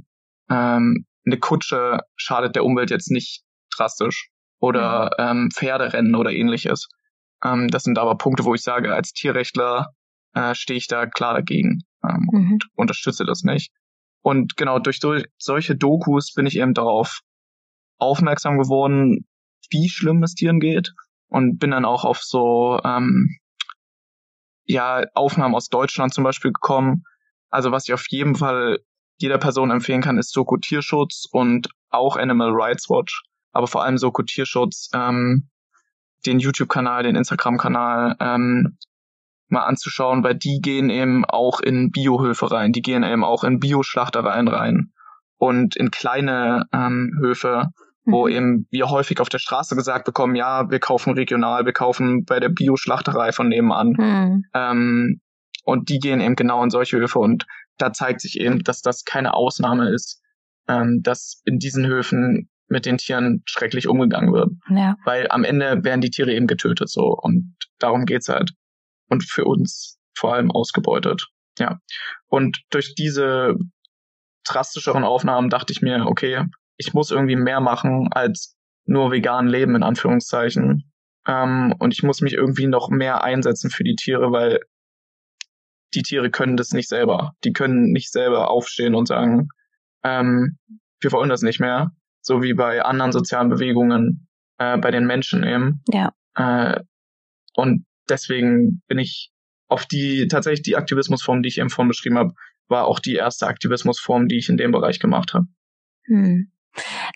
ähm, 0.49 1.05
eine 1.25 1.37
Kutsche 1.39 1.99
schadet 2.15 2.55
der 2.55 2.65
Umwelt 2.65 2.89
jetzt 2.89 3.11
nicht 3.11 3.43
drastisch 3.75 4.29
oder 4.59 5.11
mhm. 5.17 5.25
ähm, 5.25 5.49
Pferderennen 5.53 6.15
oder 6.15 6.31
ähnliches. 6.31 6.89
Ähm, 7.43 7.69
das 7.69 7.83
sind 7.83 7.97
aber 7.97 8.17
Punkte, 8.17 8.43
wo 8.43 8.53
ich 8.53 8.61
sage, 8.61 8.93
als 8.93 9.13
Tierrechtler 9.13 9.93
äh, 10.33 10.53
stehe 10.55 10.77
ich 10.77 10.87
da 10.87 11.05
klar 11.05 11.33
dagegen 11.33 11.83
ähm, 12.03 12.27
mhm. 12.31 12.51
und 12.53 12.65
unterstütze 12.75 13.25
das 13.25 13.43
nicht. 13.43 13.71
Und 14.21 14.57
genau 14.57 14.79
durch 14.79 14.99
so, 14.99 15.15
solche 15.37 15.75
Dokus 15.75 16.33
bin 16.33 16.45
ich 16.45 16.57
eben 16.57 16.73
darauf 16.73 17.21
aufmerksam 17.97 18.57
geworden, 18.57 19.25
wie 19.69 19.89
schlimm 19.89 20.23
es 20.23 20.33
Tieren 20.33 20.59
geht 20.59 20.91
und 21.27 21.59
bin 21.59 21.71
dann 21.71 21.85
auch 21.85 22.03
auf 22.03 22.21
so 22.21 22.79
ähm, 22.83 23.37
ja 24.65 25.03
Aufnahmen 25.13 25.55
aus 25.55 25.69
Deutschland 25.69 26.13
zum 26.13 26.23
Beispiel 26.23 26.51
gekommen, 26.51 27.03
also 27.49 27.71
was 27.71 27.87
ich 27.87 27.93
auf 27.93 28.05
jeden 28.09 28.35
Fall 28.35 28.79
jeder 29.17 29.37
Person 29.37 29.71
empfehlen 29.71 30.01
kann, 30.01 30.17
ist 30.17 30.31
Soko 30.31 30.57
Tierschutz 30.57 31.25
und 31.31 31.69
auch 31.89 32.15
Animal 32.15 32.51
Rights 32.51 32.89
Watch, 32.89 33.23
aber 33.51 33.67
vor 33.67 33.83
allem 33.83 33.97
Soko 33.97 34.23
Tierschutz, 34.23 34.89
ähm, 34.93 35.49
den 36.25 36.39
YouTube-Kanal, 36.39 37.03
den 37.03 37.15
Instagram-Kanal 37.15 38.15
ähm, 38.19 38.77
mal 39.47 39.63
anzuschauen, 39.63 40.23
weil 40.23 40.35
die 40.35 40.59
gehen 40.61 40.89
eben 40.89 41.25
auch 41.25 41.59
in 41.59 41.91
Biohöfe 41.91 42.51
rein, 42.51 42.71
die 42.71 42.81
gehen 42.81 43.03
eben 43.03 43.23
auch 43.23 43.43
in 43.43 43.59
Bioschlachtereien 43.59 44.47
rein 44.47 44.91
und 45.37 45.75
in 45.75 45.91
kleine 45.91 46.65
ähm, 46.71 47.17
Höfe, 47.19 47.67
wo 48.05 48.27
mhm. 48.27 48.33
eben 48.33 48.67
wir 48.69 48.89
häufig 48.89 49.19
auf 49.19 49.29
der 49.29 49.39
Straße 49.39 49.75
gesagt 49.75 50.05
bekommen, 50.05 50.35
ja, 50.35 50.69
wir 50.69 50.79
kaufen 50.79 51.13
regional, 51.13 51.65
wir 51.65 51.73
kaufen 51.73 52.25
bei 52.25 52.39
der 52.39 52.49
Bioschlachterei 52.49 53.31
von 53.31 53.49
nebenan. 53.49 53.95
Mhm. 53.97 54.45
Ähm, 54.53 55.21
und 55.69 55.89
die 55.89 55.99
gehen 55.99 56.21
eben 56.21 56.35
genau 56.35 56.63
in 56.63 56.69
solche 56.69 56.97
Höfe 56.97 57.19
und 57.19 57.45
da 57.77 57.93
zeigt 57.93 58.21
sich 58.21 58.39
eben, 58.39 58.63
dass 58.63 58.81
das 58.81 59.05
keine 59.05 59.33
Ausnahme 59.33 59.89
ist, 59.89 60.21
ähm, 60.67 61.01
dass 61.01 61.41
in 61.45 61.59
diesen 61.59 61.87
Höfen 61.87 62.49
mit 62.67 62.85
den 62.85 62.97
Tieren 62.97 63.41
schrecklich 63.45 63.87
umgegangen 63.87 64.31
wird. 64.31 64.51
Ja. 64.69 64.95
Weil 65.05 65.27
am 65.29 65.43
Ende 65.43 65.83
werden 65.83 66.01
die 66.01 66.11
Tiere 66.11 66.33
eben 66.33 66.47
getötet 66.47 66.89
so 66.89 67.15
und 67.19 67.55
darum 67.79 68.05
geht's 68.05 68.29
halt. 68.29 68.51
Und 69.07 69.23
für 69.23 69.45
uns 69.45 69.97
vor 70.15 70.35
allem 70.35 70.51
ausgebeutet. 70.51 71.27
Ja. 71.57 71.79
Und 72.27 72.61
durch 72.69 72.93
diese 72.93 73.55
drastischeren 74.45 75.03
Aufnahmen 75.03 75.49
dachte 75.49 75.73
ich 75.73 75.81
mir, 75.81 76.05
okay, 76.05 76.45
ich 76.77 76.93
muss 76.93 77.11
irgendwie 77.11 77.35
mehr 77.35 77.59
machen 77.59 78.09
als 78.11 78.55
nur 78.85 79.11
vegan 79.11 79.47
leben, 79.47 79.75
in 79.75 79.83
Anführungszeichen. 79.83 80.91
Ähm, 81.27 81.73
und 81.79 81.93
ich 81.93 82.03
muss 82.03 82.21
mich 82.21 82.33
irgendwie 82.33 82.67
noch 82.67 82.89
mehr 82.89 83.23
einsetzen 83.23 83.69
für 83.69 83.83
die 83.83 83.95
Tiere, 83.95 84.31
weil 84.31 84.59
die 85.93 86.03
Tiere 86.03 86.29
können 86.29 86.57
das 86.57 86.71
nicht 86.71 86.89
selber. 86.89 87.33
Die 87.43 87.53
können 87.53 87.91
nicht 87.91 88.11
selber 88.11 88.49
aufstehen 88.49 88.95
und 88.95 89.07
sagen, 89.07 89.49
ähm, 90.03 90.57
wir 91.01 91.11
wollen 91.11 91.29
das 91.29 91.41
nicht 91.41 91.59
mehr. 91.59 91.91
So 92.21 92.41
wie 92.41 92.53
bei 92.53 92.83
anderen 92.83 93.11
sozialen 93.11 93.49
Bewegungen, 93.49 94.27
äh, 94.57 94.77
bei 94.77 94.91
den 94.91 95.05
Menschen 95.05 95.43
eben. 95.43 95.83
Ja. 95.91 96.11
Äh, 96.35 96.81
und 97.55 97.85
deswegen 98.07 98.81
bin 98.87 98.99
ich 98.99 99.31
auf 99.67 99.85
die, 99.85 100.27
tatsächlich 100.27 100.63
die 100.63 100.75
Aktivismusform, 100.75 101.41
die 101.41 101.49
ich 101.49 101.59
eben 101.59 101.69
vorhin 101.69 101.89
beschrieben 101.89 102.17
habe, 102.17 102.33
war 102.67 102.85
auch 102.85 102.99
die 102.99 103.15
erste 103.15 103.47
Aktivismusform, 103.47 104.27
die 104.27 104.37
ich 104.37 104.49
in 104.49 104.57
dem 104.57 104.71
Bereich 104.71 104.99
gemacht 104.99 105.33
habe. 105.33 105.47
Hm. 106.05 106.51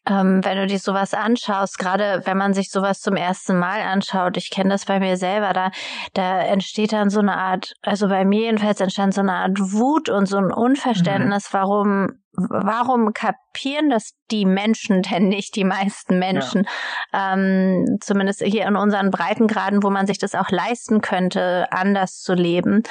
Ähm, 0.09 0.43
wenn 0.43 0.57
du 0.57 0.67
dir 0.67 0.79
sowas 0.79 1.13
anschaust, 1.13 1.77
gerade 1.77 2.21
wenn 2.25 2.37
man 2.37 2.53
sich 2.53 2.69
sowas 2.69 2.99
zum 2.99 3.15
ersten 3.15 3.57
Mal 3.57 3.81
anschaut, 3.81 4.37
ich 4.37 4.49
kenne 4.49 4.71
das 4.71 4.85
bei 4.85 4.99
mir 4.99 5.17
selber, 5.17 5.53
da, 5.53 5.71
da 6.13 6.41
entsteht 6.41 6.91
dann 6.93 7.09
so 7.09 7.19
eine 7.19 7.37
Art, 7.37 7.73
also 7.81 8.07
bei 8.07 8.25
mir 8.25 8.41
jedenfalls 8.41 8.81
entstand 8.81 9.13
so 9.13 9.21
eine 9.21 9.33
Art 9.33 9.57
Wut 9.59 10.09
und 10.09 10.25
so 10.25 10.37
ein 10.37 10.51
Unverständnis, 10.51 11.51
mhm. 11.51 11.57
warum, 11.57 12.07
warum 12.33 13.13
kapieren 13.13 13.89
das 13.89 14.11
die 14.31 14.45
Menschen 14.45 15.03
denn 15.03 15.29
nicht, 15.29 15.55
die 15.55 15.63
meisten 15.63 16.19
Menschen? 16.19 16.67
Ja. 17.13 17.33
Ähm, 17.33 17.97
zumindest 18.01 18.41
hier 18.43 18.65
in 18.65 18.75
unseren 18.75 19.11
Breitengraden, 19.11 19.83
wo 19.83 19.89
man 19.89 20.07
sich 20.07 20.17
das 20.17 20.35
auch 20.35 20.49
leisten 20.49 21.01
könnte, 21.01 21.67
anders 21.71 22.19
zu 22.19 22.33
leben. 22.33 22.83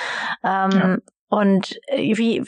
Ähm, 0.45 0.71
ja. 0.71 0.97
Und 1.29 1.79
wie, 1.95 2.43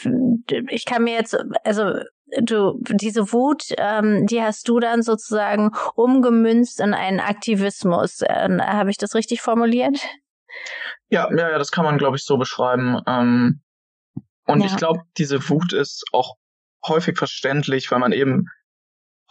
ich 0.69 0.85
kann 0.85 1.05
mir 1.05 1.15
jetzt, 1.15 1.35
also 1.65 1.95
du 2.43 2.80
diese 2.91 3.32
Wut, 3.32 3.64
ähm, 3.78 4.26
die 4.26 4.43
hast 4.43 4.68
du 4.68 4.80
dann 4.80 5.03
sozusagen 5.03 5.70
umgemünzt 5.95 6.80
in 6.80 6.95
einen 6.95 7.20
Aktivismus. 7.20 8.22
Äh, 8.22 8.59
Habe 8.61 8.91
ich 8.91 8.99
das 8.99 9.14
richtig 9.14 9.41
formuliert? 9.41 9.99
Ja, 11.09 11.28
ja, 11.30 11.51
ja, 11.51 11.59
das 11.59 11.70
kann 11.70 11.85
man, 11.85 11.99
glaube 11.99 12.16
ich, 12.16 12.24
so 12.24 12.37
beschreiben. 12.37 13.01
Ähm, 13.07 13.61
und 14.47 14.61
ja. 14.61 14.66
ich 14.66 14.76
glaube, 14.76 15.01
diese 15.16 15.49
Wut 15.49 15.72
ist 15.72 16.05
auch 16.12 16.37
häufig 16.87 17.16
verständlich, 17.16 17.91
weil 17.91 17.99
man 17.99 18.12
eben 18.12 18.47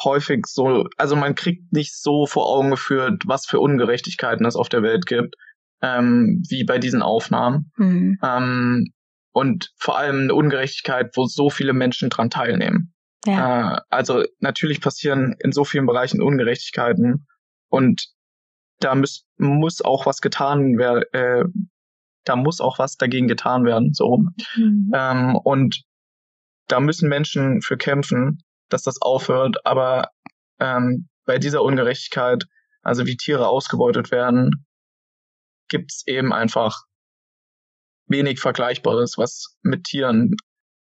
häufig 0.03 0.45
so, 0.47 0.87
also 0.97 1.15
man 1.15 1.35
kriegt 1.35 1.71
nicht 1.71 1.95
so 1.95 2.25
vor 2.25 2.47
Augen 2.47 2.71
geführt, 2.71 3.23
was 3.25 3.45
für 3.45 3.59
Ungerechtigkeiten 3.59 4.45
es 4.45 4.55
auf 4.55 4.69
der 4.69 4.81
Welt 4.81 5.05
gibt, 5.05 5.35
ähm, 5.81 6.43
wie 6.49 6.63
bei 6.63 6.79
diesen 6.79 7.01
Aufnahmen. 7.01 7.71
Mhm. 7.77 8.17
Ähm, 8.23 8.93
und 9.31 9.71
vor 9.77 9.97
allem 9.97 10.23
eine 10.23 10.35
Ungerechtigkeit, 10.35 11.11
wo 11.15 11.25
so 11.25 11.49
viele 11.49 11.73
Menschen 11.73 12.09
dran 12.09 12.29
teilnehmen. 12.29 12.92
Ja. 13.25 13.77
Äh, 13.77 13.81
also 13.89 14.23
natürlich 14.39 14.81
passieren 14.81 15.35
in 15.39 15.51
so 15.51 15.63
vielen 15.63 15.85
Bereichen 15.85 16.21
Ungerechtigkeiten 16.21 17.27
und 17.69 18.07
da 18.79 18.95
muss, 18.95 19.25
muss 19.37 19.81
auch 19.81 20.05
was 20.05 20.21
getan 20.21 20.77
werden, 20.77 21.03
äh, 21.13 21.45
da 22.25 22.35
muss 22.35 22.61
auch 22.61 22.79
was 22.79 22.97
dagegen 22.97 23.27
getan 23.27 23.65
werden, 23.65 23.93
so 23.93 24.05
rum. 24.05 24.35
Mhm. 24.55 24.91
Ähm, 24.93 25.35
und 25.35 25.83
da 26.67 26.79
müssen 26.79 27.09
Menschen 27.09 27.61
für 27.61 27.77
kämpfen, 27.77 28.43
dass 28.69 28.83
das 28.83 29.01
aufhört, 29.01 29.65
aber 29.65 30.09
ähm, 30.59 31.09
bei 31.25 31.37
dieser 31.37 31.63
Ungerechtigkeit, 31.63 32.45
also 32.81 33.05
wie 33.05 33.17
Tiere 33.17 33.47
ausgebeutet 33.47 34.11
werden, 34.11 34.65
gibt's 35.69 36.05
eben 36.07 36.33
einfach 36.33 36.83
wenig 38.07 38.39
Vergleichbares, 38.39 39.17
was 39.17 39.57
mit 39.61 39.85
Tieren 39.85 40.35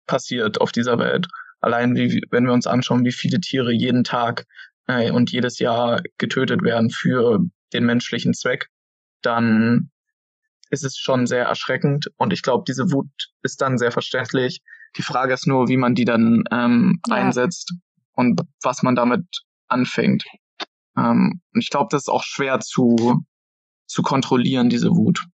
passiert 0.07 0.59
auf 0.61 0.71
dieser 0.71 0.97
Welt. 0.99 1.27
Allein 1.61 1.95
wie, 1.95 2.21
wenn 2.29 2.45
wir 2.45 2.53
uns 2.53 2.67
anschauen, 2.67 3.05
wie 3.05 3.11
viele 3.11 3.39
Tiere 3.39 3.71
jeden 3.71 4.03
Tag 4.03 4.45
äh, 4.87 5.11
und 5.11 5.31
jedes 5.31 5.59
Jahr 5.59 6.01
getötet 6.17 6.61
werden 6.61 6.89
für 6.89 7.39
den 7.73 7.85
menschlichen 7.85 8.33
Zweck, 8.33 8.67
dann 9.21 9.89
ist 10.69 10.83
es 10.83 10.97
schon 10.97 11.27
sehr 11.27 11.45
erschreckend 11.45 12.07
und 12.17 12.33
ich 12.33 12.41
glaube, 12.41 12.63
diese 12.67 12.91
Wut 12.91 13.09
ist 13.43 13.61
dann 13.61 13.77
sehr 13.77 13.91
verständlich. 13.91 14.61
Die 14.97 15.03
Frage 15.03 15.33
ist 15.33 15.47
nur, 15.47 15.67
wie 15.67 15.77
man 15.77 15.95
die 15.95 16.05
dann 16.05 16.43
ähm, 16.51 16.99
ja. 17.07 17.15
einsetzt 17.15 17.73
und 18.13 18.41
was 18.61 18.81
man 18.83 18.95
damit 18.95 19.25
anfängt. 19.67 20.23
Ähm, 20.97 21.41
und 21.53 21.61
ich 21.61 21.69
glaube, 21.69 21.87
das 21.91 22.03
ist 22.03 22.09
auch 22.09 22.23
schwer 22.23 22.59
zu, 22.59 23.23
zu 23.87 24.01
kontrollieren, 24.01 24.69
diese 24.69 24.89
Wut. 24.89 25.25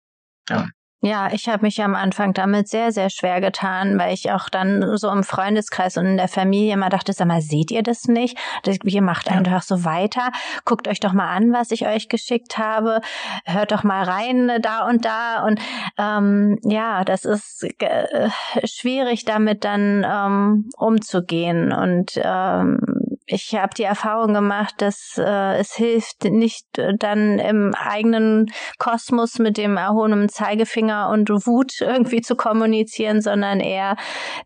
Ja. 0.48 0.68
Ja, 1.02 1.32
ich 1.32 1.48
habe 1.48 1.64
mich 1.64 1.82
am 1.82 1.94
Anfang 1.94 2.34
damit 2.34 2.68
sehr, 2.68 2.92
sehr 2.92 3.08
schwer 3.08 3.40
getan, 3.40 3.98
weil 3.98 4.12
ich 4.12 4.32
auch 4.32 4.50
dann 4.50 4.98
so 4.98 5.08
im 5.08 5.24
Freundeskreis 5.24 5.96
und 5.96 6.04
in 6.04 6.16
der 6.18 6.28
Familie 6.28 6.74
immer 6.74 6.90
dachte, 6.90 7.14
sag 7.14 7.26
mal, 7.26 7.40
seht 7.40 7.70
ihr 7.70 7.82
das 7.82 8.04
nicht? 8.04 8.36
Ihr 8.84 9.00
macht 9.00 9.28
ja. 9.28 9.32
einfach 9.32 9.62
so 9.62 9.84
weiter. 9.84 10.30
Guckt 10.66 10.88
euch 10.88 11.00
doch 11.00 11.14
mal 11.14 11.34
an, 11.34 11.54
was 11.54 11.70
ich 11.70 11.86
euch 11.86 12.10
geschickt 12.10 12.58
habe. 12.58 13.00
Hört 13.46 13.72
doch 13.72 13.82
mal 13.82 14.04
rein 14.04 14.52
da 14.60 14.86
und 14.86 15.06
da. 15.06 15.42
Und 15.46 15.58
ähm, 15.96 16.58
ja, 16.64 17.02
das 17.04 17.24
ist 17.24 17.66
äh, 17.78 18.28
schwierig, 18.64 19.24
damit 19.24 19.64
dann 19.64 20.06
ähm, 20.06 20.68
umzugehen. 20.76 21.72
Und 21.72 22.20
ähm, 22.22 22.78
ich 23.24 23.54
habe 23.54 23.72
die 23.74 23.84
Erfahrung 23.84 24.34
gemacht, 24.34 24.74
dass 24.78 25.16
äh, 25.16 25.58
es 25.58 25.74
hilft 25.74 26.24
nicht 26.24 26.78
äh, 26.78 26.94
dann 26.98 27.38
im 27.38 27.74
eigenen 27.74 28.52
Kosmos 28.78 29.38
mit 29.38 29.56
dem 29.56 29.76
erhobenen 29.76 30.28
Zeigefinger 30.28 30.89
und 30.90 31.30
Wut 31.30 31.80
irgendwie 31.80 32.20
zu 32.20 32.36
kommunizieren, 32.36 33.20
sondern 33.20 33.60
eher 33.60 33.96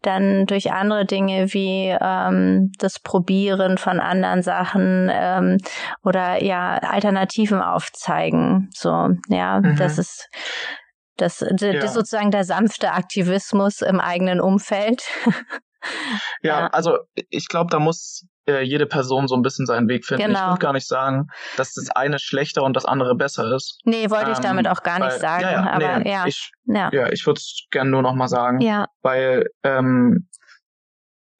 dann 0.03 0.47
durch 0.47 0.73
andere 0.73 1.05
Dinge 1.05 1.53
wie 1.53 1.97
ähm, 2.01 2.73
das 2.79 3.01
Probieren 3.01 3.79
von 3.79 4.01
anderen 4.01 4.43
Sachen 4.43 5.11
ähm, 5.13 5.59
oder 6.03 6.43
ja 6.43 6.79
Alternativen 6.79 7.61
aufzeigen. 7.61 8.71
So, 8.75 9.11
ja, 9.29 9.61
mhm. 9.61 9.77
das 9.77 9.99
ist 9.99 10.29
das, 11.17 11.45
ja. 11.61 11.87
sozusagen 11.87 12.31
der 12.31 12.45
sanfte 12.45 12.93
Aktivismus 12.93 13.83
im 13.83 14.01
eigenen 14.01 14.41
Umfeld. 14.41 15.03
ja, 16.43 16.61
ja, 16.61 16.67
also 16.69 16.99
ich 17.31 17.49
glaube, 17.49 17.71
da 17.71 17.79
muss 17.79 18.27
äh, 18.47 18.63
jede 18.63 18.87
Person 18.87 19.29
so 19.29 19.35
ein 19.35 19.43
bisschen 19.43 19.67
seinen 19.67 19.89
Weg 19.89 20.05
finden. 20.05 20.27
Genau. 20.27 20.41
Ich 20.41 20.47
würde 20.51 20.59
gar 20.59 20.73
nicht 20.73 20.87
sagen, 20.87 21.29
dass 21.57 21.75
das 21.75 21.91
eine 21.91 22.19
schlechter 22.19 22.63
und 22.63 22.75
das 22.75 22.85
andere 22.85 23.15
besser 23.15 23.55
ist. 23.55 23.81
Nee, 23.85 24.11
wollte 24.11 24.33
ich 24.33 24.39
damit 24.39 24.67
ähm, 24.67 24.73
auch 24.73 24.83
gar 24.83 24.99
nicht 24.99 25.13
weil, 25.13 25.21
sagen. 25.21 25.43
Ja, 25.43 25.53
ja, 25.53 25.71
aber 25.71 25.99
nee, 25.99 26.11
ja. 26.11 26.27
Ich, 26.27 26.51
ja. 26.65 26.91
ja, 26.93 27.13
ich 27.13 27.27
würde 27.27 27.39
es 27.39 27.67
gerne 27.71 27.91
nur 27.91 28.03
noch 28.03 28.15
mal 28.15 28.29
sagen. 28.29 28.61
Ja. 28.61 28.87
Weil 29.03 29.47
ähm, 29.63 30.29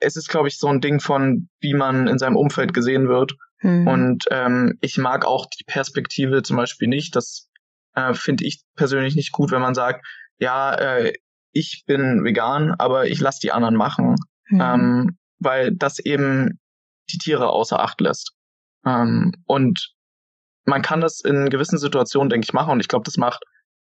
es 0.01 0.17
ist, 0.17 0.29
glaube 0.29 0.49
ich, 0.49 0.59
so 0.59 0.69
ein 0.69 0.81
Ding 0.81 1.01
von, 1.01 1.49
wie 1.61 1.75
man 1.75 2.07
in 2.07 2.19
seinem 2.19 2.37
Umfeld 2.37 2.75
gesehen 2.75 3.09
wird. 3.09 3.35
Mhm. 3.61 3.87
Und 3.87 4.25
ähm, 4.31 4.79
ich 4.81 4.99
mag 4.99 5.25
auch 5.25 5.47
die 5.47 5.65
Perspektive 5.65 6.43
zum 6.43 6.57
Beispiel 6.57 6.89
nicht. 6.89 7.17
Das 7.17 7.49
äh, 7.95 8.15
finde 8.15 8.45
ich 8.45 8.63
persönlich 8.77 9.17
nicht 9.17 9.33
gut, 9.33 9.51
wenn 9.51 9.63
man 9.63 9.75
sagt, 9.75 10.05
ja, 10.39 10.75
äh, 10.75 11.13
ich 11.53 11.85
bin 11.87 12.25
vegan, 12.25 12.75
aber 12.79 13.07
ich 13.07 13.21
lasse 13.21 13.41
die 13.41 13.53
anderen 13.53 13.77
machen. 13.77 14.17
Mhm. 14.49 14.61
Ähm, 14.61 15.19
weil 15.39 15.73
das 15.75 15.99
eben 15.99 16.59
die 17.11 17.19
Tiere 17.19 17.51
außer 17.51 17.81
Acht 17.81 18.01
lässt. 18.01 18.33
Ähm, 18.87 19.33
und 19.47 19.95
man 20.65 20.83
kann 20.83 21.01
das 21.01 21.21
in 21.21 21.51
gewissen 21.51 21.79
Situationen, 21.79 22.31
denke 22.31 22.45
ich, 22.45 22.53
machen. 22.53 22.73
Und 22.73 22.81
ich 22.81 22.89
glaube, 22.89 23.05
das 23.05 23.17
macht 23.17 23.45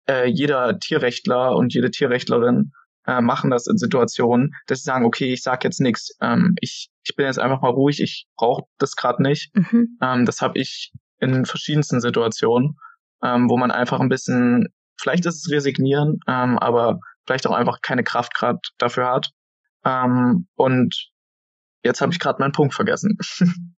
äh, 0.09 0.27
jeder 0.27 0.79
Tierrechtler 0.79 1.55
und 1.55 1.73
jede 1.73 1.91
Tierrechtlerin 1.91 2.71
äh, 3.05 3.21
machen 3.21 3.49
das 3.49 3.67
in 3.67 3.77
Situationen, 3.77 4.53
dass 4.67 4.79
sie 4.79 4.85
sagen, 4.85 5.05
okay, 5.05 5.31
ich 5.31 5.41
sag 5.41 5.63
jetzt 5.63 5.79
nichts. 5.79 6.15
Ähm, 6.21 6.55
ich, 6.61 6.89
ich 7.03 7.15
bin 7.15 7.25
jetzt 7.25 7.39
einfach 7.39 7.61
mal 7.61 7.71
ruhig, 7.71 8.01
ich 8.01 8.27
brauche 8.35 8.63
das 8.77 8.95
gerade 8.95 9.23
nicht. 9.23 9.55
Mhm. 9.55 9.97
Ähm, 10.01 10.25
das 10.25 10.41
habe 10.41 10.59
ich 10.59 10.91
in 11.19 11.45
verschiedensten 11.45 12.01
Situationen, 12.01 12.77
ähm, 13.23 13.49
wo 13.49 13.57
man 13.57 13.71
einfach 13.71 13.99
ein 13.99 14.09
bisschen, 14.09 14.67
vielleicht 14.99 15.25
ist 15.25 15.45
es 15.45 15.51
resignieren, 15.51 16.19
ähm, 16.27 16.59
aber 16.59 16.99
vielleicht 17.25 17.47
auch 17.47 17.55
einfach 17.55 17.81
keine 17.81 18.03
Kraft 18.03 18.35
gerade 18.35 18.59
dafür 18.77 19.07
hat. 19.07 19.29
Ähm, 19.85 20.47
und 20.55 21.09
Jetzt 21.83 22.01
habe 22.01 22.11
ich 22.11 22.19
gerade 22.19 22.41
meinen 22.41 22.51
Punkt 22.51 22.73
vergessen. 22.73 23.17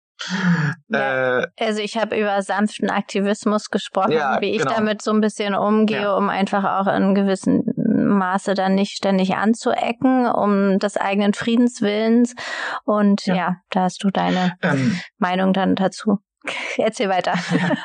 Ja, 0.90 1.40
äh, 1.40 1.48
also 1.60 1.82
ich 1.82 1.98
habe 1.98 2.20
über 2.20 2.42
sanften 2.42 2.90
Aktivismus 2.90 3.70
gesprochen, 3.70 4.12
ja, 4.12 4.42
wie 4.42 4.52
ich 4.52 4.60
genau. 4.60 4.74
damit 4.74 5.02
so 5.02 5.12
ein 5.12 5.22
bisschen 5.22 5.56
umgehe, 5.56 6.02
ja. 6.02 6.16
um 6.16 6.30
einfach 6.30 6.64
auch 6.66 6.94
in 6.94 7.16
gewissem 7.16 7.64
Maße 7.78 8.54
dann 8.54 8.76
nicht 8.76 8.92
ständig 8.92 9.36
anzuecken, 9.36 10.28
um 10.28 10.80
des 10.80 10.98
eigenen 10.98 11.34
Friedenswillens. 11.34 12.36
Und 12.84 13.26
ja, 13.26 13.36
ja 13.36 13.56
da 13.70 13.84
hast 13.84 14.04
du 14.04 14.10
deine 14.10 14.56
ähm, 14.62 15.00
Meinung 15.18 15.54
dann 15.54 15.76
dazu. 15.76 16.20
Erzähl 16.78 17.10
weiter. 17.10 17.36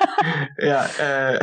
ja, 0.58 0.86
äh, 0.98 1.38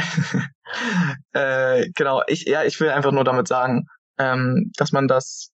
äh, 1.34 1.89
genau. 1.95 2.22
Ich, 2.28 2.45
ja, 2.45 2.63
ich 2.63 2.80
will 2.80 2.89
einfach 2.89 3.11
nur 3.11 3.24
damit 3.24 3.47
sagen, 3.47 3.86
ähm, 4.17 4.72
dass 4.76 4.91
man 4.91 5.07
das 5.07 5.51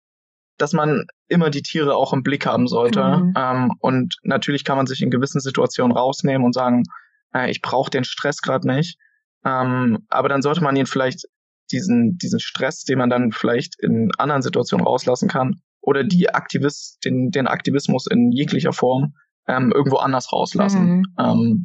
dass 0.57 0.72
man 0.72 1.05
immer 1.34 1.49
die 1.49 1.61
Tiere 1.61 1.95
auch 1.95 2.13
im 2.13 2.23
Blick 2.23 2.45
haben 2.45 2.67
sollte. 2.67 3.03
Mhm. 3.03 3.34
Ähm, 3.36 3.71
und 3.79 4.15
natürlich 4.23 4.63
kann 4.63 4.77
man 4.77 4.88
sich 4.88 5.01
in 5.01 5.11
gewissen 5.11 5.41
Situationen 5.41 5.95
rausnehmen 5.95 6.45
und 6.45 6.53
sagen, 6.53 6.84
äh, 7.34 7.51
ich 7.51 7.61
brauche 7.61 7.89
den 7.89 8.03
Stress 8.03 8.41
gerade 8.41 8.67
nicht. 8.67 8.97
Ähm, 9.43 10.05
aber 10.09 10.29
dann 10.29 10.41
sollte 10.41 10.63
man 10.63 10.75
ihn 10.75 10.86
vielleicht 10.86 11.25
diesen, 11.71 12.17
diesen 12.17 12.39
Stress, 12.39 12.84
den 12.84 12.99
man 12.99 13.09
dann 13.09 13.31
vielleicht 13.31 13.75
in 13.81 14.11
anderen 14.17 14.41
Situationen 14.41 14.86
rauslassen 14.86 15.27
kann, 15.27 15.61
oder 15.81 16.03
die 16.03 16.29
Aktivist, 16.29 17.03
den, 17.03 17.29
den 17.29 17.47
Aktivismus 17.47 18.07
in 18.07 18.31
jeglicher 18.31 18.71
Form 18.71 19.15
ähm, 19.47 19.73
irgendwo 19.75 19.97
anders 19.97 20.31
rauslassen. 20.31 20.97
Mhm. 20.97 21.05
Ähm, 21.19 21.63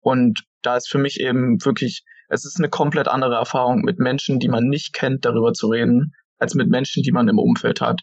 und 0.00 0.42
da 0.62 0.76
ist 0.76 0.88
für 0.88 0.98
mich 0.98 1.20
eben 1.20 1.64
wirklich, 1.64 2.04
es 2.28 2.44
ist 2.44 2.58
eine 2.58 2.68
komplett 2.68 3.06
andere 3.06 3.36
Erfahrung, 3.36 3.82
mit 3.82 4.00
Menschen, 4.00 4.40
die 4.40 4.48
man 4.48 4.64
nicht 4.64 4.92
kennt, 4.94 5.24
darüber 5.24 5.52
zu 5.52 5.68
reden, 5.68 6.12
als 6.38 6.54
mit 6.54 6.68
Menschen, 6.68 7.04
die 7.04 7.12
man 7.12 7.28
im 7.28 7.38
Umfeld 7.38 7.80
hat. 7.80 8.00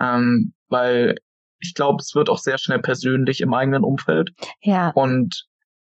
Ähm, 0.00 0.54
weil 0.68 1.16
ich 1.60 1.74
glaube, 1.74 1.98
es 2.00 2.14
wird 2.14 2.30
auch 2.30 2.38
sehr 2.38 2.58
schnell 2.58 2.80
persönlich 2.80 3.40
im 3.40 3.54
eigenen 3.54 3.84
Umfeld. 3.84 4.30
Ja. 4.62 4.90
Und 4.90 5.46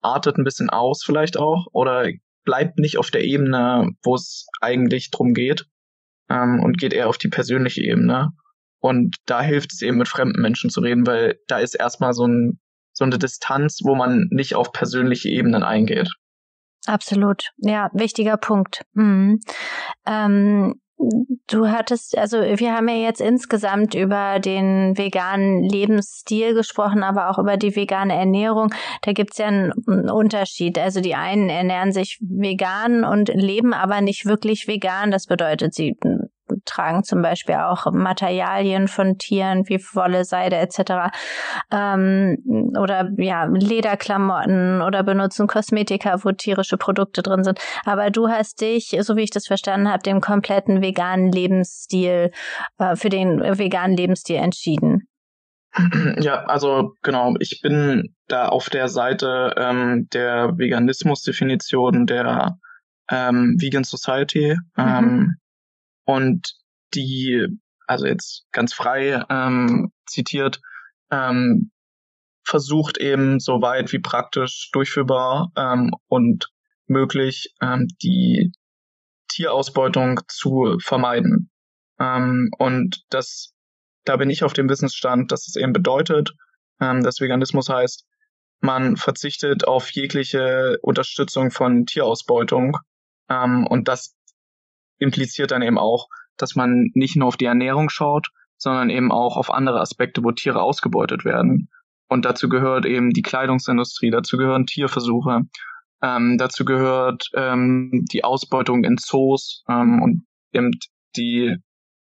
artet 0.03 0.39
ein 0.39 0.45
bisschen 0.45 0.71
aus 0.71 1.03
vielleicht 1.05 1.37
auch 1.37 1.67
oder 1.73 2.09
bleibt 2.45 2.79
nicht 2.79 2.97
auf 2.97 3.11
der 3.11 3.25
Ebene, 3.25 3.91
wo 4.05 4.15
es 4.15 4.47
eigentlich 4.61 5.11
drum 5.11 5.35
geht 5.35 5.67
ähm, 6.31 6.61
und 6.63 6.79
geht 6.79 6.93
eher 6.93 7.09
auf 7.09 7.19
die 7.19 7.29
persönliche 7.29 7.83
Ebene. 7.83 8.31
Und 8.79 9.17
da 9.27 9.43
hilft 9.43 9.73
es 9.73 9.83
eben 9.83 9.99
mit 9.99 10.09
fremden 10.09 10.41
Menschen 10.41 10.71
zu 10.71 10.81
reden, 10.81 11.07
weil 11.07 11.41
da 11.49 11.59
ist 11.59 11.75
erstmal 11.75 12.13
so, 12.13 12.27
ein, 12.27 12.61
so 12.93 13.05
eine 13.05 13.19
Distanz, 13.19 13.81
wo 13.83 13.97
man 13.97 14.29
nicht 14.31 14.55
auf 14.55 14.73
persönliche 14.73 15.29
Ebenen 15.29 15.65
eingeht. 15.65 16.13
Absolut, 16.87 17.51
ja, 17.57 17.91
wichtiger 17.95 18.37
Punkt. 18.37 18.83
Mhm. 18.93 19.41
Ähm, 20.07 20.81
Du 21.47 21.69
hattest, 21.69 22.17
also 22.17 22.39
wir 22.39 22.73
haben 22.75 22.89
ja 22.89 22.95
jetzt 22.95 23.21
insgesamt 23.21 23.95
über 23.95 24.41
den 24.41 24.97
veganen 24.97 25.63
Lebensstil 25.63 26.55
gesprochen, 26.55 27.03
aber 27.03 27.29
auch 27.31 27.39
über 27.39 27.59
die 27.59 27.77
vegane 27.77 28.15
Ernährung. 28.15 28.73
Da 29.03 29.13
gibt's 29.13 29.37
ja 29.39 29.47
einen 29.47 29.73
Unterschied. 30.11 30.79
Also 30.79 31.01
die 31.01 31.15
einen 31.15 31.51
ernähren 31.51 31.93
sich 31.93 32.19
vegan 32.21 33.05
und 33.05 33.29
leben 33.29 33.75
aber 33.75 34.01
nicht 34.01 34.25
wirklich 34.25 34.67
vegan. 34.69 35.11
Das 35.11 35.27
bedeutet, 35.27 35.75
sie 35.75 35.97
tragen 36.67 37.05
zum 37.05 37.23
Beispiel 37.23 37.57
auch 37.57 37.91
Materialien 37.93 38.89
von 38.89 39.19
Tieren 39.19 39.69
wie 39.69 39.81
Wolle, 39.95 40.25
Seide 40.25 40.57
etc. 40.57 41.13
Ähm, 41.71 42.73
oder 42.79 43.11
ja, 43.17 43.45
Lederklamotten 43.45 44.83
oder 44.83 45.03
benutzen 45.03 45.47
Kosmetika, 45.47 46.25
wo 46.25 46.33
tierische 46.33 46.77
Produkte 46.77 47.23
drin 47.23 47.45
sind. 47.45 47.59
Aber 47.85 48.11
du 48.11 48.29
hast 48.29 48.61
dich, 48.61 48.97
so 49.01 49.17
wie 49.17 49.23
ich 49.23 49.31
das 49.31 49.47
verstanden 49.47 49.91
habe, 49.91 50.03
dem 50.03 50.21
kompletten 50.21 50.83
veganen 50.83 51.33
Lebensstil, 51.33 52.31
äh, 52.79 52.97
für 52.97 53.09
den 53.09 53.41
veganen 53.41 53.97
Lebensstil 53.97 54.37
entschieden. 54.37 55.09
Ja, 56.21 56.45
also 56.45 56.95
genau, 57.03 57.35
ich 57.39 57.61
bin 57.63 58.15
da 58.29 58.49
auf 58.49 58.71
der 58.71 58.89
Seite 58.89 59.55
ähm, 59.57 60.09
der 60.13 60.57
Veganismus-Definition 60.57 62.07
der 62.07 62.57
ähm, 63.11 63.57
Vegan 63.59 63.85
Society 63.85 64.57
mhm. 64.77 64.85
ähm, 64.85 65.37
und 66.07 66.55
die, 66.95 67.47
also 67.87 68.07
jetzt 68.07 68.47
ganz 68.53 68.73
frei 68.73 69.23
ähm, 69.29 69.93
zitiert, 70.07 70.61
ähm, 71.11 71.71
versucht 72.43 72.97
eben 72.97 73.41
so 73.41 73.61
weit 73.61 73.93
wie 73.93 73.99
praktisch 73.99 74.71
durchführbar 74.73 75.53
ähm, 75.57 75.91
und 76.07 76.49
möglich 76.87 77.53
ähm, 77.61 77.89
die 78.03 78.53
Tierausbeutung 79.29 80.21
zu 80.29 80.79
vermeiden. 80.81 81.51
Ähm, 81.99 82.51
und 82.57 83.05
das 83.11 83.53
da 84.07 84.17
bin 84.17 84.31
ich 84.31 84.45
auf 84.45 84.53
dem 84.53 84.69
Wissensstand, 84.71 85.33
dass 85.33 85.47
es 85.49 85.57
eben 85.57 85.73
bedeutet, 85.73 86.33
ähm, 86.81 87.03
dass 87.03 87.21
Veganismus 87.21 87.69
heißt, 87.69 88.07
man 88.61 88.97
verzichtet 88.97 89.67
auf 89.67 89.91
jegliche 89.91 90.79
Unterstützung 90.81 91.51
von 91.51 91.85
Tierausbeutung. 91.85 92.79
Ähm, 93.29 93.67
und 93.67 93.89
das 93.89 94.15
impliziert 94.99 95.51
dann 95.51 95.63
eben 95.63 95.79
auch, 95.79 96.09
dass 96.37 96.55
man 96.55 96.91
nicht 96.95 97.17
nur 97.17 97.29
auf 97.29 97.37
die 97.37 97.47
Ernährung 97.47 97.89
schaut, 97.89 98.29
sondern 98.57 98.91
eben 98.91 99.13
auch 99.13 99.37
auf 99.37 99.53
andere 99.53 99.81
Aspekte, 99.81 100.23
wo 100.25 100.33
Tiere 100.33 100.63
ausgebeutet 100.63 101.25
werden. 101.25 101.69
Und 102.09 102.25
dazu 102.25 102.49
gehört 102.49 102.87
eben 102.87 103.11
die 103.11 103.23
Kleidungsindustrie, 103.23 104.11
dazu 104.11 104.37
gehören 104.37 104.67
Tierversuche, 104.67 105.43
ähm, 106.03 106.37
dazu 106.39 106.65
gehört 106.65 107.29
ähm, 107.35 108.05
die 108.13 108.23
Ausbeutung 108.25 108.85
in 108.85 108.97
Zoos 108.97 109.65
ähm, 109.69 110.03
und 110.03 110.27
eben 110.53 110.71
die 111.17 111.57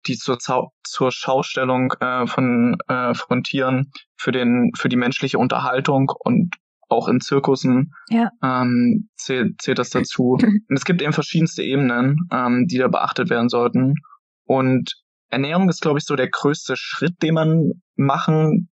die 0.07 0.17
zur, 0.17 0.39
zur 0.85 1.13
Schaustellung 1.13 1.93
äh, 2.01 2.27
von, 2.27 2.77
äh, 2.89 3.15
von 3.15 3.43
Tieren 3.43 3.91
für 4.17 4.33
den 4.33 4.71
für 4.77 4.89
die 4.89 4.97
menschliche 4.97 5.39
Unterhaltung 5.39 6.11
und 6.19 6.55
auch 6.89 7.09
in 7.09 7.21
Zirkussen 7.21 7.93
ja. 8.09 8.31
ähm, 8.43 9.09
zählt, 9.17 9.61
zählt 9.61 9.79
das 9.79 9.91
dazu. 9.91 10.33
Und 10.41 10.65
es 10.69 10.85
gibt 10.85 11.03
eben 11.03 11.13
verschiedenste 11.13 11.63
Ebenen, 11.63 12.29
ähm, 12.33 12.67
die 12.67 12.79
da 12.79 12.89
beachtet 12.89 13.31
werden 13.31 13.49
sollten. 13.49 13.95
Und 14.45 14.95
Ernährung 15.31 15.69
ist, 15.69 15.83
glaube 15.83 15.99
ich, 15.99 16.05
so 16.05 16.17
der 16.17 16.31
größte 16.31 16.75
Schritt, 16.77 17.23
den 17.23 17.35
man 17.35 17.83
machen 17.97 18.71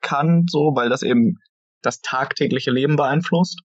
kann, 0.00 0.46
so, 0.48 0.72
weil 0.74 0.88
das 0.88 1.02
eben 1.02 1.38
das 1.82 2.00
tagtägliche 2.00 2.70
Leben 2.70 2.96
beeinflusst. 2.96 3.60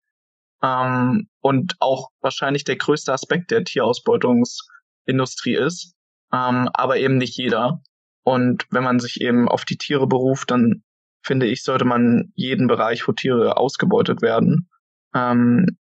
Ähm, 0.63 1.29
und 1.41 1.75
auch 1.81 2.09
wahrscheinlich 2.21 2.65
der 2.65 2.77
größte 2.77 3.13
Aspekt 3.13 3.51
der 3.51 3.65
Tierausbeutungsindustrie 3.65 5.57
ist 5.57 5.95
ähm, 6.33 6.69
aber 6.73 6.97
eben 6.97 7.19
nicht 7.19 7.37
jeder. 7.37 7.83
Und 8.25 8.65
wenn 8.71 8.85
man 8.85 8.99
sich 8.99 9.21
eben 9.21 9.49
auf 9.49 9.65
die 9.65 9.77
Tiere 9.77 10.07
beruft, 10.07 10.51
dann 10.51 10.83
finde 11.23 11.47
ich, 11.47 11.63
sollte 11.63 11.85
man 11.85 12.33
jeden 12.35 12.67
Bereich, 12.67 13.07
wo 13.07 13.13
Tiere 13.13 13.57
ausgebeutet 13.57 14.23
werden, 14.23 14.69
ähm, 15.15 15.79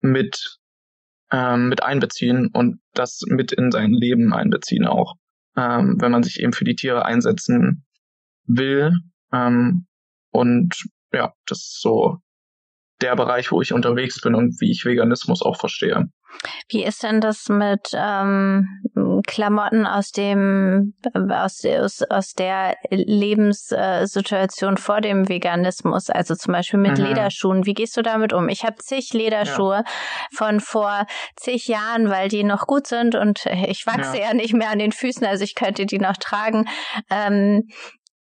mit, 0.00 0.58
ähm, 1.30 1.68
mit 1.68 1.82
einbeziehen 1.82 2.48
und 2.52 2.80
das 2.94 3.20
mit 3.26 3.52
in 3.52 3.70
sein 3.70 3.92
Leben 3.92 4.32
einbeziehen 4.32 4.86
auch. 4.86 5.14
Ähm, 5.56 5.96
wenn 6.00 6.12
man 6.12 6.22
sich 6.22 6.40
eben 6.40 6.52
für 6.52 6.64
die 6.64 6.76
Tiere 6.76 7.04
einsetzen 7.04 7.84
will. 8.46 8.92
Ähm, 9.32 9.86
und 10.30 10.74
ja, 11.12 11.34
das 11.46 11.58
ist 11.58 11.80
so 11.82 12.18
der 13.02 13.16
Bereich, 13.16 13.52
wo 13.52 13.60
ich 13.60 13.72
unterwegs 13.72 14.20
bin 14.20 14.34
und 14.34 14.60
wie 14.60 14.70
ich 14.70 14.84
Veganismus 14.84 15.42
auch 15.42 15.58
verstehe. 15.58 16.08
Wie 16.68 16.84
ist 16.84 17.02
denn 17.02 17.20
das 17.20 17.48
mit 17.48 17.90
ähm, 17.94 18.66
Klamotten 19.26 19.86
aus 19.86 20.10
dem 20.12 20.94
aus, 21.14 21.64
aus, 21.64 22.02
aus 22.02 22.34
der 22.34 22.76
Lebenssituation 22.90 24.76
vor 24.76 25.00
dem 25.00 25.28
Veganismus, 25.28 26.10
also 26.10 26.34
zum 26.34 26.52
Beispiel 26.52 26.80
mit 26.80 26.98
mhm. 26.98 27.04
Lederschuhen? 27.06 27.66
Wie 27.66 27.74
gehst 27.74 27.96
du 27.96 28.02
damit 28.02 28.32
um? 28.32 28.48
Ich 28.48 28.64
habe 28.64 28.76
zig 28.76 29.12
Lederschuhe 29.12 29.84
ja. 29.84 29.92
von 30.32 30.60
vor 30.60 31.06
zig 31.36 31.68
Jahren, 31.68 32.10
weil 32.10 32.28
die 32.28 32.44
noch 32.44 32.66
gut 32.66 32.86
sind 32.86 33.14
und 33.14 33.46
ich 33.46 33.86
wachse 33.86 34.18
ja. 34.18 34.28
ja 34.28 34.34
nicht 34.34 34.54
mehr 34.54 34.70
an 34.70 34.78
den 34.78 34.92
Füßen, 34.92 35.26
also 35.26 35.44
ich 35.44 35.54
könnte 35.54 35.86
die 35.86 35.98
noch 35.98 36.16
tragen. 36.16 36.68
Ähm, 37.10 37.68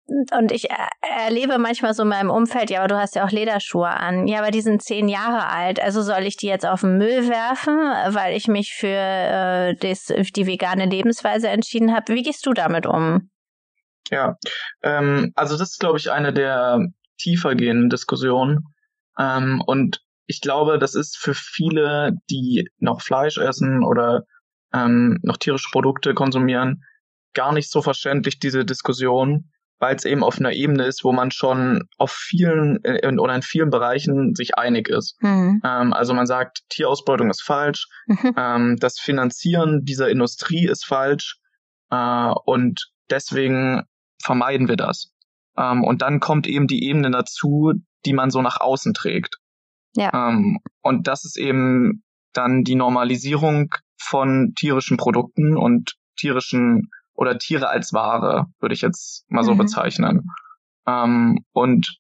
und 0.09 0.53
ich 0.53 0.69
erlebe 1.01 1.59
manchmal 1.59 1.93
so 1.93 2.03
in 2.03 2.09
meinem 2.09 2.31
Umfeld, 2.31 2.71
ja, 2.71 2.79
aber 2.79 2.89
du 2.89 2.97
hast 2.97 3.17
ja 3.17 3.25
auch 3.25 3.31
Lederschuhe 3.31 3.89
an. 3.89 4.29
Ja, 4.29 4.39
aber 4.39 4.53
die 4.53 4.61
sind 4.61 4.83
zehn 4.83 5.09
Jahre 5.09 5.49
alt. 5.49 5.81
Also 5.81 6.03
soll 6.03 6.23
ich 6.23 6.37
die 6.37 6.47
jetzt 6.47 6.65
auf 6.65 6.83
den 6.83 6.97
Müll 6.97 7.29
werfen, 7.29 7.75
weil 8.15 8.37
ich 8.37 8.47
mich 8.47 8.75
für 8.75 8.87
äh, 8.87 9.75
das, 9.75 10.07
die 10.07 10.47
vegane 10.47 10.87
Lebensweise 10.87 11.49
entschieden 11.49 11.93
habe? 11.93 12.15
Wie 12.15 12.23
gehst 12.23 12.47
du 12.47 12.53
damit 12.53 12.87
um? 12.87 13.31
Ja, 14.11 14.37
ähm, 14.83 15.33
also 15.35 15.59
das 15.59 15.73
ist, 15.73 15.81
glaube 15.81 15.99
ich, 15.99 16.13
eine 16.13 16.33
der 16.33 16.87
tiefer 17.19 17.57
gehenden 17.57 17.91
Diskussionen. 17.91 18.65
Ähm, 19.19 19.61
und 19.67 20.03
ich 20.27 20.41
glaube, 20.41 20.79
das 20.79 20.95
ist 20.95 21.17
für 21.17 21.35
viele, 21.35 22.13
die 22.31 22.69
noch 22.79 23.01
Fleisch 23.01 23.39
essen 23.39 23.83
oder 23.85 24.23
ähm, 24.73 25.19
noch 25.23 25.37
tierische 25.37 25.71
Produkte 25.73 26.15
konsumieren, 26.15 26.85
gar 27.35 27.53
nicht 27.53 27.71
so 27.71 27.83
verständlich, 27.83 28.39
diese 28.39 28.65
Diskussion 28.65 29.51
weil 29.79 29.95
es 29.95 30.05
eben 30.05 30.25
auf 30.25 30.39
einer 30.39 30.53
Ebene 30.53 30.85
ist, 30.85 31.05
wo 31.05 31.13
man 31.13 31.31
schon 31.31 31.83
auf 31.99 32.11
vielen 32.13 32.83
äh, 32.85 33.07
oder 33.19 33.35
in 33.35 33.43
vielen 33.43 33.71
Bereichen 33.71 34.35
sich 34.35 34.57
einig 34.57 34.89
ist. 34.89 35.17
Mhm. 35.23 35.61
Ähm, 35.65 35.93
also 35.93 36.15
man 36.15 36.27
sagt, 36.27 36.61
Tierausbeutung 36.71 37.31
ist 37.31 37.43
falsch, 37.43 37.87
mhm. 38.07 38.35
ähm, 38.37 38.77
das 38.81 38.99
Finanzieren 38.99 39.85
dieser 39.85 40.09
Industrie 40.09 40.67
ist 40.67 40.87
falsch 40.87 41.39
äh, 41.91 42.33
und 42.45 42.91
deswegen 43.11 43.83
vermeiden 44.23 44.69
wir 44.69 44.77
das. 44.77 45.13
Ähm, 45.59 45.85
und 45.85 46.03
dann 46.03 46.21
kommt 46.21 46.47
eben 46.47 46.67
die 46.67 46.85
Ebene 46.85 47.11
dazu, 47.11 47.73
die 48.05 48.13
man 48.13 48.31
so 48.31 48.43
nach 48.43 48.61
außen 48.61 48.95
trägt. 48.95 49.37
Ja. 49.95 50.29
Ähm, 50.29 50.59
und 50.83 51.07
das 51.07 51.25
ist 51.25 51.39
eben 51.39 52.03
dann 52.33 52.65
die 52.65 52.75
Normalisierung 52.75 53.71
von 53.99 54.53
tierischen 54.57 54.97
Produkten 54.97 55.57
und 55.57 55.95
tierischen 56.17 56.91
oder 57.17 57.39
Tiere 57.39 57.69
als 57.69 57.93
Ware, 57.93 58.47
würde 58.61 58.75
ich 58.75 58.83
jetzt 58.83 59.25
mal 59.29 59.43
so 59.43 59.55
mhm. 59.55 59.59
bezeichnen. 59.59 60.31
Ähm, 60.87 61.45
und 61.53 61.99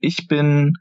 ich 0.00 0.28
bin 0.28 0.74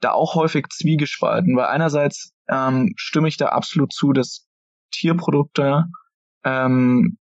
da 0.00 0.12
auch 0.12 0.34
häufig 0.34 0.66
zwiegespalten, 0.70 1.56
weil 1.56 1.66
einerseits 1.66 2.32
ähm, 2.48 2.92
stimme 2.96 3.28
ich 3.28 3.36
da 3.36 3.46
absolut 3.46 3.92
zu, 3.92 4.12
dass 4.12 4.46
Tierprodukte, 4.92 5.84
ähm, 6.44 7.18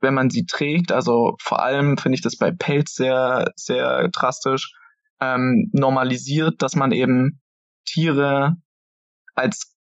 wenn 0.00 0.14
man 0.14 0.30
sie 0.30 0.44
trägt, 0.44 0.92
also 0.92 1.36
vor 1.40 1.62
allem 1.62 1.96
finde 1.96 2.16
ich 2.16 2.22
das 2.22 2.36
bei 2.36 2.50
Pelz 2.50 2.94
sehr, 2.94 3.52
sehr 3.56 4.08
drastisch, 4.08 4.72
ähm, 5.20 5.70
normalisiert, 5.72 6.60
dass 6.60 6.76
man 6.76 6.92
eben 6.92 7.40
Tiere 7.86 8.56
als 9.34 9.74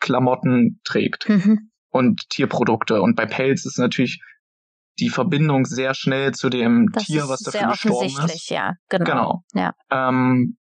Klamotten 0.00 0.80
trägt 0.84 1.28
mhm. 1.28 1.70
und 1.90 2.28
Tierprodukte. 2.28 3.00
Und 3.00 3.16
bei 3.16 3.26
Pelz 3.26 3.64
ist 3.64 3.78
natürlich 3.78 4.20
die 4.98 5.08
Verbindung 5.08 5.64
sehr 5.64 5.94
schnell 5.94 6.32
zu 6.32 6.48
dem 6.48 6.88
das 6.92 7.04
Tier, 7.04 7.28
was 7.28 7.40
dafür 7.40 7.68
gestorben 7.68 8.26
ist. 8.26 8.50
Ja, 8.50 8.74
genau. 8.88 9.04
genau. 9.04 9.44
Ja. 9.54 9.72
Ähm, 9.90 10.56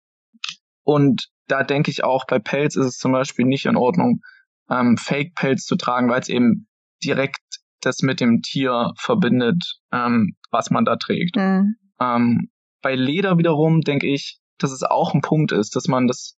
und 0.83 1.27
da 1.47 1.63
denke 1.63 1.91
ich 1.91 2.03
auch, 2.03 2.25
bei 2.25 2.39
Pelz 2.39 2.75
ist 2.75 2.85
es 2.85 2.97
zum 2.97 3.11
Beispiel 3.11 3.45
nicht 3.45 3.65
in 3.65 3.75
Ordnung, 3.75 4.21
ähm, 4.69 4.97
Fake-Pelz 4.97 5.65
zu 5.65 5.75
tragen, 5.75 6.09
weil 6.09 6.21
es 6.21 6.29
eben 6.29 6.67
direkt 7.03 7.41
das 7.81 8.01
mit 8.01 8.19
dem 8.19 8.41
Tier 8.41 8.91
verbindet, 8.97 9.61
ähm, 9.91 10.35
was 10.51 10.69
man 10.71 10.85
da 10.85 10.95
trägt. 10.95 11.35
Mhm. 11.35 11.75
Ähm, 11.99 12.49
bei 12.81 12.95
Leder 12.95 13.37
wiederum 13.37 13.81
denke 13.81 14.07
ich, 14.07 14.39
dass 14.57 14.71
es 14.71 14.83
auch 14.83 15.13
ein 15.13 15.21
Punkt 15.21 15.51
ist, 15.51 15.75
dass 15.75 15.87
man 15.87 16.07
das 16.07 16.37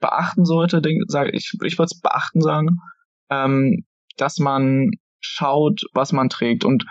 beachten 0.00 0.44
sollte, 0.44 0.82
denk, 0.82 1.02
sag, 1.06 1.32
ich, 1.32 1.52
ich 1.62 1.78
würde 1.78 1.88
es 1.92 2.00
beachten 2.00 2.40
sagen, 2.40 2.78
ähm, 3.30 3.84
dass 4.16 4.38
man 4.38 4.90
schaut, 5.20 5.82
was 5.92 6.12
man 6.12 6.28
trägt. 6.28 6.64
Und 6.64 6.84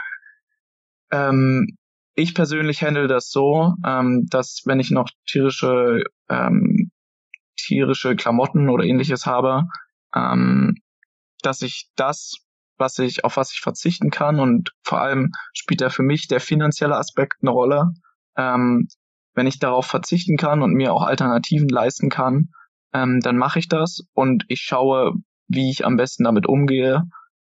ähm, 1.13 1.77
ich 2.15 2.33
persönlich 2.33 2.83
handle 2.83 3.07
das 3.07 3.29
so, 3.29 3.73
ähm, 3.85 4.25
dass 4.29 4.63
wenn 4.65 4.79
ich 4.79 4.91
noch 4.91 5.09
tierische 5.27 6.03
ähm, 6.29 6.91
tierische 7.55 8.15
Klamotten 8.15 8.69
oder 8.69 8.83
ähnliches 8.83 9.25
habe, 9.25 9.63
ähm, 10.15 10.75
dass 11.41 11.61
ich 11.61 11.89
das, 11.95 12.35
was 12.77 12.97
ich 12.99 13.23
auf 13.23 13.37
was 13.37 13.53
ich 13.53 13.59
verzichten 13.59 14.09
kann 14.09 14.39
und 14.39 14.71
vor 14.83 15.01
allem 15.01 15.31
spielt 15.53 15.81
da 15.81 15.89
für 15.89 16.03
mich 16.03 16.27
der 16.27 16.39
finanzielle 16.39 16.97
Aspekt 16.97 17.37
eine 17.41 17.51
Rolle. 17.51 17.91
Ähm, 18.35 18.87
wenn 19.35 19.47
ich 19.47 19.59
darauf 19.59 19.85
verzichten 19.85 20.37
kann 20.37 20.61
und 20.61 20.73
mir 20.73 20.93
auch 20.93 21.03
Alternativen 21.03 21.69
leisten 21.69 22.09
kann, 22.09 22.49
ähm, 22.93 23.19
dann 23.21 23.37
mache 23.37 23.59
ich 23.59 23.67
das 23.67 24.01
und 24.13 24.45
ich 24.47 24.61
schaue, 24.61 25.13
wie 25.47 25.69
ich 25.69 25.85
am 25.85 25.97
besten 25.97 26.23
damit 26.23 26.47
umgehe 26.47 27.03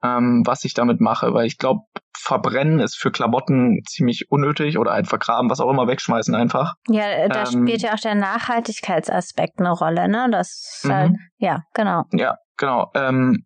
ähm, 0.03 0.43
was 0.45 0.65
ich 0.65 0.75
damit 0.75 1.01
mache, 1.01 1.33
weil 1.35 1.47
ich 1.47 1.59
glaube, 1.59 1.83
verbrennen 2.19 2.81
ist 2.81 2.97
für 2.97 3.11
Klamotten 3.11 3.83
ziemlich 3.87 4.31
unnötig 4.31 4.79
oder 4.79 4.93
halt 4.93 5.07
vergraben, 5.09 5.51
was 5.51 5.61
auch 5.61 5.71
immer, 5.71 5.87
wegschmeißen 5.87 6.35
einfach. 6.35 6.75
Ja, 6.89 7.29
da 7.29 7.41
ähm, 7.41 7.47
spielt 7.47 7.83
ja 7.83 7.95
auch 7.95 8.01
der 8.01 8.14
Nachhaltigkeitsaspekt 8.14 9.61
eine 9.61 9.73
Rolle, 9.73 10.09
ne? 10.09 10.29
Das, 10.31 10.83
halt, 10.89 11.12
ja, 11.39 11.62
genau. 11.75 12.05
Ja, 12.12 12.37
genau. 12.57 12.91
Ähm, 12.95 13.45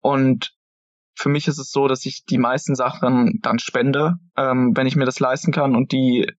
und 0.00 0.52
für 1.14 1.28
mich 1.28 1.48
ist 1.48 1.58
es 1.58 1.70
so, 1.70 1.88
dass 1.88 2.06
ich 2.06 2.24
die 2.24 2.38
meisten 2.38 2.74
Sachen 2.74 3.40
dann 3.42 3.58
spende, 3.58 4.14
ähm, 4.36 4.72
wenn 4.76 4.86
ich 4.86 4.96
mir 4.96 5.04
das 5.04 5.20
leisten 5.20 5.52
kann 5.52 5.74
und 5.74 5.92
die 5.92 6.30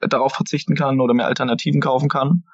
darauf 0.00 0.32
verzichten 0.32 0.74
kann 0.74 1.00
oder 1.00 1.14
mir 1.14 1.26
Alternativen 1.26 1.80
kaufen 1.80 2.08
kann. 2.08 2.44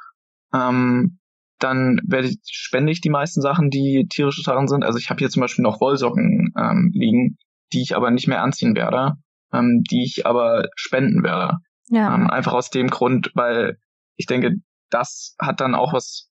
Ähm, 0.55 1.18
dann 1.59 2.00
werde 2.05 2.28
ich, 2.28 2.38
spende 2.44 2.92
ich 2.92 3.00
die 3.00 3.11
meisten 3.11 3.40
Sachen, 3.40 3.70
die 3.70 4.07
tierische 4.11 4.42
Sachen 4.42 4.66
sind. 4.68 4.84
Also 4.84 4.98
ich 4.98 5.11
habe 5.11 5.18
hier 5.18 5.30
zum 5.30 5.40
Beispiel 5.40 5.62
noch 5.62 5.80
Wollsocken 5.80 6.53
ähm, 6.59 6.90
liegen, 6.92 7.36
die 7.72 7.82
ich 7.82 7.96
aber 7.96 8.10
nicht 8.10 8.28
mehr 8.28 8.42
anziehen 8.42 8.74
werde, 8.76 9.14
ähm, 9.52 9.82
die 9.90 10.04
ich 10.04 10.26
aber 10.26 10.68
spenden 10.76 11.22
werde. 11.22 11.58
Ja. 11.88 12.14
Ähm, 12.14 12.30
einfach 12.30 12.52
aus 12.52 12.70
dem 12.70 12.88
Grund, 12.88 13.30
weil 13.34 13.78
ich 14.16 14.26
denke, 14.26 14.56
das 14.90 15.34
hat 15.40 15.60
dann 15.60 15.74
auch 15.74 15.92
was 15.92 16.30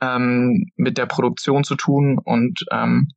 ähm, 0.00 0.66
mit 0.76 0.98
der 0.98 1.06
Produktion 1.06 1.64
zu 1.64 1.76
tun 1.76 2.18
und 2.22 2.64
ähm, 2.70 3.08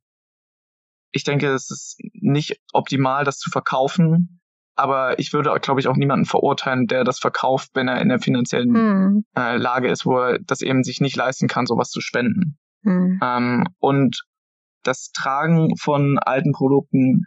ich 1.12 1.24
denke, 1.24 1.48
es 1.48 1.70
ist 1.70 1.98
nicht 2.12 2.60
optimal, 2.72 3.24
das 3.24 3.38
zu 3.38 3.50
verkaufen, 3.50 4.40
aber 4.76 5.18
ich 5.18 5.32
würde, 5.32 5.58
glaube 5.60 5.80
ich, 5.80 5.88
auch 5.88 5.96
niemanden 5.96 6.26
verurteilen, 6.26 6.86
der 6.86 7.04
das 7.04 7.18
verkauft, 7.18 7.70
wenn 7.74 7.88
er 7.88 8.00
in 8.02 8.10
der 8.10 8.18
finanziellen 8.18 8.74
hm. 8.74 9.24
äh, 9.34 9.56
Lage 9.56 9.88
ist, 9.88 10.04
wo 10.04 10.18
er 10.18 10.38
das 10.40 10.60
eben 10.60 10.84
sich 10.84 11.00
nicht 11.00 11.16
leisten 11.16 11.48
kann, 11.48 11.66
sowas 11.66 11.90
zu 11.90 12.02
spenden. 12.02 12.58
Hm. 12.82 13.18
Ähm, 13.22 13.64
und 13.78 14.24
das 14.82 15.10
Tragen 15.12 15.76
von 15.76 16.18
alten 16.18 16.52
Produkten 16.52 17.24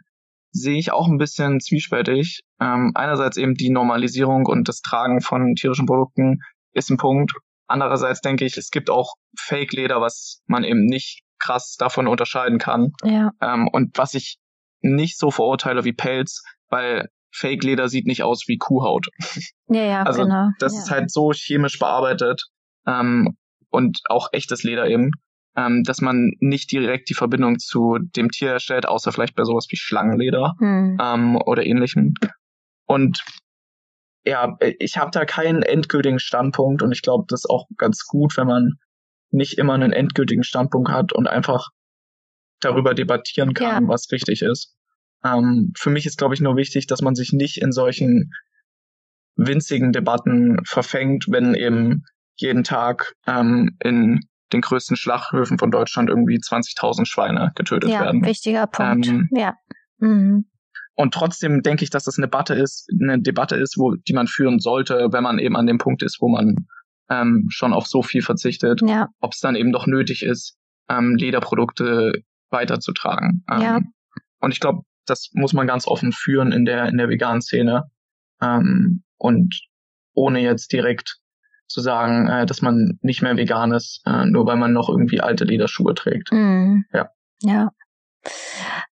sehe 0.52 0.78
ich 0.78 0.92
auch 0.92 1.08
ein 1.08 1.18
bisschen 1.18 1.60
zwiespältig. 1.60 2.40
Ähm, 2.60 2.92
einerseits 2.94 3.36
eben 3.36 3.54
die 3.54 3.70
Normalisierung 3.70 4.46
und 4.46 4.68
das 4.68 4.80
Tragen 4.80 5.20
von 5.20 5.54
tierischen 5.54 5.86
Produkten 5.86 6.40
ist 6.72 6.90
ein 6.90 6.96
Punkt. 6.96 7.32
Andererseits 7.66 8.20
denke 8.20 8.44
ich, 8.44 8.56
es 8.56 8.70
gibt 8.70 8.90
auch 8.90 9.14
Fake-Leder, 9.38 10.00
was 10.00 10.42
man 10.46 10.64
eben 10.64 10.84
nicht 10.86 11.22
krass 11.38 11.76
davon 11.78 12.08
unterscheiden 12.08 12.58
kann. 12.58 12.92
Ja. 13.04 13.30
Ähm, 13.40 13.68
und 13.68 13.96
was 13.96 14.14
ich 14.14 14.38
nicht 14.80 15.18
so 15.18 15.30
verurteile 15.30 15.84
wie 15.84 15.92
Pelz, 15.92 16.42
weil 16.68 17.08
Fake-Leder 17.32 17.88
sieht 17.88 18.06
nicht 18.06 18.22
aus 18.22 18.44
wie 18.48 18.58
Kuhhaut. 18.58 19.08
Ja, 19.68 19.84
ja, 19.84 20.02
also 20.06 20.22
genau. 20.22 20.48
das 20.58 20.74
ja. 20.74 20.80
ist 20.80 20.90
halt 20.90 21.10
so 21.10 21.32
chemisch 21.32 21.78
bearbeitet 21.78 22.42
ähm, 22.86 23.36
und 23.70 24.00
auch 24.08 24.28
echtes 24.32 24.62
Leder 24.64 24.88
eben, 24.88 25.12
ähm, 25.56 25.82
dass 25.84 26.00
man 26.00 26.32
nicht 26.40 26.70
direkt 26.72 27.10
die 27.10 27.14
Verbindung 27.14 27.58
zu 27.58 27.98
dem 27.98 28.30
Tier 28.30 28.50
herstellt, 28.50 28.86
außer 28.86 29.12
vielleicht 29.12 29.34
bei 29.34 29.44
sowas 29.44 29.66
wie 29.70 29.76
Schlangenleder 29.76 30.54
hm. 30.58 30.98
ähm, 31.00 31.36
oder 31.36 31.64
ähnlichem. 31.64 32.14
Und 32.86 33.24
ja, 34.24 34.56
ich 34.78 34.96
habe 34.96 35.10
da 35.12 35.24
keinen 35.24 35.62
endgültigen 35.62 36.18
Standpunkt 36.18 36.82
und 36.82 36.92
ich 36.92 37.02
glaube, 37.02 37.24
das 37.28 37.40
ist 37.40 37.50
auch 37.50 37.66
ganz 37.76 38.04
gut, 38.06 38.36
wenn 38.36 38.46
man 38.46 38.74
nicht 39.30 39.58
immer 39.58 39.74
einen 39.74 39.92
endgültigen 39.92 40.42
Standpunkt 40.42 40.90
hat 40.90 41.12
und 41.12 41.26
einfach 41.26 41.68
darüber 42.60 42.94
debattieren 42.94 43.54
kann, 43.54 43.84
ja. 43.84 43.88
was 43.88 44.10
richtig 44.12 44.42
ist. 44.42 44.74
Ähm, 45.24 45.72
für 45.76 45.90
mich 45.90 46.06
ist, 46.06 46.18
glaube 46.18 46.34
ich, 46.34 46.40
nur 46.40 46.56
wichtig, 46.56 46.86
dass 46.86 47.02
man 47.02 47.14
sich 47.14 47.32
nicht 47.32 47.60
in 47.60 47.72
solchen 47.72 48.32
winzigen 49.36 49.92
Debatten 49.92 50.58
verfängt, 50.64 51.26
wenn 51.28 51.54
eben 51.54 52.04
jeden 52.36 52.64
Tag 52.64 53.14
ähm, 53.26 53.76
in 53.82 54.20
den 54.52 54.60
größten 54.60 54.96
Schlachthöfen 54.96 55.58
von 55.58 55.70
Deutschland 55.70 56.08
irgendwie 56.08 56.38
20.000 56.38 57.06
Schweine 57.06 57.52
getötet 57.54 57.90
ja, 57.90 58.00
werden. 58.00 58.24
Wichtiger 58.24 58.66
Punkt. 58.66 59.06
Ähm, 59.06 59.28
ja. 59.32 59.54
Mhm. 59.98 60.46
Und 60.94 61.14
trotzdem 61.14 61.62
denke 61.62 61.84
ich, 61.84 61.90
dass 61.90 62.04
das 62.04 62.18
eine 62.18 62.26
Debatte 62.26 62.54
ist, 62.54 62.88
eine 63.00 63.20
Debatte 63.20 63.56
ist, 63.56 63.78
wo 63.78 63.94
die 63.94 64.12
man 64.12 64.26
führen 64.26 64.58
sollte, 64.58 65.08
wenn 65.12 65.22
man 65.22 65.38
eben 65.38 65.56
an 65.56 65.66
dem 65.66 65.78
Punkt 65.78 66.02
ist, 66.02 66.18
wo 66.20 66.28
man 66.28 66.66
ähm, 67.08 67.46
schon 67.48 67.72
auf 67.72 67.86
so 67.86 68.02
viel 68.02 68.22
verzichtet, 68.22 68.82
ja. 68.86 69.08
ob 69.20 69.32
es 69.32 69.40
dann 69.40 69.56
eben 69.56 69.72
doch 69.72 69.86
nötig 69.86 70.22
ist, 70.22 70.56
ähm, 70.88 71.16
Lederprodukte 71.16 72.22
weiterzutragen. 72.50 73.44
Ähm, 73.50 73.60
ja. 73.60 73.80
Und 74.40 74.52
ich 74.52 74.60
glaube, 74.60 74.82
das 75.06 75.30
muss 75.32 75.52
man 75.52 75.66
ganz 75.66 75.86
offen 75.86 76.12
führen 76.12 76.52
in 76.52 76.64
der 76.64 76.88
in 76.88 76.98
der 76.98 77.08
veganen 77.08 77.40
Szene 77.40 77.84
ähm, 78.40 79.02
und 79.16 79.60
ohne 80.12 80.40
jetzt 80.40 80.72
direkt 80.72 81.19
zu 81.70 81.80
sagen, 81.80 82.28
äh, 82.28 82.46
dass 82.46 82.62
man 82.62 82.98
nicht 83.00 83.22
mehr 83.22 83.36
vegan 83.36 83.72
ist, 83.72 84.02
äh, 84.06 84.26
nur 84.26 84.46
weil 84.46 84.56
man 84.56 84.72
noch 84.72 84.88
irgendwie 84.88 85.20
alte 85.20 85.44
Lederschuhe 85.44 85.94
trägt. 85.94 86.32
Mm. 86.32 86.80
Ja. 86.92 87.10
Ja. 87.42 87.70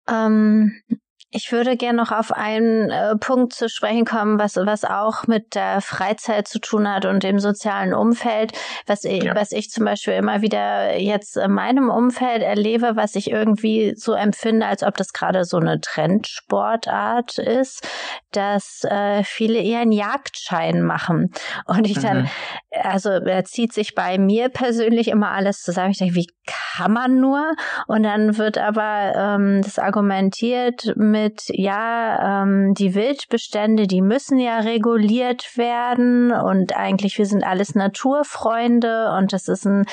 Ähm, 0.09 0.73
ich 1.35 1.51
würde 1.51 1.77
gerne 1.77 1.99
noch 1.99 2.13
auf 2.13 2.31
einen 2.31 2.91
äh, 2.91 3.17
Punkt 3.17 3.53
zu 3.53 3.69
sprechen 3.69 4.05
kommen, 4.05 4.39
was, 4.39 4.55
was 4.55 4.85
auch 4.85 5.27
mit 5.27 5.57
der 5.57 5.81
Freizeit 5.81 6.47
zu 6.47 6.61
tun 6.61 6.89
hat 6.89 7.07
und 7.07 7.25
dem 7.25 7.41
sozialen 7.41 7.93
Umfeld, 7.93 8.53
was 8.87 9.03
ich, 9.03 9.25
ja. 9.25 9.35
was 9.35 9.51
ich 9.51 9.71
zum 9.71 9.85
Beispiel 9.85 10.15
immer 10.15 10.43
wieder 10.43 10.97
jetzt 10.97 11.37
in 11.37 11.51
meinem 11.51 11.91
Umfeld 11.91 12.43
erlebe, 12.43 12.93
was 12.95 13.17
ich 13.17 13.33
irgendwie 13.33 13.95
so 13.97 14.13
empfinde, 14.13 14.67
als 14.67 14.85
ob 14.85 14.97
das 14.97 15.13
gerade 15.13 15.45
so 15.45 15.57
eine 15.57 15.81
Trendsportart 15.81 17.39
ist, 17.39 17.85
dass 18.31 18.85
äh, 18.85 19.25
viele 19.25 19.59
eher 19.59 19.81
einen 19.81 19.93
Jagdschein 19.93 20.83
machen. 20.83 21.33
Und 21.67 21.89
ich 21.89 21.99
dann, 21.99 22.23
mhm. 22.23 22.29
also 22.85 23.11
er 23.11 23.45
zieht 23.45 23.73
sich 23.73 23.97
bei 23.97 24.19
mir 24.19 24.51
persönlich 24.51 25.09
immer 25.09 25.33
alles 25.33 25.63
zusammen. 25.63 25.91
Ich 25.91 25.99
denke, 25.99 26.15
wie 26.15 26.29
kann 26.47 26.93
man 26.93 27.21
nur? 27.21 27.43
Und 27.87 28.03
dann 28.03 28.39
wird 28.39 28.59
aber 28.59 29.15
ähm, 29.17 29.63
das 29.63 29.79
argumentiert 29.79 30.93
mit 30.97 31.24
mit, 31.25 31.45
ja, 31.49 32.43
ähm, 32.43 32.75
die 32.75 32.95
Wildbestände, 32.95 33.87
die 33.87 34.03
müssen 34.03 34.39
ja 34.39 34.59
reguliert 34.59 35.57
werden 35.57 36.33
und 36.33 36.77
eigentlich 36.77 37.17
wir 37.17 37.25
sind 37.25 37.45
alles 37.45 37.75
Naturfreunde 37.75 39.11
und 39.17 39.33
das 39.33 39.49
ist 39.49 39.65
ein, 39.65 39.87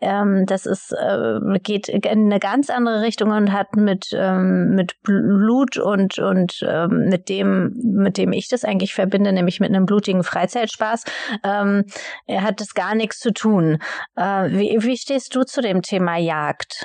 ähm, 0.00 0.44
das 0.46 0.66
ist, 0.66 0.92
äh, 0.92 1.58
geht 1.60 1.88
in 1.88 2.04
eine 2.04 2.38
ganz 2.38 2.68
andere 2.68 3.00
Richtung 3.00 3.30
und 3.30 3.52
hat 3.52 3.76
mit, 3.76 4.08
ähm, 4.12 4.74
mit 4.74 5.00
Blut 5.02 5.78
und, 5.78 6.18
und 6.18 6.62
ähm, 6.66 7.08
mit 7.08 7.30
dem, 7.30 7.72
mit 7.82 8.18
dem 8.18 8.32
ich 8.32 8.48
das 8.48 8.64
eigentlich 8.64 8.94
verbinde, 8.94 9.32
nämlich 9.32 9.60
mit 9.60 9.70
einem 9.70 9.86
blutigen 9.86 10.22
Freizeitspaß, 10.22 11.04
ähm, 11.44 11.84
hat 12.28 12.60
das 12.60 12.74
gar 12.74 12.94
nichts 12.94 13.20
zu 13.20 13.32
tun. 13.32 13.78
Äh, 14.16 14.50
wie, 14.50 14.76
wie 14.82 14.96
stehst 14.98 15.34
du 15.34 15.44
zu 15.44 15.62
dem 15.62 15.80
Thema 15.80 16.18
Jagd? 16.18 16.84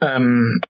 Ähm, 0.00 0.60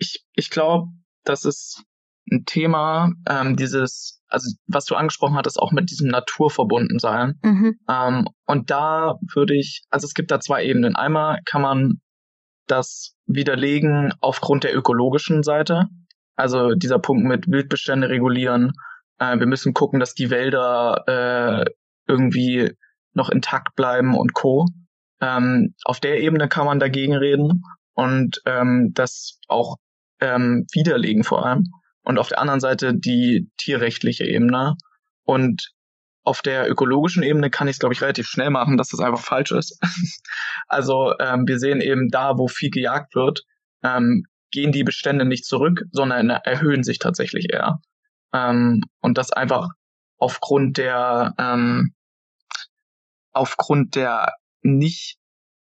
ich, 0.00 0.24
ich 0.34 0.50
glaube, 0.50 0.88
das 1.24 1.44
ist 1.44 1.84
ein 2.30 2.44
Thema, 2.44 3.12
ähm, 3.28 3.56
dieses, 3.56 4.22
also 4.28 4.50
was 4.66 4.84
du 4.84 4.94
angesprochen 4.94 5.36
hattest, 5.36 5.58
auch 5.58 5.72
mit 5.72 5.90
diesem 5.90 6.08
Naturverbundensein. 6.08 7.38
Mhm. 7.42 7.78
Ähm, 7.88 8.28
und 8.46 8.70
da 8.70 9.16
würde 9.34 9.54
ich, 9.54 9.82
also 9.90 10.06
es 10.06 10.14
gibt 10.14 10.30
da 10.30 10.40
zwei 10.40 10.64
Ebenen. 10.64 10.96
Einmal 10.96 11.40
kann 11.44 11.62
man 11.62 12.00
das 12.66 13.16
widerlegen 13.26 14.12
aufgrund 14.20 14.64
der 14.64 14.76
ökologischen 14.76 15.42
Seite. 15.42 15.86
Also 16.36 16.74
dieser 16.74 16.98
Punkt 16.98 17.24
mit 17.24 17.48
Wildbestände 17.48 18.08
regulieren. 18.08 18.72
Äh, 19.18 19.38
wir 19.38 19.46
müssen 19.46 19.74
gucken, 19.74 20.00
dass 20.00 20.14
die 20.14 20.30
Wälder 20.30 21.04
äh, 21.06 21.70
irgendwie 22.06 22.72
noch 23.12 23.28
intakt 23.28 23.74
bleiben 23.76 24.16
und 24.16 24.32
co. 24.34 24.66
Ähm, 25.20 25.74
auf 25.84 26.00
der 26.00 26.20
Ebene 26.20 26.48
kann 26.48 26.64
man 26.64 26.78
dagegen 26.78 27.14
reden 27.14 27.62
und 27.94 28.40
ähm, 28.46 28.92
das 28.94 29.38
auch 29.48 29.76
ähm, 30.20 30.66
widerlegen 30.72 31.24
vor 31.24 31.44
allem. 31.44 31.72
Und 32.02 32.18
auf 32.18 32.28
der 32.28 32.40
anderen 32.40 32.60
Seite 32.60 32.94
die 32.94 33.50
tierrechtliche 33.58 34.24
Ebene. 34.24 34.76
Und 35.24 35.72
auf 36.22 36.42
der 36.42 36.70
ökologischen 36.70 37.22
Ebene 37.22 37.50
kann 37.50 37.68
ich 37.68 37.74
es, 37.74 37.78
glaube 37.78 37.94
ich, 37.94 38.02
relativ 38.02 38.26
schnell 38.26 38.50
machen, 38.50 38.76
dass 38.76 38.88
das 38.88 39.00
einfach 39.00 39.20
falsch 39.20 39.52
ist. 39.52 39.78
also 40.68 41.14
ähm, 41.18 41.46
wir 41.46 41.58
sehen 41.58 41.80
eben 41.80 42.08
da, 42.08 42.36
wo 42.36 42.48
viel 42.48 42.70
gejagt 42.70 43.14
wird, 43.14 43.42
ähm, 43.82 44.24
gehen 44.50 44.72
die 44.72 44.84
Bestände 44.84 45.24
nicht 45.24 45.44
zurück, 45.44 45.84
sondern 45.92 46.30
erhöhen 46.30 46.82
sich 46.82 46.98
tatsächlich 46.98 47.52
eher. 47.52 47.80
Ähm, 48.32 48.82
und 49.00 49.18
das 49.18 49.32
einfach 49.32 49.68
aufgrund 50.18 50.76
der 50.76 51.34
ähm, 51.38 51.94
aufgrund 53.32 53.94
der 53.94 54.34
nicht 54.62 55.16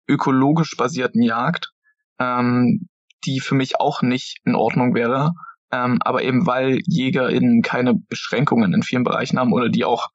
ökologisch 0.07 0.75
basierten 0.77 1.21
Jagd, 1.21 1.71
ähm, 2.19 2.87
die 3.25 3.39
für 3.39 3.55
mich 3.55 3.79
auch 3.79 4.01
nicht 4.01 4.37
in 4.45 4.55
Ordnung 4.55 4.93
wäre. 4.93 5.31
Ähm, 5.71 5.99
aber 6.01 6.23
eben 6.23 6.45
weil 6.45 6.79
JägerInnen 6.85 7.61
keine 7.61 7.93
Beschränkungen 7.95 8.73
in 8.73 8.83
vielen 8.83 9.03
Bereichen 9.03 9.39
haben 9.39 9.53
oder 9.53 9.69
die 9.69 9.85
auch 9.85 10.07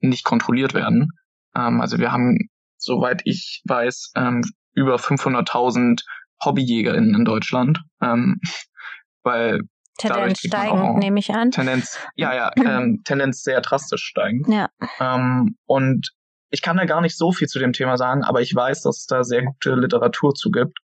nicht 0.00 0.24
kontrolliert 0.24 0.74
werden. 0.74 1.10
Ähm, 1.54 1.80
also 1.80 1.98
wir 1.98 2.12
haben, 2.12 2.38
soweit 2.78 3.22
ich 3.24 3.62
weiß, 3.66 4.12
ähm, 4.16 4.42
über 4.72 4.96
500.000 4.96 6.02
HobbyjägerInnen 6.44 7.14
in 7.14 7.24
Deutschland, 7.24 7.80
ähm, 8.02 8.40
weil 9.22 9.60
Tendenz 9.98 10.40
steigend, 10.40 10.98
nehme 10.98 11.18
ich 11.18 11.30
an. 11.30 11.50
Tendenz, 11.50 11.98
ja, 12.16 12.34
ja, 12.34 12.50
ähm, 12.56 13.02
Tendenz 13.04 13.42
sehr 13.42 13.60
drastisch 13.60 14.04
steigend. 14.04 14.46
Ja. 14.48 14.68
Ähm, 15.00 15.56
und 15.64 16.10
ich 16.50 16.62
kann 16.62 16.76
da 16.76 16.84
gar 16.84 17.00
nicht 17.00 17.16
so 17.16 17.32
viel 17.32 17.48
zu 17.48 17.58
dem 17.58 17.72
Thema 17.72 17.96
sagen, 17.96 18.22
aber 18.22 18.40
ich 18.40 18.54
weiß, 18.54 18.82
dass 18.82 18.98
es 18.98 19.06
da 19.06 19.24
sehr 19.24 19.42
gute 19.42 19.74
Literatur 19.74 20.34
zu 20.34 20.50
gibt. 20.50 20.78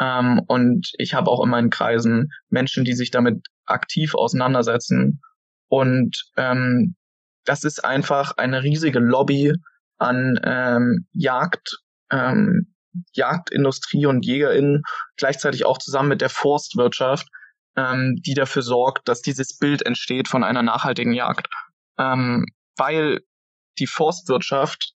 Ähm, 0.00 0.40
und 0.46 0.92
ich 0.98 1.14
habe 1.14 1.30
auch 1.30 1.42
in 1.42 1.50
meinen 1.50 1.70
Kreisen 1.70 2.32
Menschen, 2.48 2.84
die 2.84 2.94
sich 2.94 3.10
damit 3.10 3.46
aktiv 3.66 4.14
auseinandersetzen. 4.14 5.20
Und 5.68 6.24
ähm, 6.36 6.96
das 7.44 7.64
ist 7.64 7.84
einfach 7.84 8.32
eine 8.36 8.62
riesige 8.62 8.98
Lobby 8.98 9.52
an 9.98 10.40
ähm, 10.44 11.06
Jagd, 11.12 11.78
ähm, 12.10 12.74
Jagdindustrie 13.12 14.06
und 14.06 14.24
JägerInnen, 14.24 14.82
gleichzeitig 15.16 15.64
auch 15.66 15.78
zusammen 15.78 16.10
mit 16.10 16.20
der 16.20 16.30
Forstwirtschaft, 16.30 17.28
ähm, 17.76 18.20
die 18.24 18.34
dafür 18.34 18.62
sorgt, 18.62 19.08
dass 19.08 19.20
dieses 19.20 19.58
Bild 19.58 19.84
entsteht 19.84 20.28
von 20.28 20.44
einer 20.44 20.62
nachhaltigen 20.62 21.12
Jagd. 21.12 21.48
Ähm, 21.98 22.46
weil 22.76 23.20
die 23.78 23.86
Forstwirtschaft 23.86 24.92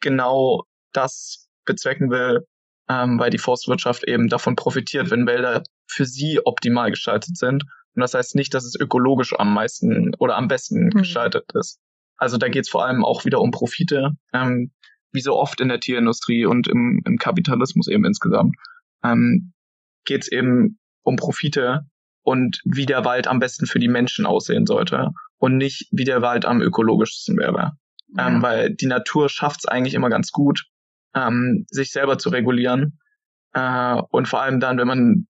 genau 0.00 0.64
das 0.92 1.48
bezwecken 1.64 2.10
will, 2.10 2.46
ähm, 2.88 3.18
weil 3.18 3.30
die 3.30 3.38
Forstwirtschaft 3.38 4.04
eben 4.04 4.28
davon 4.28 4.56
profitiert, 4.56 5.10
wenn 5.10 5.26
Wälder 5.26 5.62
für 5.86 6.04
sie 6.04 6.40
optimal 6.44 6.90
gestaltet 6.90 7.36
sind. 7.36 7.64
Und 7.94 8.00
das 8.00 8.14
heißt 8.14 8.34
nicht, 8.34 8.54
dass 8.54 8.64
es 8.64 8.78
ökologisch 8.78 9.34
am 9.38 9.52
meisten 9.52 10.14
oder 10.18 10.36
am 10.36 10.48
besten 10.48 10.86
mhm. 10.86 10.90
gestaltet 10.90 11.44
ist. 11.54 11.80
Also 12.16 12.38
da 12.38 12.48
geht 12.48 12.64
es 12.64 12.70
vor 12.70 12.84
allem 12.84 13.04
auch 13.04 13.24
wieder 13.24 13.40
um 13.40 13.50
Profite, 13.50 14.12
ähm, 14.32 14.72
wie 15.12 15.20
so 15.20 15.34
oft 15.34 15.60
in 15.60 15.68
der 15.68 15.80
Tierindustrie 15.80 16.46
und 16.46 16.68
im, 16.68 17.02
im 17.04 17.16
Kapitalismus 17.18 17.88
eben 17.88 18.04
insgesamt. 18.04 18.54
Ähm, 19.02 19.52
geht 20.04 20.22
es 20.22 20.32
eben 20.32 20.78
um 21.02 21.16
Profite 21.16 21.86
und 22.22 22.60
wie 22.64 22.86
der 22.86 23.04
Wald 23.04 23.26
am 23.26 23.38
besten 23.38 23.66
für 23.66 23.78
die 23.78 23.88
Menschen 23.88 24.26
aussehen 24.26 24.66
sollte 24.66 25.10
und 25.38 25.56
nicht 25.56 25.88
wie 25.90 26.04
der 26.04 26.22
Wald 26.22 26.44
am 26.44 26.60
ökologischsten 26.60 27.36
wäre. 27.36 27.72
Ja. 28.16 28.28
Ähm, 28.28 28.42
weil 28.42 28.74
die 28.74 28.86
Natur 28.86 29.28
schafft 29.28 29.60
es 29.60 29.66
eigentlich 29.66 29.94
immer 29.94 30.10
ganz 30.10 30.32
gut, 30.32 30.66
ähm, 31.14 31.66
sich 31.70 31.92
selber 31.92 32.18
zu 32.18 32.30
regulieren. 32.30 32.98
Äh, 33.52 34.00
und 34.10 34.28
vor 34.28 34.42
allem 34.42 34.60
dann, 34.60 34.78
wenn 34.78 34.88
man 34.88 35.26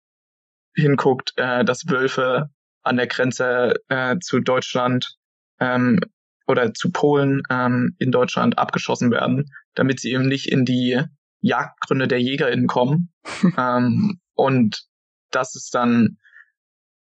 hinguckt, 0.74 1.32
äh, 1.36 1.64
dass 1.64 1.88
Wölfe 1.88 2.50
an 2.82 2.96
der 2.96 3.06
Grenze 3.06 3.74
äh, 3.88 4.16
zu 4.20 4.40
Deutschland 4.40 5.16
ähm, 5.58 6.00
oder 6.46 6.72
zu 6.74 6.92
Polen 6.92 7.42
ähm, 7.50 7.96
in 7.98 8.12
Deutschland 8.12 8.58
abgeschossen 8.58 9.10
werden, 9.10 9.50
damit 9.74 10.00
sie 10.00 10.12
eben 10.12 10.28
nicht 10.28 10.50
in 10.50 10.64
die 10.64 11.02
Jagdgründe 11.40 12.08
der 12.08 12.20
JägerInnen 12.20 12.66
kommen. 12.66 13.12
ähm, 13.56 14.20
und 14.34 14.84
das 15.30 15.54
ist 15.56 15.74
dann 15.74 16.18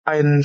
ein, 0.05 0.45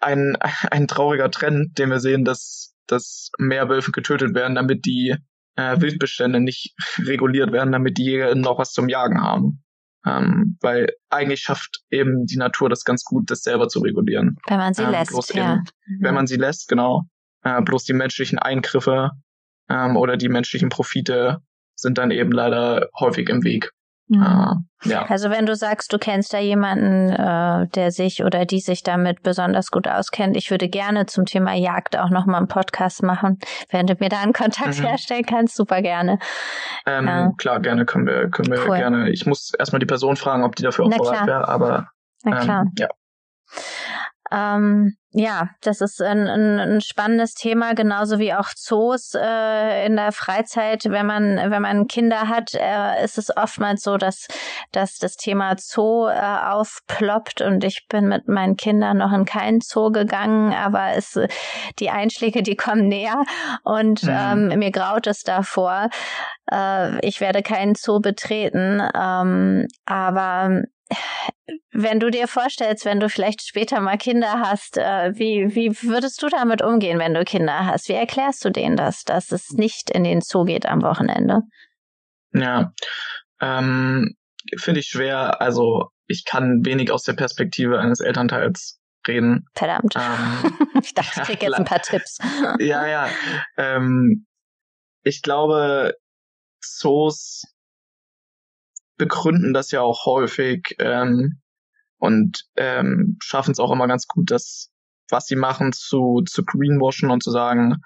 ein, 0.00 0.36
ein 0.70 0.88
trauriger 0.88 1.30
Trend, 1.30 1.78
den 1.78 1.90
wir 1.90 2.00
sehen, 2.00 2.24
dass, 2.24 2.74
dass 2.86 3.30
mehr 3.38 3.68
Wölfe 3.68 3.92
getötet 3.92 4.34
werden, 4.34 4.54
damit 4.54 4.84
die 4.84 5.16
äh, 5.56 5.80
Wildbestände 5.80 6.40
nicht 6.40 6.74
reguliert 6.98 7.52
werden, 7.52 7.72
damit 7.72 7.98
die 7.98 8.04
Jäger 8.04 8.34
noch 8.34 8.58
was 8.58 8.72
zum 8.72 8.88
Jagen 8.88 9.20
haben. 9.20 9.62
Ähm, 10.06 10.58
weil 10.60 10.88
eigentlich 11.08 11.40
schafft 11.40 11.80
eben 11.90 12.26
die 12.26 12.36
Natur 12.36 12.68
das 12.68 12.84
ganz 12.84 13.04
gut, 13.04 13.30
das 13.30 13.40
selber 13.40 13.68
zu 13.68 13.80
regulieren. 13.80 14.36
Wenn 14.46 14.58
man 14.58 14.74
sie 14.74 14.82
ähm, 14.82 14.90
lässt, 14.90 15.34
ja. 15.34 15.54
Eben, 15.54 15.64
Wenn 16.00 16.10
mhm. 16.10 16.14
man 16.14 16.26
sie 16.26 16.36
lässt, 16.36 16.68
genau. 16.68 17.04
Äh, 17.42 17.62
bloß 17.62 17.84
die 17.84 17.94
menschlichen 17.94 18.38
Eingriffe 18.38 19.12
ähm, 19.70 19.96
oder 19.96 20.16
die 20.16 20.28
menschlichen 20.28 20.68
Profite 20.68 21.38
sind 21.74 21.98
dann 21.98 22.10
eben 22.10 22.32
leider 22.32 22.88
häufig 22.98 23.28
im 23.28 23.44
Weg. 23.44 23.70
Mhm. 24.08 24.66
Äh, 24.84 24.88
ja. 24.88 25.06
Also 25.06 25.30
wenn 25.30 25.46
du 25.46 25.56
sagst, 25.56 25.92
du 25.92 25.98
kennst 25.98 26.34
da 26.34 26.38
jemanden, 26.38 27.10
äh, 27.10 27.68
der 27.68 27.90
sich 27.90 28.22
oder 28.22 28.44
die 28.44 28.60
sich 28.60 28.82
damit 28.82 29.22
besonders 29.22 29.70
gut 29.70 29.88
auskennt, 29.88 30.36
ich 30.36 30.50
würde 30.50 30.68
gerne 30.68 31.06
zum 31.06 31.24
Thema 31.24 31.54
Jagd 31.54 31.96
auch 31.96 32.10
nochmal 32.10 32.38
einen 32.38 32.48
Podcast 32.48 33.02
machen. 33.02 33.38
Wenn 33.70 33.86
du 33.86 33.94
mir 33.98 34.10
da 34.10 34.20
einen 34.20 34.32
Kontakt 34.34 34.78
mhm. 34.78 34.84
herstellen 34.84 35.24
kannst, 35.24 35.56
super 35.56 35.80
gerne. 35.80 36.18
Ähm, 36.86 37.06
ja. 37.06 37.32
Klar, 37.38 37.60
gerne 37.60 37.86
können 37.86 38.06
wir, 38.06 38.28
können 38.30 38.50
wir 38.50 38.68
cool. 38.68 38.76
gerne. 38.76 39.10
Ich 39.10 39.26
muss 39.26 39.52
erstmal 39.58 39.80
die 39.80 39.86
Person 39.86 40.16
fragen, 40.16 40.44
ob 40.44 40.56
die 40.56 40.62
dafür 40.62 40.84
auch 40.84 40.90
bereit 40.90 41.26
wäre, 41.26 41.48
aber 41.48 41.88
Na 42.24 42.40
klar. 42.40 42.62
Ähm, 42.62 42.72
ja. 42.78 42.88
Ähm, 44.34 44.96
ja, 45.12 45.50
das 45.60 45.80
ist 45.80 46.02
ein, 46.02 46.26
ein, 46.26 46.58
ein, 46.58 46.80
spannendes 46.80 47.34
Thema, 47.34 47.74
genauso 47.74 48.18
wie 48.18 48.34
auch 48.34 48.48
Zoos 48.56 49.12
äh, 49.14 49.86
in 49.86 49.94
der 49.94 50.10
Freizeit. 50.10 50.86
Wenn 50.86 51.06
man 51.06 51.36
wenn 51.36 51.62
man 51.62 51.86
Kinder 51.86 52.28
hat, 52.28 52.52
äh, 52.54 53.04
ist 53.04 53.16
es 53.16 53.34
oftmals 53.36 53.84
so, 53.84 53.96
dass 53.96 54.26
dass 54.72 54.98
das 54.98 55.14
Thema 55.14 55.54
Zoo 55.56 56.08
äh, 56.08 56.18
aufploppt. 56.18 57.42
Und 57.42 57.62
ich 57.62 57.86
bin 57.88 58.08
mit 58.08 58.26
meinen 58.26 58.56
Kindern 58.56 58.98
noch 58.98 59.12
in 59.12 59.24
keinen 59.24 59.60
Zoo 59.60 59.92
gegangen, 59.92 60.52
aber 60.52 60.96
es 60.96 61.16
die 61.78 61.90
Einschläge, 61.90 62.42
die 62.42 62.56
kommen 62.56 62.88
näher 62.88 63.22
und 63.62 64.02
mhm. 64.02 64.50
ähm, 64.50 64.58
mir 64.58 64.72
graut 64.72 65.06
es 65.06 65.22
davor. 65.22 65.90
Äh, 66.50 66.98
ich 67.06 67.20
werde 67.20 67.42
keinen 67.42 67.76
Zoo 67.76 68.00
betreten, 68.00 68.82
ähm, 68.96 69.68
aber 69.86 70.64
wenn 71.72 72.00
du 72.00 72.10
dir 72.10 72.26
vorstellst, 72.26 72.84
wenn 72.84 73.00
du 73.00 73.08
vielleicht 73.08 73.46
später 73.46 73.80
mal 73.80 73.98
Kinder 73.98 74.40
hast, 74.40 74.78
äh, 74.78 75.12
wie, 75.14 75.54
wie 75.54 75.70
würdest 75.82 76.22
du 76.22 76.28
damit 76.28 76.62
umgehen, 76.62 76.98
wenn 76.98 77.14
du 77.14 77.24
Kinder 77.24 77.66
hast? 77.66 77.88
Wie 77.88 77.94
erklärst 77.94 78.44
du 78.44 78.50
denen 78.50 78.76
das, 78.76 79.04
dass 79.04 79.32
es 79.32 79.50
nicht 79.50 79.90
in 79.90 80.04
den 80.04 80.20
Zoo 80.20 80.44
geht 80.44 80.66
am 80.66 80.82
Wochenende? 80.82 81.42
Ja, 82.32 82.72
ähm, 83.40 84.16
finde 84.56 84.80
ich 84.80 84.86
schwer. 84.86 85.40
Also 85.40 85.90
ich 86.06 86.24
kann 86.24 86.64
wenig 86.64 86.90
aus 86.90 87.02
der 87.02 87.14
Perspektive 87.14 87.78
eines 87.78 88.00
Elternteils 88.00 88.80
reden. 89.06 89.46
Verdammt. 89.54 89.94
Ähm, 89.96 90.58
ich 90.82 90.94
dachte, 90.94 91.20
ich 91.20 91.22
krieg 91.26 91.42
jetzt 91.42 91.54
ein 91.54 91.64
paar 91.64 91.82
Tipps. 91.82 92.18
ja, 92.58 92.86
ja. 92.86 93.08
Ähm, 93.56 94.26
ich 95.02 95.22
glaube, 95.22 95.94
Zoos 96.62 97.42
begründen 98.96 99.52
das 99.52 99.70
ja 99.70 99.80
auch 99.80 100.06
häufig 100.06 100.76
ähm, 100.78 101.40
und 101.98 102.44
ähm, 102.56 103.16
schaffen 103.22 103.52
es 103.52 103.58
auch 103.58 103.72
immer 103.72 103.86
ganz 103.86 104.06
gut, 104.06 104.30
das, 104.30 104.70
was 105.10 105.26
sie 105.26 105.36
machen, 105.36 105.72
zu, 105.72 106.22
zu 106.26 106.44
greenwashen 106.44 107.10
und 107.10 107.22
zu 107.22 107.30
sagen, 107.30 107.76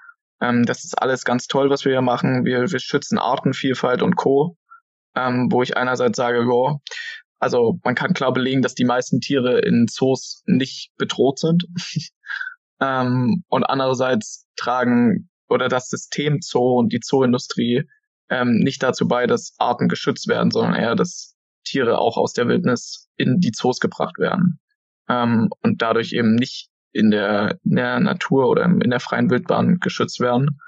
ähm, 0.41 0.65
das 0.65 0.83
ist 0.83 1.01
alles 1.01 1.23
ganz 1.25 1.47
toll, 1.47 1.69
was 1.69 1.85
wir 1.85 1.91
hier 1.91 2.01
machen. 2.01 2.45
Wir, 2.45 2.71
wir 2.71 2.79
schützen 2.79 3.17
Artenvielfalt 3.17 4.01
und 4.01 4.15
Co. 4.15 4.57
Ähm, 5.15 5.47
wo 5.51 5.63
ich 5.63 5.75
einerseits 5.75 6.17
sage, 6.17 6.45
ja, 6.47 6.77
also 7.39 7.79
man 7.83 7.95
kann 7.95 8.13
klar 8.13 8.31
belegen, 8.31 8.61
dass 8.61 8.75
die 8.75 8.85
meisten 8.85 9.21
Tiere 9.21 9.59
in 9.59 9.87
Zoos 9.87 10.43
nicht 10.45 10.91
bedroht 10.97 11.39
sind. 11.39 11.65
ähm, 12.79 13.43
und 13.47 13.63
andererseits 13.63 14.45
tragen 14.55 15.29
oder 15.49 15.67
das 15.67 15.89
System 15.89 16.39
Zoo 16.41 16.77
und 16.77 16.93
die 16.93 16.99
Zooindustrie 16.99 17.83
ähm, 18.29 18.57
nicht 18.57 18.81
dazu 18.83 19.07
bei, 19.07 19.27
dass 19.27 19.55
Arten 19.57 19.87
geschützt 19.87 20.27
werden, 20.27 20.51
sondern 20.51 20.75
eher, 20.75 20.95
dass 20.95 21.35
Tiere 21.63 21.99
auch 21.99 22.17
aus 22.17 22.33
der 22.33 22.47
Wildnis 22.47 23.09
in 23.15 23.39
die 23.39 23.51
Zoos 23.51 23.79
gebracht 23.79 24.17
werden 24.17 24.59
ähm, 25.07 25.49
und 25.61 25.81
dadurch 25.81 26.13
eben 26.13 26.35
nicht 26.35 26.69
in 26.91 27.11
der, 27.11 27.59
in 27.63 27.75
der 27.75 27.99
Natur 27.99 28.47
oder 28.47 28.63
in 28.63 28.89
der 28.89 28.99
freien 28.99 29.29
Wildbahn 29.29 29.79
geschützt 29.79 30.19
werden. 30.19 30.59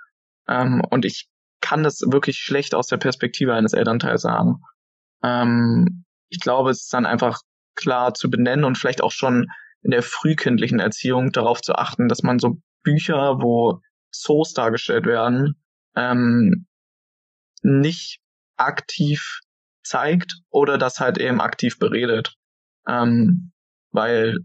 Ähm, 0.47 0.81
und 0.89 1.05
ich 1.05 1.29
kann 1.61 1.83
das 1.83 2.01
wirklich 2.01 2.37
schlecht 2.37 2.75
aus 2.75 2.87
der 2.87 2.97
Perspektive 2.97 3.53
eines 3.53 3.73
Elternteils 3.73 4.21
sagen. 4.21 4.61
Ähm, 5.23 6.05
ich 6.29 6.39
glaube, 6.39 6.71
es 6.71 6.83
ist 6.83 6.93
dann 6.93 7.05
einfach 7.05 7.41
klar 7.75 8.13
zu 8.13 8.29
benennen 8.29 8.65
und 8.65 8.77
vielleicht 8.77 9.03
auch 9.03 9.11
schon 9.11 9.47
in 9.83 9.91
der 9.91 10.03
frühkindlichen 10.03 10.79
Erziehung 10.79 11.31
darauf 11.31 11.61
zu 11.61 11.75
achten, 11.75 12.07
dass 12.07 12.23
man 12.23 12.39
so 12.39 12.61
Bücher, 12.83 13.37
wo 13.41 13.79
Zoos 14.11 14.53
dargestellt 14.53 15.05
werden, 15.05 15.55
ähm, 15.95 16.67
nicht 17.61 18.19
aktiv 18.57 19.41
zeigt 19.83 20.35
oder 20.49 20.77
das 20.77 20.99
halt 20.99 21.17
eben 21.17 21.41
aktiv 21.41 21.79
beredet. 21.79 22.35
Ähm, 22.87 23.51
weil 23.91 24.35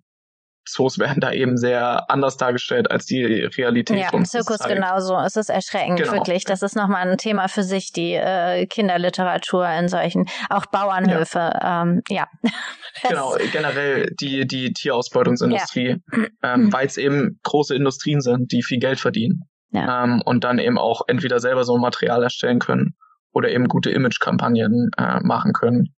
Zoos 0.69 0.99
werden 0.99 1.21
da 1.21 1.33
eben 1.33 1.57
sehr 1.57 2.11
anders 2.11 2.37
dargestellt 2.37 2.91
als 2.91 3.07
die 3.07 3.25
Realität. 3.25 3.99
Ja, 3.99 4.13
im 4.13 4.25
Zirkus 4.25 4.59
zeigt. 4.59 4.75
genauso. 4.75 5.17
Es 5.19 5.37
ist 5.37 5.49
erschreckend, 5.49 6.01
genau. 6.01 6.13
wirklich. 6.13 6.45
Das 6.45 6.63
ist 6.63 6.77
nochmal 6.77 7.09
ein 7.09 7.19
Thema 7.19 7.49
für 7.49 7.63
sich, 7.63 7.93
die 7.93 8.15
äh, 8.15 8.67
Kinderliteratur 8.67 9.69
in 9.69 9.89
solchen, 9.89 10.27
auch 10.51 10.67
Bauernhöfe. 10.67 11.39
Ja, 11.39 11.83
ähm, 11.83 12.03
ja. 12.09 12.27
genau, 13.09 13.37
generell 13.53 14.11
die, 14.21 14.47
die 14.47 14.73
Tierausbeutungsindustrie, 14.73 16.03
ja. 16.13 16.27
ähm, 16.43 16.73
weil 16.73 16.87
es 16.87 16.97
eben 16.97 17.39
große 17.45 17.75
Industrien 17.75 18.21
sind, 18.21 18.53
die 18.53 18.63
viel 18.63 18.79
Geld 18.79 18.99
verdienen. 18.99 19.43
Ja. 19.71 20.05
Ähm, 20.05 20.23
und 20.25 20.45
dann 20.45 20.59
eben 20.59 20.79
auch 20.79 21.03
entweder 21.07 21.39
selber 21.39 21.65
so 21.65 21.75
ein 21.75 21.81
Material 21.81 22.23
erstellen 22.23 22.59
können 22.59 22.97
oder 23.37 23.51
eben 23.51 23.69
gute 23.69 23.91
Image-Kampagnen 23.91 24.89
äh, 24.97 25.21
machen 25.21 25.53
können, 25.53 25.95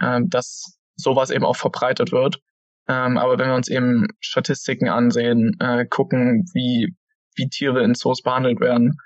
äh, 0.00 0.20
dass 0.26 0.78
sowas 0.96 1.30
eben 1.30 1.46
auch 1.46 1.56
verbreitet 1.56 2.12
wird. 2.12 2.40
Ähm, 2.88 3.16
aber 3.16 3.38
wenn 3.38 3.48
wir 3.48 3.54
uns 3.54 3.68
eben 3.68 4.08
Statistiken 4.20 4.90
ansehen, 4.90 5.56
äh, 5.60 5.86
gucken, 5.86 6.44
wie, 6.52 6.94
wie 7.36 7.48
Tiere 7.48 7.82
in 7.82 7.94
Zoos 7.94 8.20
behandelt 8.20 8.60
werden, 8.60 8.98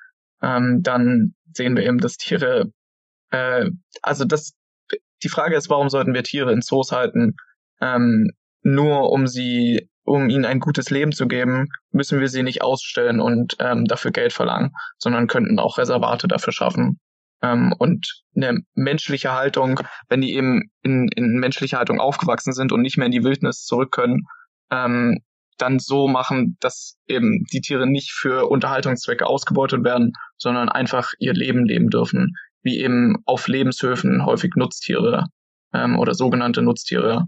ähm, 0.43 0.83
dann 0.83 1.37
sehen 1.55 1.77
wir 1.77 1.85
eben, 1.85 1.99
dass 1.99 2.17
Tiere, 2.17 2.73
äh, 3.31 3.71
also 4.03 4.25
das, 4.25 4.55
die 5.23 5.29
Frage 5.29 5.55
ist, 5.55 5.71
warum 5.71 5.89
sollten 5.89 6.15
wir 6.15 6.25
Tiere 6.25 6.53
in 6.53 6.63
Zoos 6.63 6.91
halten? 6.91 7.37
Ähm, 7.81 8.33
nur 8.63 9.13
um 9.13 9.29
sie, 9.29 9.89
um 10.03 10.31
ihnen 10.31 10.47
ein 10.47 10.59
gutes 10.59 10.91
Leben 10.91 11.13
zu 11.13 11.29
geben, 11.29 11.69
müssen 11.93 12.19
wir 12.19 12.29
sie 12.29 12.43
nicht 12.43 12.63
ausstellen 12.63 13.21
und 13.21 13.55
ähm, 13.61 13.85
dafür 13.85 14.11
Geld 14.11 14.33
verlangen, 14.33 14.73
sondern 14.99 15.29
könnten 15.29 15.61
auch 15.61 15.79
Reservate 15.79 16.27
dafür 16.27 16.53
schaffen 16.53 16.99
Ähm, 17.43 17.73
und 17.79 18.23
eine 18.35 18.59
menschliche 18.75 19.33
Haltung, 19.33 19.81
wenn 20.09 20.21
die 20.21 20.35
eben 20.35 20.71
in, 20.83 21.09
in 21.15 21.39
menschliche 21.39 21.79
Haltung 21.79 22.01
aufgewachsen 22.01 22.53
sind 22.53 22.73
und 22.73 22.83
nicht 22.83 22.97
mehr 22.97 23.07
in 23.07 23.13
die 23.13 23.25
Wildnis 23.25 23.65
zurück 23.65 23.93
können, 23.93 24.27
ähm, 24.71 25.19
dann 25.57 25.79
so 25.79 26.09
machen, 26.09 26.57
dass 26.61 26.97
eben 27.07 27.45
die 27.53 27.61
Tiere 27.61 27.87
nicht 27.87 28.13
für 28.13 28.49
Unterhaltungszwecke 28.49 29.27
ausgebeutet 29.27 29.85
werden, 29.85 30.13
sondern 30.37 30.69
einfach 30.69 31.11
ihr 31.19 31.35
Leben 31.35 31.65
leben 31.65 31.91
dürfen, 31.91 32.35
wie 32.63 32.81
eben 32.81 33.17
auf 33.25 33.49
Lebenshöfen 33.49 34.25
häufig 34.25 34.53
Nutztiere 34.57 35.27
ähm, 35.73 35.99
oder 35.99 36.15
sogenannte 36.15 36.63
Nutztiere. 36.63 37.27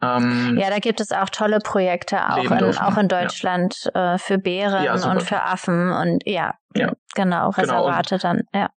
Ähm, 0.00 0.58
ja, 0.58 0.68
da 0.68 0.78
gibt 0.78 1.00
es 1.00 1.12
auch 1.12 1.28
tolle 1.28 1.60
Projekte, 1.60 2.28
auch, 2.28 2.50
in, 2.50 2.78
auch 2.78 2.98
in 2.98 3.06
Deutschland 3.06 3.88
ja. 3.94 4.14
äh, 4.14 4.18
für 4.18 4.38
Bären 4.38 4.84
ja, 4.84 4.94
und 4.94 5.22
für 5.22 5.42
Affen 5.42 5.92
und 5.92 6.26
ja, 6.26 6.54
ja. 6.74 6.92
genau, 7.14 7.50
genau 7.50 7.50
Reservate 7.50 8.18
genau. 8.18 8.22
dann, 8.22 8.42
ja. 8.52 8.70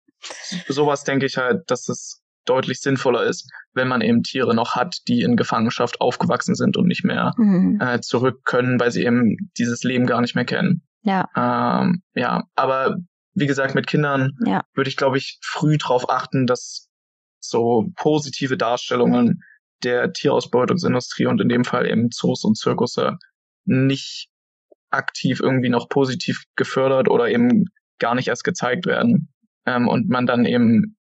Sowas 0.67 1.03
denke 1.03 1.25
ich 1.25 1.37
halt, 1.37 1.63
dass 1.67 1.89
es 1.89 2.21
deutlich 2.45 2.81
sinnvoller 2.81 3.23
ist, 3.23 3.49
wenn 3.73 3.87
man 3.87 4.01
eben 4.01 4.23
Tiere 4.23 4.53
noch 4.53 4.75
hat, 4.75 4.97
die 5.07 5.21
in 5.21 5.35
Gefangenschaft 5.35 5.99
aufgewachsen 5.99 6.55
sind 6.55 6.77
und 6.77 6.87
nicht 6.87 7.03
mehr 7.03 7.33
mhm. 7.37 7.79
äh, 7.81 8.01
zurück 8.01 8.41
können, 8.45 8.79
weil 8.79 8.91
sie 8.91 9.03
eben 9.03 9.35
dieses 9.57 9.83
Leben 9.83 10.05
gar 10.05 10.21
nicht 10.21 10.35
mehr 10.35 10.45
kennen. 10.45 10.83
Ja. 11.01 11.27
Ähm, 11.35 12.03
ja, 12.13 12.43
aber 12.55 12.97
wie 13.33 13.47
gesagt, 13.47 13.75
mit 13.75 13.87
Kindern 13.87 14.31
ja. 14.45 14.63
würde 14.73 14.89
ich, 14.89 14.97
glaube 14.97 15.17
ich, 15.17 15.39
früh 15.41 15.77
darauf 15.77 16.09
achten, 16.09 16.47
dass 16.47 16.87
so 17.39 17.87
positive 17.95 18.57
Darstellungen 18.57 19.41
der 19.83 20.13
Tierausbeutungsindustrie 20.13 21.25
und 21.25 21.41
in 21.41 21.49
dem 21.49 21.63
Fall 21.63 21.87
eben 21.87 22.09
Zoos 22.11 22.43
und 22.43 22.57
Zirkusse 22.57 23.17
nicht 23.65 24.29
aktiv 24.89 25.41
irgendwie 25.41 25.69
noch 25.69 25.89
positiv 25.89 26.43
gefördert 26.55 27.09
oder 27.09 27.29
eben 27.29 27.65
gar 27.99 28.15
nicht 28.15 28.27
erst 28.27 28.43
gezeigt 28.43 28.85
werden. 28.85 29.33
Ähm, 29.65 29.87
und 29.87 30.09
man 30.09 30.25
dann 30.25 30.45
eben 30.45 30.95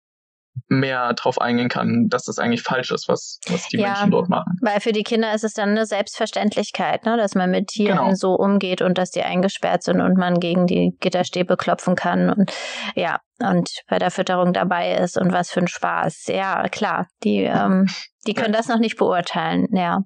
mehr 0.68 1.14
drauf 1.14 1.40
eingehen 1.40 1.70
kann, 1.70 2.08
dass 2.10 2.26
das 2.26 2.40
eigentlich 2.40 2.62
falsch 2.62 2.92
ist, 2.92 3.08
was, 3.08 3.40
was 3.48 3.68
die 3.68 3.78
ja, 3.78 3.90
Menschen 3.90 4.12
dort 4.12 4.30
machen. 4.30 4.58
Weil 4.62 4.80
für 4.80 4.92
die 4.92 5.04
Kinder 5.04 5.34
ist 5.34 5.44
es 5.44 5.54
dann 5.54 5.70
eine 5.70 5.86
Selbstverständlichkeit, 5.86 7.06
ne, 7.06 7.18
dass 7.18 7.36
man 7.36 7.52
mit 7.52 7.68
Tieren 7.68 7.98
genau. 7.98 8.16
so 8.16 8.36
umgeht 8.36 8.82
und 8.82 8.98
dass 8.98 9.12
die 9.12 9.24
eingesperrt 9.24 9.84
sind 9.84 10.02
und 10.02 10.18
man 10.18 10.40
gegen 10.40 10.68
die 10.68 10.96
Gitterstäbe 11.00 11.58
klopfen 11.58 11.96
kann 11.96 12.30
und 12.30 12.52
ja, 12.96 13.20
und 13.42 13.70
bei 13.88 14.00
der 14.00 14.12
Fütterung 14.12 14.54
dabei 14.54 14.96
ist 14.96 15.18
und 15.18 15.32
was 15.32 15.52
für 15.52 15.62
ein 15.62 15.68
Spaß. 15.68 16.28
Ja, 16.28 16.68
klar, 16.70 17.08
die, 17.24 17.44
ähm, 17.44 17.88
die 18.28 18.34
können 18.34 18.54
das 18.54 18.68
noch 18.68 18.80
nicht 18.80 18.98
beurteilen, 18.98 19.68
ja. 19.72 20.02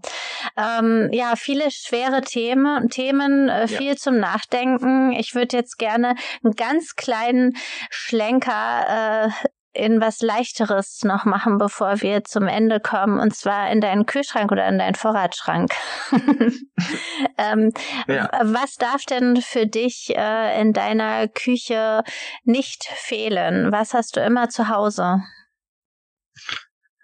Ähm, 0.58 1.10
ja, 1.12 1.36
viele 1.36 1.70
schwere 1.72 2.22
Themen, 2.22 2.90
Themen, 2.90 3.50
äh, 3.50 3.68
viel 3.68 3.90
ja. 3.90 3.96
zum 3.96 4.18
Nachdenken. 4.20 5.12
Ich 5.12 5.36
würde 5.36 5.58
jetzt 5.58 5.78
gerne 5.78 6.16
einen 6.44 6.54
ganz 6.56 6.96
kleinen 6.96 7.54
Schlenker 7.90 9.26
äh, 9.26 9.48
in 9.76 10.00
was 10.02 10.22
leichteres 10.22 11.04
noch 11.04 11.26
machen, 11.26 11.58
bevor 11.58 12.02
wir 12.02 12.24
zum 12.24 12.48
Ende 12.48 12.80
kommen, 12.80 13.20
und 13.20 13.36
zwar 13.36 13.70
in 13.70 13.82
deinen 13.82 14.06
Kühlschrank 14.06 14.52
oder 14.52 14.68
in 14.68 14.80
deinen 14.80 14.96
Vorratsschrank. 14.96 15.72
ähm, 17.38 17.72
ja. 18.08 18.30
Was 18.44 18.76
darf 18.76 19.04
denn 19.04 19.38
für 19.38 19.68
dich 19.68 20.14
äh, 20.16 20.62
in 20.62 20.74
deiner 20.74 21.28
Küche 21.28 22.04
nicht 22.44 22.86
fehlen? 22.86 23.72
Was 23.72 23.94
hast 23.94 24.16
du 24.16 24.22
immer 24.22 24.50
zu 24.50 24.70
Hause? 24.70 25.22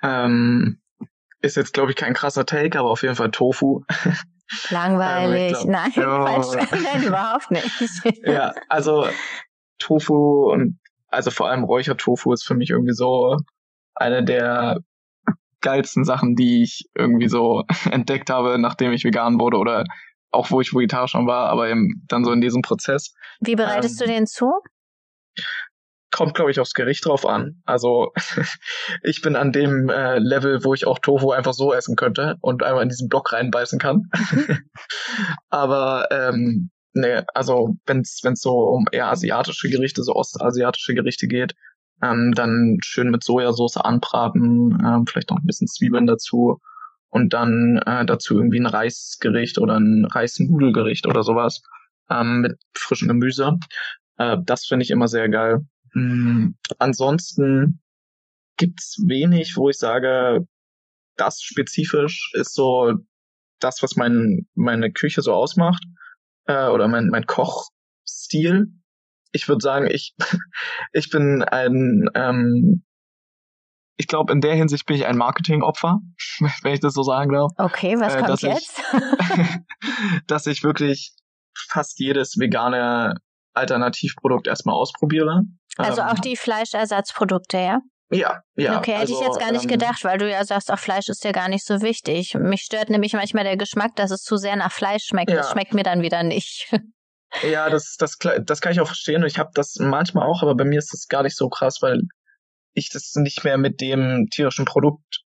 Ähm, 0.01 0.81
ist 1.41 1.57
jetzt, 1.57 1.73
glaube 1.73 1.91
ich, 1.91 1.97
kein 1.97 2.13
krasser 2.13 2.45
Take, 2.45 2.79
aber 2.79 2.89
auf 2.89 3.03
jeden 3.03 3.15
Fall 3.15 3.31
Tofu. 3.31 3.83
Langweilig. 4.69 5.55
Also 5.55 5.67
glaub, 5.67 6.23
Nein, 6.25 6.43
oh. 6.43 6.55
Nein, 6.83 7.03
überhaupt 7.03 7.51
nicht. 7.51 7.71
ja, 8.25 8.53
also 8.69 9.07
Tofu 9.79 10.51
und 10.51 10.80
also 11.11 11.29
vor 11.29 11.49
allem 11.49 11.63
Räuchertofu 11.63 12.33
ist 12.33 12.43
für 12.43 12.55
mich 12.55 12.69
irgendwie 12.69 12.93
so 12.93 13.37
eine 13.95 14.23
der 14.23 14.79
geilsten 15.61 16.05
Sachen, 16.05 16.35
die 16.35 16.63
ich 16.63 16.89
irgendwie 16.95 17.27
so 17.27 17.63
entdeckt 17.91 18.29
habe, 18.29 18.57
nachdem 18.57 18.91
ich 18.91 19.03
vegan 19.03 19.39
wurde 19.39 19.57
oder 19.57 19.83
auch 20.31 20.49
wo 20.49 20.61
ich 20.61 20.73
vegetarisch 20.73 21.11
schon 21.11 21.27
war, 21.27 21.49
aber 21.49 21.69
eben 21.69 22.03
dann 22.07 22.23
so 22.23 22.31
in 22.31 22.41
diesem 22.41 22.61
Prozess. 22.61 23.13
Wie 23.41 23.55
bereitest 23.55 24.01
ähm, 24.01 24.07
du 24.07 24.13
den 24.13 24.27
zu? 24.27 24.51
Kommt, 26.09 26.35
glaube 26.35 26.51
ich, 26.51 26.59
aufs 26.59 26.73
Gericht 26.73 27.05
drauf 27.05 27.25
an. 27.25 27.61
Also 27.65 28.13
ich 29.03 29.21
bin 29.21 29.35
an 29.35 29.51
dem 29.51 29.89
äh, 29.89 30.19
Level, 30.19 30.63
wo 30.63 30.73
ich 30.73 30.87
auch 30.87 30.99
Tofu 30.99 31.31
einfach 31.31 31.53
so 31.53 31.73
essen 31.73 31.95
könnte 31.95 32.37
und 32.41 32.63
einmal 32.63 32.83
in 32.83 32.89
diesen 32.89 33.09
Block 33.09 33.33
reinbeißen 33.33 33.77
kann. 33.77 34.09
Aber 35.49 36.07
ähm, 36.11 36.71
Nee, 36.93 37.21
also 37.33 37.77
wenn 37.85 38.01
es 38.01 38.21
so 38.35 38.51
um 38.51 38.85
eher 38.91 39.09
asiatische 39.09 39.69
Gerichte, 39.69 40.03
so 40.03 40.13
ostasiatische 40.13 40.93
Gerichte 40.93 41.27
geht, 41.27 41.55
ähm, 42.01 42.33
dann 42.35 42.79
schön 42.81 43.11
mit 43.11 43.23
Sojasauce 43.23 43.77
anbraten, 43.77 44.77
ähm, 44.85 45.05
vielleicht 45.07 45.29
noch 45.29 45.37
ein 45.37 45.45
bisschen 45.45 45.67
Zwiebeln 45.67 46.07
dazu 46.07 46.59
und 47.09 47.33
dann 47.33 47.77
äh, 47.85 48.05
dazu 48.05 48.35
irgendwie 48.35 48.59
ein 48.59 48.65
Reisgericht 48.65 49.57
oder 49.57 49.79
ein 49.79 50.05
Reisnudelgericht 50.05 51.07
oder 51.07 51.23
sowas 51.23 51.61
ähm, 52.09 52.41
mit 52.41 52.59
frischem 52.73 53.07
Gemüse. 53.07 53.57
Äh, 54.17 54.37
das 54.43 54.65
finde 54.65 54.83
ich 54.83 54.91
immer 54.91 55.07
sehr 55.07 55.29
geil. 55.29 55.65
Mhm. 55.93 56.55
Ansonsten 56.79 57.81
gibt's 58.57 58.97
wenig, 59.07 59.55
wo 59.55 59.69
ich 59.69 59.77
sage, 59.77 60.47
das 61.17 61.41
spezifisch 61.41 62.31
ist 62.33 62.53
so 62.53 62.93
das, 63.59 63.83
was 63.83 63.95
mein, 63.95 64.47
meine 64.55 64.91
Küche 64.91 65.21
so 65.21 65.33
ausmacht 65.33 65.83
äh, 66.45 66.67
oder 66.67 66.87
mein, 66.87 67.07
mein 67.07 67.25
Kochstil. 67.25 68.67
Ich 69.31 69.47
würde 69.47 69.61
sagen, 69.61 69.87
ich, 69.89 70.15
ich 70.93 71.09
bin 71.09 71.43
ein, 71.43 72.09
ähm, 72.15 72.83
ich 73.97 74.07
glaube, 74.07 74.33
in 74.33 74.41
der 74.41 74.55
Hinsicht 74.55 74.85
bin 74.85 74.95
ich 74.95 75.05
ein 75.05 75.17
Marketingopfer, 75.17 75.99
wenn 76.63 76.73
ich 76.73 76.79
das 76.79 76.93
so 76.93 77.03
sagen 77.03 77.31
darf. 77.31 77.51
Okay, 77.57 77.99
was 77.99 78.15
äh, 78.15 78.21
kommt 78.21 78.41
jetzt? 78.41 78.81
Ich, 78.93 80.21
dass 80.27 80.47
ich 80.47 80.63
wirklich 80.63 81.13
fast 81.69 81.99
jedes 81.99 82.37
vegane 82.37 83.15
Alternativprodukt 83.53 84.47
erstmal 84.47 84.75
ausprobiere. 84.75 85.43
Also 85.77 86.01
ähm, 86.01 86.07
auch 86.07 86.19
die 86.19 86.35
Fleischersatzprodukte, 86.35 87.57
ja? 87.57 87.79
Ja, 88.11 88.41
ja. 88.57 88.77
Okay, 88.77 88.91
hätte 88.91 89.01
also, 89.01 89.21
ich 89.21 89.25
jetzt 89.25 89.39
gar 89.39 89.51
nicht 89.53 89.63
ähm, 89.63 89.69
gedacht, 89.69 90.03
weil 90.03 90.17
du 90.17 90.29
ja 90.29 90.43
sagst, 90.43 90.69
auch 90.71 90.79
Fleisch 90.79 91.07
ist 91.07 91.23
ja 91.23 91.31
gar 91.31 91.47
nicht 91.47 91.65
so 91.65 91.81
wichtig. 91.81 92.35
Mich 92.35 92.61
stört 92.61 92.89
nämlich 92.89 93.13
manchmal 93.13 93.45
der 93.45 93.55
Geschmack, 93.55 93.95
dass 93.95 94.11
es 94.11 94.23
zu 94.23 94.35
sehr 94.35 94.57
nach 94.57 94.71
Fleisch 94.71 95.05
schmeckt. 95.05 95.31
Ja. 95.31 95.37
Das 95.37 95.51
schmeckt 95.51 95.73
mir 95.73 95.83
dann 95.83 96.01
wieder 96.01 96.23
nicht. 96.23 96.71
Ja, 97.49 97.69
das, 97.69 97.95
das, 97.97 98.17
das 98.17 98.59
kann 98.59 98.73
ich 98.73 98.81
auch 98.81 98.87
verstehen. 98.87 99.23
Ich 99.23 99.39
habe 99.39 99.51
das 99.53 99.77
manchmal 99.79 100.27
auch, 100.27 100.41
aber 100.41 100.53
bei 100.53 100.65
mir 100.65 100.79
ist 100.79 100.91
das 100.91 101.07
gar 101.07 101.23
nicht 101.23 101.37
so 101.37 101.47
krass, 101.47 101.81
weil 101.81 102.01
ich 102.73 102.89
das 102.89 103.13
nicht 103.15 103.45
mehr 103.45 103.57
mit 103.57 103.79
dem 103.79 104.27
tierischen 104.29 104.65
Produkt 104.65 105.21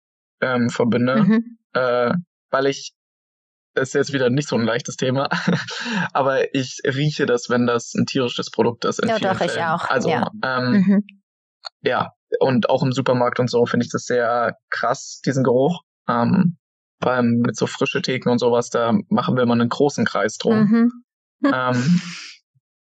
ähm, 0.41 0.71
verbinde. 0.71 1.17
Mhm. 1.17 1.57
Äh, 1.73 2.13
weil 2.49 2.65
ich, 2.65 2.93
das 3.75 3.89
ist 3.89 3.93
jetzt 3.93 4.13
wieder 4.13 4.31
nicht 4.31 4.47
so 4.47 4.55
ein 4.55 4.65
leichtes 4.65 4.95
Thema, 4.95 5.29
aber 6.13 6.55
ich 6.55 6.81
rieche 6.85 7.27
das, 7.27 7.51
wenn 7.51 7.67
das 7.67 7.93
ein 7.93 8.07
tierisches 8.07 8.49
Produkt 8.49 8.83
ist. 8.85 8.99
ja, 9.05 9.19
doch, 9.19 9.37
Fällen. 9.37 9.51
ich 9.51 9.63
auch. 9.63 9.87
Also, 9.87 10.09
ja. 10.09 10.31
Ähm, 10.43 10.71
mhm. 10.71 11.03
ja, 11.81 12.13
und 12.39 12.69
auch 12.69 12.83
im 12.83 12.91
Supermarkt 12.91 13.39
und 13.39 13.49
so 13.49 13.65
finde 13.65 13.85
ich 13.85 13.91
das 13.91 14.05
sehr 14.05 14.57
krass, 14.69 15.21
diesen 15.25 15.43
Geruch. 15.43 15.81
Ähm, 16.07 16.57
allem 16.99 17.39
mit 17.39 17.55
so 17.55 17.67
frische 17.67 18.01
Theken 18.01 18.31
und 18.31 18.39
sowas, 18.39 18.69
da 18.69 18.93
machen 19.09 19.35
wir 19.35 19.43
immer 19.43 19.53
einen 19.53 19.69
großen 19.69 20.05
Kreis 20.05 20.37
drum. 20.37 20.59
Mhm. 20.59 20.91
ähm, 21.53 22.01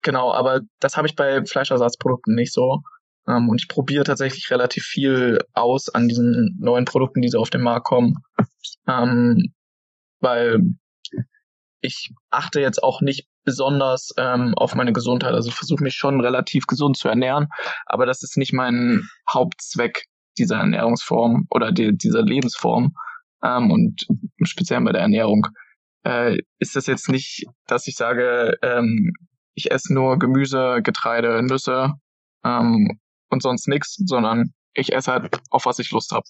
genau, 0.01 0.31
aber 0.31 0.61
das 0.79 0.97
habe 0.97 1.07
ich 1.07 1.15
bei 1.15 1.43
Fleischersatzprodukten 1.45 2.35
nicht 2.35 2.53
so. 2.53 2.81
Ähm, 3.27 3.49
und 3.49 3.61
ich 3.61 3.67
probiere 3.67 4.03
tatsächlich 4.03 4.51
relativ 4.51 4.83
viel 4.83 5.39
aus 5.53 5.89
an 5.89 6.07
diesen 6.07 6.57
neuen 6.59 6.85
Produkten, 6.85 7.21
die 7.21 7.29
so 7.29 7.39
auf 7.39 7.49
den 7.49 7.61
Markt 7.61 7.85
kommen. 7.85 8.15
Ähm, 8.87 9.53
weil 10.19 10.59
ich 11.81 12.13
achte 12.29 12.61
jetzt 12.61 12.81
auch 12.81 13.01
nicht 13.01 13.27
besonders 13.43 14.13
ähm, 14.17 14.53
auf 14.55 14.75
meine 14.75 14.93
Gesundheit. 14.93 15.33
Also 15.33 15.49
ich 15.49 15.55
versuche 15.55 15.83
mich 15.83 15.95
schon 15.95 16.21
relativ 16.21 16.65
gesund 16.67 16.97
zu 16.97 17.07
ernähren, 17.07 17.47
aber 17.85 18.05
das 18.05 18.23
ist 18.23 18.37
nicht 18.37 18.53
mein 18.53 19.07
Hauptzweck 19.29 20.05
dieser 20.37 20.57
Ernährungsform 20.57 21.47
oder 21.49 21.71
die, 21.71 21.95
dieser 21.95 22.23
Lebensform. 22.23 22.93
Ähm, 23.43 23.71
und 23.71 24.07
speziell 24.43 24.81
bei 24.81 24.91
der 24.91 25.01
Ernährung 25.01 25.47
äh, 26.03 26.37
ist 26.59 26.75
das 26.75 26.87
jetzt 26.87 27.09
nicht, 27.09 27.45
dass 27.67 27.87
ich 27.87 27.95
sage, 27.95 28.57
ähm, 28.61 29.13
ich 29.53 29.71
esse 29.71 29.93
nur 29.93 30.17
Gemüse, 30.17 30.81
Getreide, 30.81 31.43
Nüsse 31.43 31.93
ähm, 32.43 32.99
und 33.29 33.41
sonst 33.41 33.67
nichts, 33.67 33.95
sondern 34.05 34.53
ich 34.73 34.93
esse 34.93 35.11
halt 35.11 35.39
auf 35.49 35.65
was 35.65 35.79
ich 35.79 35.91
Lust 35.91 36.11
habe. 36.11 36.25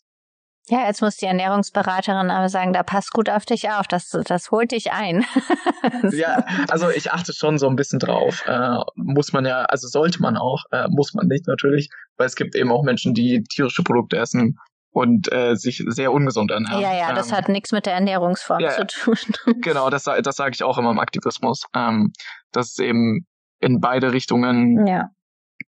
Ja, 0.68 0.86
jetzt 0.86 1.01
muss 1.01 1.18
die 1.18 1.26
Ernährungsberaterin 1.26 2.32
aber 2.32 2.47
sagen, 2.47 2.72
da 2.72 2.84
passt 2.84 3.11
gut 3.11 3.30
auf 3.30 3.45
dich 3.45 3.70
auf, 3.70 3.86
das, 3.88 4.09
das 4.09 4.49
holt 4.49 4.72
dich 4.72 4.93
ein. 4.93 5.26
ja, 6.11 6.45
also 6.70 6.89
ich 6.89 7.11
achte 7.11 7.34
schon 7.34 7.57
so 7.57 7.68
ein 7.68 7.76
bisschen 7.76 7.99
drauf. 7.99 8.43
Äh, 8.45 8.78
muss 8.95 9.34
man 9.34 9.45
ja, 9.45 9.66
also 9.66 9.88
sollte 9.89 10.22
man 10.22 10.38
auch, 10.38 10.64
äh, 10.72 10.88
muss 10.89 11.14
man 11.14 11.28
nicht 11.28 11.47
natürlich, 11.47 11.89
weil 12.16 12.28
es 12.28 12.36
gibt 12.36 12.55
eben 12.55 12.72
auch 12.72 12.84
Menschen, 12.84 13.14
die 13.14 13.43
tierische 13.43 13.84
Produkte 13.84 14.18
essen 14.18 14.57
und 14.91 15.30
äh, 15.34 15.55
sich 15.55 15.84
sehr 15.88 16.14
ungesund 16.14 16.51
ernähren. 16.51 16.82
Ja, 16.82 16.95
ja, 16.95 17.14
das 17.14 17.30
ähm, 17.30 17.38
hat 17.38 17.49
nichts 17.49 17.74
mit 17.74 17.86
der 17.86 17.95
Ernährungsform 17.95 18.61
ja, 18.61 18.70
zu 18.70 18.88
tun. 18.88 19.18
genau, 19.61 19.89
das, 19.89 20.03
das 20.03 20.36
sage 20.36 20.51
ich 20.53 20.64
auch 20.64 20.78
immer 20.78 20.91
im 20.91 20.99
Aktivismus, 20.99 21.66
ähm, 21.76 22.14
dass 22.53 22.72
es 22.72 22.80
eben 22.80 23.26
in 23.59 23.82
beide 23.82 24.14
Richtungen 24.14 24.88
ja. 24.88 25.09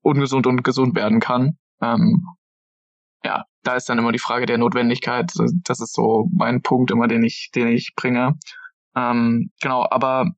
ungesund 0.03 0.47
und 0.47 0.63
gesund 0.63 0.95
werden 0.95 1.21
kann. 1.21 1.57
Ähm, 1.81 2.27
ja, 3.25 3.45
da 3.65 3.77
ist 3.77 3.89
dann 3.89 3.99
immer 3.99 4.13
die 4.13 4.19
Frage 4.19 4.47
der 4.47 4.59
Notwendigkeit. 4.59 5.33
Das 5.65 5.81
ist 5.81 5.95
so 5.95 6.29
mein 6.33 6.63
Punkt 6.63 6.91
immer, 6.91 7.09
den 7.09 7.25
ich, 7.25 7.51
den 7.55 7.69
ich 7.69 7.95
bringe. 7.97 8.39
Ähm, 8.97 9.51
genau, 9.61 9.87
aber 9.91 10.31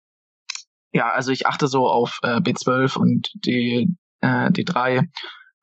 ja, 0.92 1.10
also 1.10 1.30
ich 1.32 1.46
achte 1.46 1.66
so 1.68 1.86
auf 1.86 2.18
äh, 2.22 2.38
B12 2.38 2.96
und 2.96 3.30
die 3.44 3.94
äh, 4.20 4.48
D3. 4.48 5.06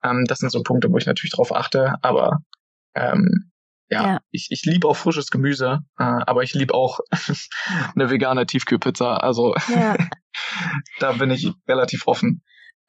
Ähm, 0.03 0.25
das 0.27 0.39
sind 0.39 0.51
so 0.51 0.61
Punkte, 0.61 0.91
wo 0.91 0.97
ich 0.97 1.05
natürlich 1.05 1.31
drauf 1.31 1.55
achte, 1.55 1.95
aber 2.01 2.39
ähm, 2.93 3.51
ja, 3.89 4.03
ja, 4.07 4.19
ich, 4.31 4.47
ich 4.49 4.63
liebe 4.65 4.87
auch 4.87 4.95
frisches 4.95 5.29
Gemüse, 5.29 5.79
äh, 5.97 6.03
aber 6.03 6.43
ich 6.43 6.53
liebe 6.53 6.73
auch 6.73 6.99
eine 7.95 8.09
vegane 8.09 8.45
Tiefkühlpizza. 8.45 9.17
Also 9.17 9.55
ja. 9.73 9.95
da 10.99 11.13
bin 11.13 11.31
ich 11.31 11.51
relativ 11.67 12.07
offen. 12.07 12.43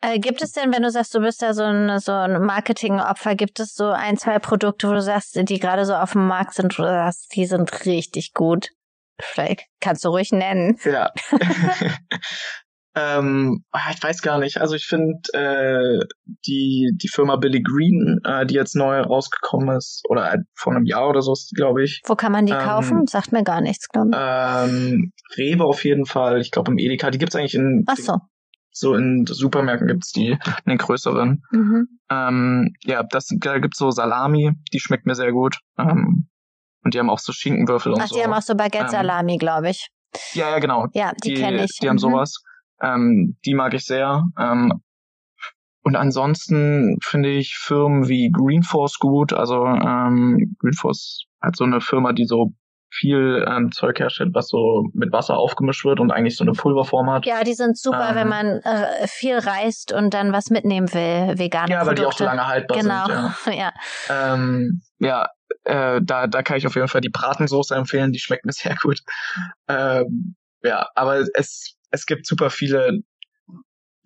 Äh, 0.05 0.19
gibt 0.19 0.43
es 0.43 0.53
denn, 0.53 0.71
wenn 0.75 0.83
du 0.83 0.91
sagst, 0.91 1.15
du 1.15 1.21
bist 1.21 1.41
da 1.41 1.55
so 1.55 1.63
ein, 1.63 1.99
so 1.99 2.13
ein 2.13 2.43
Marketingopfer, 2.43 3.35
gibt 3.35 3.59
es 3.59 3.75
so 3.75 3.87
ein, 3.87 4.19
zwei 4.19 4.39
Produkte, 4.39 4.89
wo 4.89 4.93
du 4.93 5.01
sagst, 5.01 5.41
die 5.49 5.59
gerade 5.59 5.87
so 5.87 5.95
auf 5.95 6.13
dem 6.13 6.27
Markt 6.27 6.53
sind, 6.55 6.79
wo 6.79 6.83
du 6.83 6.89
sagst, 6.89 7.35
die 7.35 7.47
sind 7.47 7.87
richtig 7.87 8.35
gut? 8.35 8.69
Vielleicht 9.19 9.63
kannst 9.81 10.05
du 10.05 10.11
ruhig 10.11 10.31
nennen. 10.31 10.77
Ja. 10.85 11.11
ähm, 12.95 13.65
ah, 13.71 13.93
ich 13.95 14.03
weiß 14.03 14.21
gar 14.21 14.39
nicht. 14.41 14.61
Also 14.61 14.75
ich 14.75 14.85
finde 14.85 15.15
äh, 15.33 16.05
die 16.47 16.93
die 16.97 17.09
Firma 17.09 17.37
Billy 17.37 17.63
Green, 17.63 18.21
äh, 18.25 18.45
die 18.45 18.57
jetzt 18.57 18.77
neu 18.77 19.01
rausgekommen 19.01 19.75
ist, 19.75 20.03
oder 20.11 20.37
vor 20.55 20.75
einem 20.75 20.85
Jahr 20.85 21.09
oder 21.09 21.23
so, 21.23 21.33
glaube 21.57 21.83
ich. 21.83 22.03
Wo 22.05 22.15
kann 22.15 22.33
man 22.33 22.45
die 22.45 22.53
ähm, 22.53 22.59
kaufen? 22.59 23.07
Sagt 23.07 23.33
mir 23.33 23.43
gar 23.43 23.63
nichts, 23.63 23.89
glaube 23.89 24.11
ich. 24.11 24.19
Ähm, 24.19 25.13
Rewe 25.39 25.65
auf 25.65 25.83
jeden 25.83 26.05
Fall. 26.05 26.43
Ich 26.43 26.51
glaube 26.51 26.73
im 26.73 26.79
Edeka. 26.79 27.11
Die 27.11 27.19
gibt's 27.19 27.37
eigentlich 27.37 27.55
in 27.55 27.85
Ach 27.87 27.97
so 27.97 28.19
so 28.77 28.95
in 28.95 29.25
Supermärkten 29.27 29.87
gibt's 29.87 30.11
die, 30.12 30.31
in 30.31 30.39
den 30.66 30.79
größeren. 30.79 31.43
Mhm. 31.51 31.89
Ähm, 32.11 32.75
ja, 32.83 33.03
das 33.05 33.29
da 33.31 33.59
gibt's 33.59 33.79
so 33.79 33.91
Salami, 33.91 34.53
die 34.72 34.81
schmeckt 34.81 35.07
mir 35.07 35.14
sehr 35.14 35.33
gut. 35.33 35.61
Ähm, 35.79 36.29
und 36.83 36.93
die 36.93 36.99
haben 36.99 37.09
auch 37.09 37.20
so 37.20 37.33
Schinkenwürfel 37.33 37.93
und 37.93 38.01
Ach, 38.01 38.09
so. 38.09 38.16
die 38.16 38.22
haben 38.22 38.35
auch 38.35 38.43
so 38.43 38.55
Baguette-Salami, 38.55 39.35
ähm, 39.35 39.39
glaube 39.39 39.70
ich. 39.70 39.89
Ja, 40.35 40.51
ja, 40.51 40.59
genau. 40.59 40.89
Ja, 40.93 41.12
die, 41.25 41.35
die 41.35 41.41
kenne 41.41 41.64
ich. 41.64 41.79
Die 41.81 41.89
haben 41.89 41.97
mhm. 41.97 42.01
sowas. 42.01 42.43
Ähm, 42.83 43.37
die 43.47 43.55
mag 43.55 43.72
ich 43.75 43.85
sehr. 43.85 44.25
Ähm, 44.39 44.83
und 45.83 45.97
ansonsten 45.97 46.97
finde 47.03 47.31
ich 47.31 47.57
Firmen 47.57 48.09
wie 48.09 48.31
Greenforce 48.31 48.99
gut. 48.99 49.33
Also 49.33 49.64
ähm, 49.66 50.57
Greenforce 50.59 51.25
hat 51.41 51.57
so 51.57 51.64
eine 51.64 51.81
Firma, 51.81 52.12
die 52.12 52.25
so 52.25 52.53
viel 52.95 53.45
ähm, 53.49 53.72
Zeug 53.72 53.99
herstellt, 53.99 54.30
was 54.34 54.49
so 54.49 54.88
mit 54.92 55.12
Wasser 55.12 55.36
aufgemischt 55.36 55.84
wird 55.84 55.99
und 55.99 56.12
eigentlich 56.12 56.36
so 56.36 56.45
eine 56.45 56.53
Pulverform 56.53 57.11
hat. 57.11 57.26
Ja, 57.26 57.42
die 57.42 57.55
sind 57.55 57.76
super, 57.76 58.11
ähm, 58.11 58.14
wenn 58.14 58.28
man 58.28 58.47
äh, 58.61 59.09
viel 59.09 59.36
reist 59.38 59.92
und 59.92 60.14
dann 60.14 60.32
was 60.32 60.51
mitnehmen 60.51 60.92
will, 60.95 61.38
vegane 61.38 61.72
Ja, 61.72 61.84
weil 61.86 61.97
die 61.97 62.05
auch 62.05 62.16
so 62.16 62.24
lange 62.24 62.47
haltbar 62.47 62.78
genau. 62.78 63.07
sind. 63.07 63.16
Genau, 63.45 63.57
ja. 63.57 63.72
Ja, 64.09 64.34
ähm, 64.34 64.82
ja 65.01 65.28
äh, 65.64 66.01
da, 66.03 66.26
da 66.26 66.42
kann 66.42 66.57
ich 66.57 66.66
auf 66.66 66.76
jeden 66.76 66.88
Fall 66.88 67.01
die 67.01 67.11
Bratensoße 67.11 67.74
empfehlen, 67.74 68.12
die 68.12 68.20
schmeckt 68.20 68.45
mir 68.45 68.53
sehr 68.53 68.76
gut. 68.76 69.01
Ähm, 69.68 70.36
ja, 70.62 70.88
aber 70.95 71.24
es, 71.34 71.74
es 71.90 72.07
gibt 72.07 72.26
super 72.26 72.51
viele 72.51 73.01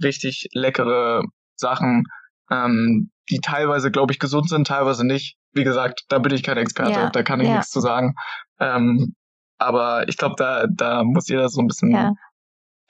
richtig 0.03 0.49
leckere 0.53 1.23
Sachen, 1.57 2.05
ähm, 2.51 3.11
die 3.31 3.41
teilweise, 3.41 3.91
glaube 3.91 4.13
ich, 4.13 4.19
gesund 4.19 4.49
sind, 4.49 4.67
teilweise 4.67 5.07
nicht. 5.07 5.37
Wie 5.53 5.65
gesagt, 5.65 6.05
da 6.09 6.19
bin 6.19 6.33
ich 6.33 6.43
kein 6.43 6.57
Experte, 6.57 6.93
ja, 6.93 7.11
da 7.11 7.23
kann 7.23 7.41
ich 7.41 7.49
ja. 7.49 7.57
nichts 7.57 7.71
zu 7.71 7.81
sagen. 7.81 8.15
Ähm, 8.61 9.15
aber 9.59 10.09
ich 10.09 10.17
glaube, 10.17 10.37
da, 10.39 10.67
da 10.69 11.05
muss 11.05 11.29
jeder 11.29 11.49
so 11.49 11.61
ein 11.61 11.67
bisschen 11.67 11.91
ja. 11.91 12.13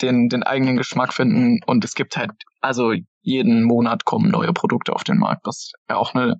den, 0.02 0.28
den 0.28 0.42
eigenen 0.42 0.76
Geschmack 0.76 1.14
finden. 1.14 1.60
Und 1.66 1.84
es 1.84 1.94
gibt 1.94 2.16
halt, 2.16 2.32
also 2.60 2.92
jeden 3.22 3.62
Monat 3.62 4.04
kommen 4.04 4.30
neue 4.30 4.52
Produkte 4.52 4.92
auf 4.92 5.04
den 5.04 5.18
Markt, 5.18 5.46
was 5.46 5.72
ja 5.88 5.96
auch 5.96 6.14
eine 6.14 6.36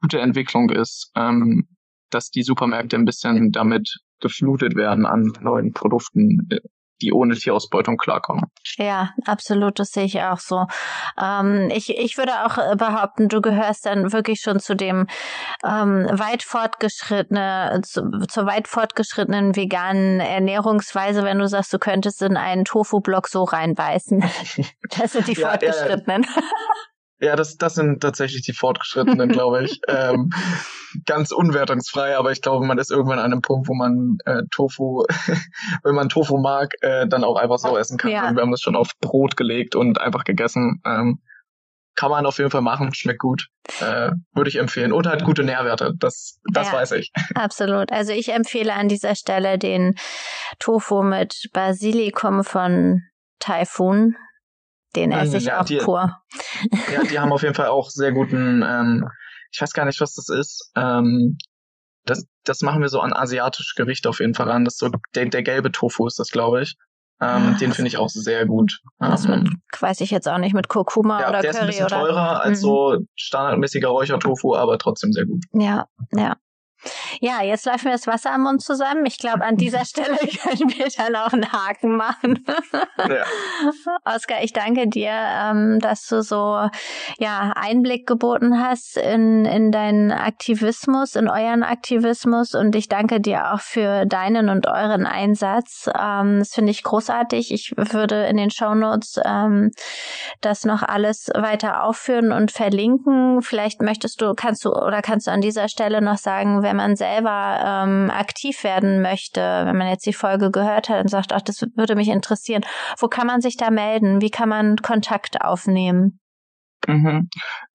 gute 0.00 0.20
Entwicklung 0.20 0.70
ist, 0.70 1.10
ähm, 1.16 1.66
dass 2.10 2.30
die 2.30 2.42
Supermärkte 2.42 2.96
ein 2.96 3.04
bisschen 3.04 3.50
damit 3.50 3.98
geflutet 4.20 4.76
werden 4.76 5.06
an 5.06 5.32
neuen 5.40 5.72
Produkten, 5.72 6.48
die 7.02 7.12
ohne 7.12 7.34
Tierausbeutung 7.34 7.96
klarkommen. 7.96 8.44
Ja, 8.76 9.10
absolut, 9.26 9.78
das 9.78 9.90
sehe 9.90 10.04
ich 10.04 10.20
auch 10.22 10.38
so. 10.38 10.66
Ähm, 11.20 11.70
ich, 11.72 11.96
ich 11.96 12.16
würde 12.16 12.44
auch 12.44 12.58
äh, 12.58 12.76
behaupten, 12.76 13.28
du 13.28 13.40
gehörst 13.40 13.86
dann 13.86 14.12
wirklich 14.12 14.40
schon 14.40 14.60
zu 14.60 14.74
dem 14.74 15.06
ähm, 15.64 16.06
weit 16.12 16.42
fortgeschrittene, 16.42 17.80
zu, 17.84 18.02
zur 18.28 18.46
weit 18.46 18.68
fortgeschrittenen 18.68 19.56
veganen 19.56 20.20
Ernährungsweise, 20.20 21.24
wenn 21.24 21.38
du 21.38 21.48
sagst, 21.48 21.72
du 21.72 21.78
könntest 21.78 22.22
in 22.22 22.36
einen 22.36 22.64
Tofu-Block 22.64 23.28
so 23.28 23.44
reinbeißen. 23.44 24.24
Das 24.96 25.12
sind 25.12 25.26
die 25.26 25.32
ja, 25.32 25.48
Fortgeschrittenen. 25.48 26.22
Ja, 26.22 26.30
ja, 26.36 26.42
das, 27.36 27.56
das 27.56 27.74
sind 27.74 28.02
tatsächlich 28.02 28.42
die 28.42 28.52
Fortgeschrittenen, 28.52 29.28
glaube 29.30 29.64
ich. 29.64 29.80
Ähm, 29.88 30.30
ganz 31.06 31.32
unwertungsfrei, 31.32 32.16
aber 32.16 32.32
ich 32.32 32.42
glaube, 32.42 32.66
man 32.66 32.78
ist 32.78 32.90
irgendwann 32.90 33.18
an 33.18 33.32
einem 33.32 33.42
Punkt, 33.42 33.68
wo 33.68 33.74
man 33.74 34.18
äh, 34.24 34.42
Tofu, 34.50 35.04
wenn 35.82 35.94
man 35.94 36.08
Tofu 36.08 36.38
mag, 36.38 36.72
äh, 36.82 37.06
dann 37.06 37.24
auch 37.24 37.36
einfach 37.36 37.58
so 37.58 37.76
essen 37.76 37.98
kann. 37.98 38.10
Ja. 38.10 38.34
Wir 38.34 38.42
haben 38.42 38.50
das 38.50 38.60
schon 38.60 38.76
auf 38.76 38.90
Brot 39.00 39.36
gelegt 39.36 39.74
und 39.74 40.00
einfach 40.00 40.24
gegessen. 40.24 40.80
Ähm, 40.84 41.20
kann 41.96 42.10
man 42.10 42.26
auf 42.26 42.38
jeden 42.38 42.50
Fall 42.50 42.60
machen, 42.60 42.92
schmeckt 42.92 43.20
gut. 43.20 43.48
Äh, 43.80 44.10
Würde 44.32 44.50
ich 44.50 44.56
empfehlen. 44.56 44.92
Und 44.92 45.06
hat 45.06 45.24
gute 45.24 45.44
Nährwerte, 45.44 45.92
das, 45.96 46.40
das 46.52 46.68
ja, 46.68 46.72
weiß 46.72 46.92
ich. 46.92 47.12
Absolut. 47.34 47.92
Also 47.92 48.12
ich 48.12 48.32
empfehle 48.32 48.74
an 48.74 48.88
dieser 48.88 49.14
Stelle 49.14 49.58
den 49.58 49.94
Tofu 50.58 51.02
mit 51.02 51.48
Basilikum 51.52 52.42
von 52.42 53.02
Typhoon. 53.38 54.16
Den 54.96 55.12
esse 55.12 55.38
ich 55.38 55.44
ja, 55.44 55.60
auch 55.60 55.64
die, 55.64 55.78
pur. 55.78 56.16
Ja, 56.92 57.02
die 57.02 57.18
haben 57.18 57.32
auf 57.32 57.42
jeden 57.42 57.54
Fall 57.54 57.68
auch 57.68 57.90
sehr 57.90 58.12
guten, 58.12 58.62
ähm, 58.62 59.08
ich 59.52 59.60
weiß 59.60 59.72
gar 59.72 59.84
nicht, 59.84 60.00
was 60.00 60.14
das 60.14 60.28
ist. 60.28 60.70
Ähm, 60.76 61.36
das, 62.04 62.26
das 62.44 62.60
machen 62.60 62.80
wir 62.82 62.88
so 62.88 63.00
an 63.00 63.12
asiatische 63.12 63.74
Gerichte 63.76 64.08
auf 64.08 64.20
jeden 64.20 64.34
Fall 64.34 64.50
an. 64.50 64.64
Das 64.64 64.76
so 64.76 64.90
der, 65.14 65.26
der 65.26 65.42
gelbe 65.42 65.72
Tofu 65.72 66.06
ist 66.06 66.18
das, 66.18 66.30
glaube 66.30 66.62
ich. 66.62 66.76
Ähm, 67.20 67.54
ah, 67.54 67.56
den 67.58 67.72
finde 67.72 67.88
ich 67.88 67.96
auch 67.96 68.08
sehr 68.08 68.44
gut. 68.44 68.80
Das 68.98 69.26
mit, 69.26 69.38
ähm, 69.38 69.62
weiß 69.78 70.00
ich 70.00 70.10
jetzt 70.10 70.28
auch 70.28 70.38
nicht, 70.38 70.52
mit 70.52 70.68
Kurkuma 70.68 71.20
ja, 71.20 71.28
oder 71.28 71.40
der 71.40 71.52
Curry. 71.52 71.66
Der 71.66 71.70
ist 71.70 71.80
ein 71.80 71.86
bisschen 71.86 71.86
oder? 71.86 72.06
teurer 72.06 72.42
als 72.42 72.58
mhm. 72.58 72.62
so 72.62 72.98
standardmäßiger 73.14 73.88
Räuchertofu, 73.88 74.56
aber 74.56 74.78
trotzdem 74.78 75.12
sehr 75.12 75.24
gut. 75.24 75.42
Ja, 75.52 75.86
ja. 76.12 76.36
Ja, 77.20 77.42
jetzt 77.42 77.66
läuft 77.66 77.84
mir 77.84 77.92
das 77.92 78.06
Wasser 78.06 78.32
am 78.32 78.42
Mund 78.42 78.62
zusammen. 78.62 79.06
Ich 79.06 79.18
glaube, 79.18 79.44
an 79.44 79.56
dieser 79.56 79.84
Stelle 79.84 80.16
können 80.42 80.70
wir 80.76 80.86
dann 80.96 81.16
auch 81.16 81.32
einen 81.32 81.52
Haken 81.52 81.96
machen. 81.96 82.44
ja. 82.98 83.24
Oskar, 84.04 84.42
ich 84.42 84.52
danke 84.52 84.88
dir, 84.88 85.10
ähm, 85.12 85.78
dass 85.80 86.06
du 86.06 86.22
so 86.22 86.68
ja 87.18 87.52
Einblick 87.54 88.06
geboten 88.06 88.62
hast 88.62 88.96
in, 88.96 89.44
in 89.44 89.72
deinen 89.72 90.12
Aktivismus, 90.12 91.16
in 91.16 91.28
euren 91.28 91.62
Aktivismus 91.62 92.54
und 92.54 92.74
ich 92.76 92.88
danke 92.88 93.20
dir 93.20 93.52
auch 93.52 93.60
für 93.60 94.06
deinen 94.06 94.48
und 94.48 94.66
euren 94.66 95.06
Einsatz. 95.06 95.88
Ähm, 95.98 96.40
das 96.40 96.54
finde 96.54 96.70
ich 96.70 96.82
großartig. 96.82 97.52
Ich 97.52 97.74
würde 97.76 98.26
in 98.26 98.36
den 98.36 98.50
Shownotes 98.50 99.20
ähm, 99.24 99.70
das 100.40 100.64
noch 100.64 100.82
alles 100.82 101.30
weiter 101.34 101.84
aufführen 101.84 102.32
und 102.32 102.50
verlinken. 102.50 103.42
Vielleicht 103.42 103.82
möchtest 103.82 104.20
du, 104.20 104.34
kannst 104.34 104.64
du 104.64 104.72
oder 104.72 105.02
kannst 105.02 105.26
du 105.26 105.30
an 105.30 105.40
dieser 105.40 105.68
Stelle 105.68 106.00
noch 106.00 106.18
sagen, 106.18 106.62
wenn 106.62 106.73
man 106.76 106.96
selber 106.96 107.84
ähm, 107.84 108.10
aktiv 108.10 108.64
werden 108.64 109.02
möchte, 109.02 109.40
wenn 109.40 109.76
man 109.76 109.88
jetzt 109.88 110.06
die 110.06 110.12
Folge 110.12 110.50
gehört 110.50 110.88
hat 110.88 111.02
und 111.02 111.08
sagt, 111.08 111.32
ach, 111.32 111.42
das 111.42 111.62
würde 111.74 111.96
mich 111.96 112.08
interessieren, 112.08 112.64
wo 112.98 113.08
kann 113.08 113.26
man 113.26 113.40
sich 113.40 113.56
da 113.56 113.70
melden? 113.70 114.20
Wie 114.20 114.30
kann 114.30 114.48
man 114.48 114.76
Kontakt 114.76 115.40
aufnehmen? 115.40 116.20
Mhm. 116.86 117.28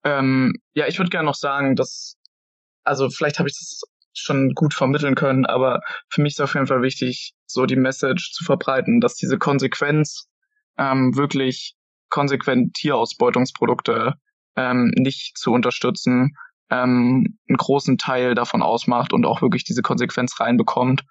Ähm, 0.04 0.52
ja, 0.74 0.86
ich 0.86 0.98
würde 0.98 1.10
gerne 1.10 1.26
noch 1.26 1.34
sagen, 1.34 1.76
dass, 1.76 2.16
also 2.84 3.08
vielleicht 3.10 3.38
habe 3.38 3.48
ich 3.48 3.56
das 3.58 3.82
schon 4.14 4.52
gut 4.54 4.74
vermitteln 4.74 5.14
können, 5.14 5.46
aber 5.46 5.80
für 6.08 6.22
mich 6.22 6.34
ist 6.34 6.40
auf 6.40 6.54
jeden 6.54 6.66
Fall 6.66 6.82
wichtig, 6.82 7.32
so 7.46 7.66
die 7.66 7.76
Message 7.76 8.32
zu 8.32 8.44
verbreiten, 8.44 9.00
dass 9.00 9.14
diese 9.14 9.38
Konsequenz 9.38 10.26
ähm, 10.78 11.16
wirklich 11.16 11.74
konsequent 12.08 12.74
Tierausbeutungsprodukte 12.74 14.14
ähm, 14.56 14.92
nicht 14.96 15.38
zu 15.38 15.52
unterstützen, 15.52 16.34
ähm, 16.70 17.38
einen 17.48 17.56
großen 17.56 17.98
Teil 17.98 18.34
davon 18.34 18.62
ausmacht 18.62 19.12
und 19.12 19.26
auch 19.26 19.42
wirklich 19.42 19.64
diese 19.64 19.82
Konsequenz 19.82 20.38
reinbekommt. 20.38 21.04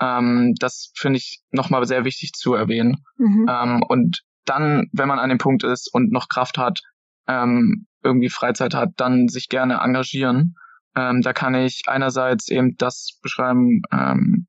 Ähm, 0.00 0.54
das 0.58 0.92
finde 0.96 1.18
ich 1.18 1.40
nochmal 1.50 1.84
sehr 1.86 2.04
wichtig 2.04 2.32
zu 2.32 2.54
erwähnen. 2.54 3.04
Mhm. 3.16 3.46
Ähm, 3.48 3.82
und 3.86 4.22
dann, 4.44 4.88
wenn 4.92 5.08
man 5.08 5.18
an 5.18 5.28
dem 5.28 5.38
Punkt 5.38 5.64
ist 5.64 5.92
und 5.92 6.12
noch 6.12 6.28
Kraft 6.28 6.58
hat, 6.58 6.80
ähm, 7.26 7.86
irgendwie 8.02 8.28
Freizeit 8.28 8.74
hat, 8.74 8.90
dann 8.96 9.28
sich 9.28 9.48
gerne 9.48 9.80
engagieren. 9.80 10.56
Ähm, 10.96 11.22
da 11.22 11.32
kann 11.32 11.54
ich 11.54 11.82
einerseits 11.86 12.48
eben 12.48 12.76
das 12.76 13.18
beschreiben 13.22 13.82
ähm, 13.92 14.46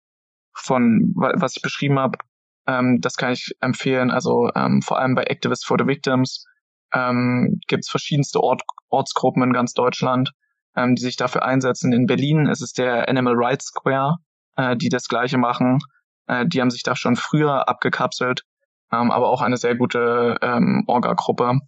von 0.54 1.12
was 1.16 1.58
ich 1.58 1.62
beschrieben 1.62 2.00
habe. 2.00 2.18
Ähm, 2.68 3.00
das 3.02 3.16
kann 3.16 3.34
ich 3.34 3.52
empfehlen. 3.60 4.12
Also 4.12 4.50
ähm, 4.56 4.82
vor 4.82 5.00
allem 5.00 5.16
bei 5.16 5.24
Activists 5.24 5.66
for 5.66 5.78
the 5.80 5.88
Victims 5.88 6.46
ähm, 6.94 7.60
gibt 7.68 7.84
es 7.84 7.90
verschiedenste 7.90 8.42
Ort 8.42 8.62
Ortsgruppen 8.90 9.44
in 9.44 9.54
ganz 9.54 9.74
Deutschland, 9.74 10.32
ähm, 10.76 10.96
die 10.96 11.02
sich 11.02 11.18
dafür 11.18 11.46
einsetzen. 11.46 11.94
In 11.94 12.06
Berlin 12.06 12.48
ist 12.48 12.62
es 12.62 12.74
der 12.74 13.10
Animal 13.10 13.36
Rights 13.36 13.68
Square, 13.68 14.18
äh, 14.56 14.76
die 14.76 14.90
das 14.90 15.08
Gleiche 15.08 15.38
machen. 15.38 15.80
Äh, 16.28 16.46
die 16.48 16.62
haben 16.62 16.72
sich 16.72 16.84
da 16.84 16.96
schon 16.96 17.16
früher 17.16 17.68
abgekapselt, 17.70 18.44
ähm, 18.92 19.12
aber 19.12 19.30
auch 19.30 19.42
eine 19.42 19.58
sehr 19.58 19.76
gute 19.76 20.38
ähm, 20.42 20.84
Orga-Gruppe. 20.88 21.60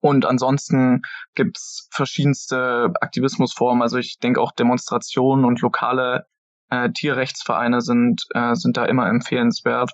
Und 0.00 0.26
ansonsten 0.26 1.00
gibt's 1.34 1.88
verschiedenste 1.90 2.92
Aktivismusformen. 3.00 3.82
Also 3.82 3.96
ich 3.96 4.18
denke 4.18 4.40
auch 4.40 4.52
Demonstrationen 4.52 5.46
und 5.46 5.62
lokale 5.62 6.26
äh, 6.68 6.90
Tierrechtsvereine 6.90 7.80
sind, 7.80 8.24
äh, 8.34 8.54
sind 8.54 8.76
da 8.76 8.84
immer 8.84 9.08
empfehlenswert. 9.08 9.92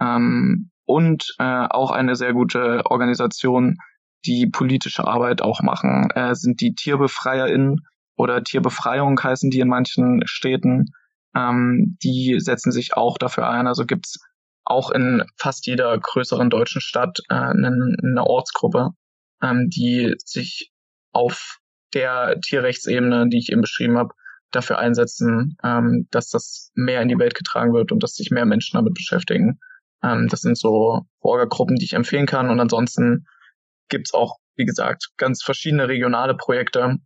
Ähm, 0.00 0.70
und 0.84 1.36
äh, 1.38 1.66
auch 1.70 1.92
eine 1.92 2.16
sehr 2.16 2.32
gute 2.32 2.82
Organisation, 2.86 3.78
die 4.24 4.46
politische 4.46 5.06
Arbeit 5.06 5.42
auch 5.42 5.62
machen, 5.62 6.10
äh, 6.14 6.34
sind 6.34 6.60
die 6.60 6.74
TierbefreierInnen 6.74 7.86
oder 8.16 8.42
Tierbefreiung 8.42 9.20
heißen 9.22 9.50
die 9.50 9.60
in 9.60 9.68
manchen 9.68 10.22
Städten. 10.26 10.92
Ähm, 11.34 11.96
die 12.02 12.38
setzen 12.38 12.72
sich 12.72 12.94
auch 12.94 13.18
dafür 13.18 13.48
ein. 13.48 13.66
Also 13.66 13.84
gibt's 13.86 14.18
auch 14.64 14.90
in 14.90 15.24
fast 15.36 15.66
jeder 15.66 15.98
größeren 15.98 16.50
deutschen 16.50 16.80
Stadt 16.80 17.18
äh, 17.28 17.34
eine, 17.34 17.96
eine 18.02 18.24
Ortsgruppe, 18.24 18.90
ähm, 19.42 19.68
die 19.70 20.14
sich 20.24 20.70
auf 21.12 21.58
der 21.94 22.40
Tierrechtsebene, 22.40 23.28
die 23.28 23.38
ich 23.38 23.50
eben 23.50 23.60
beschrieben 23.60 23.98
habe, 23.98 24.14
dafür 24.50 24.78
einsetzen, 24.78 25.56
ähm, 25.64 26.06
dass 26.10 26.28
das 26.28 26.70
mehr 26.74 27.02
in 27.02 27.08
die 27.08 27.18
Welt 27.18 27.34
getragen 27.34 27.72
wird 27.72 27.90
und 27.92 28.02
dass 28.02 28.14
sich 28.14 28.30
mehr 28.30 28.44
Menschen 28.44 28.76
damit 28.76 28.94
beschäftigen. 28.94 29.58
Ähm, 30.02 30.28
das 30.28 30.40
sind 30.40 30.58
so 30.58 31.02
Orga-Gruppen, 31.20 31.76
die 31.76 31.84
ich 31.86 31.94
empfehlen 31.94 32.26
kann. 32.26 32.50
Und 32.50 32.60
ansonsten 32.60 33.26
gibt's 33.92 34.12
auch, 34.12 34.38
wie 34.56 34.64
gesagt, 34.64 35.10
ganz 35.16 35.42
verschiedene 35.42 35.86
regionale 35.86 36.34
Projekte. 36.34 36.96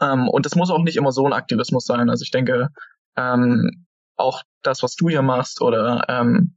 Ähm, 0.00 0.28
und 0.28 0.46
es 0.46 0.56
muss 0.56 0.70
auch 0.70 0.82
nicht 0.82 0.96
immer 0.96 1.12
so 1.12 1.24
ein 1.26 1.32
Aktivismus 1.32 1.84
sein. 1.84 2.10
Also 2.10 2.22
ich 2.22 2.32
denke, 2.32 2.70
ähm, 3.16 3.86
auch 4.16 4.42
das, 4.62 4.82
was 4.82 4.96
du 4.96 5.08
hier 5.08 5.22
machst 5.22 5.60
oder 5.60 6.04
ähm, 6.08 6.56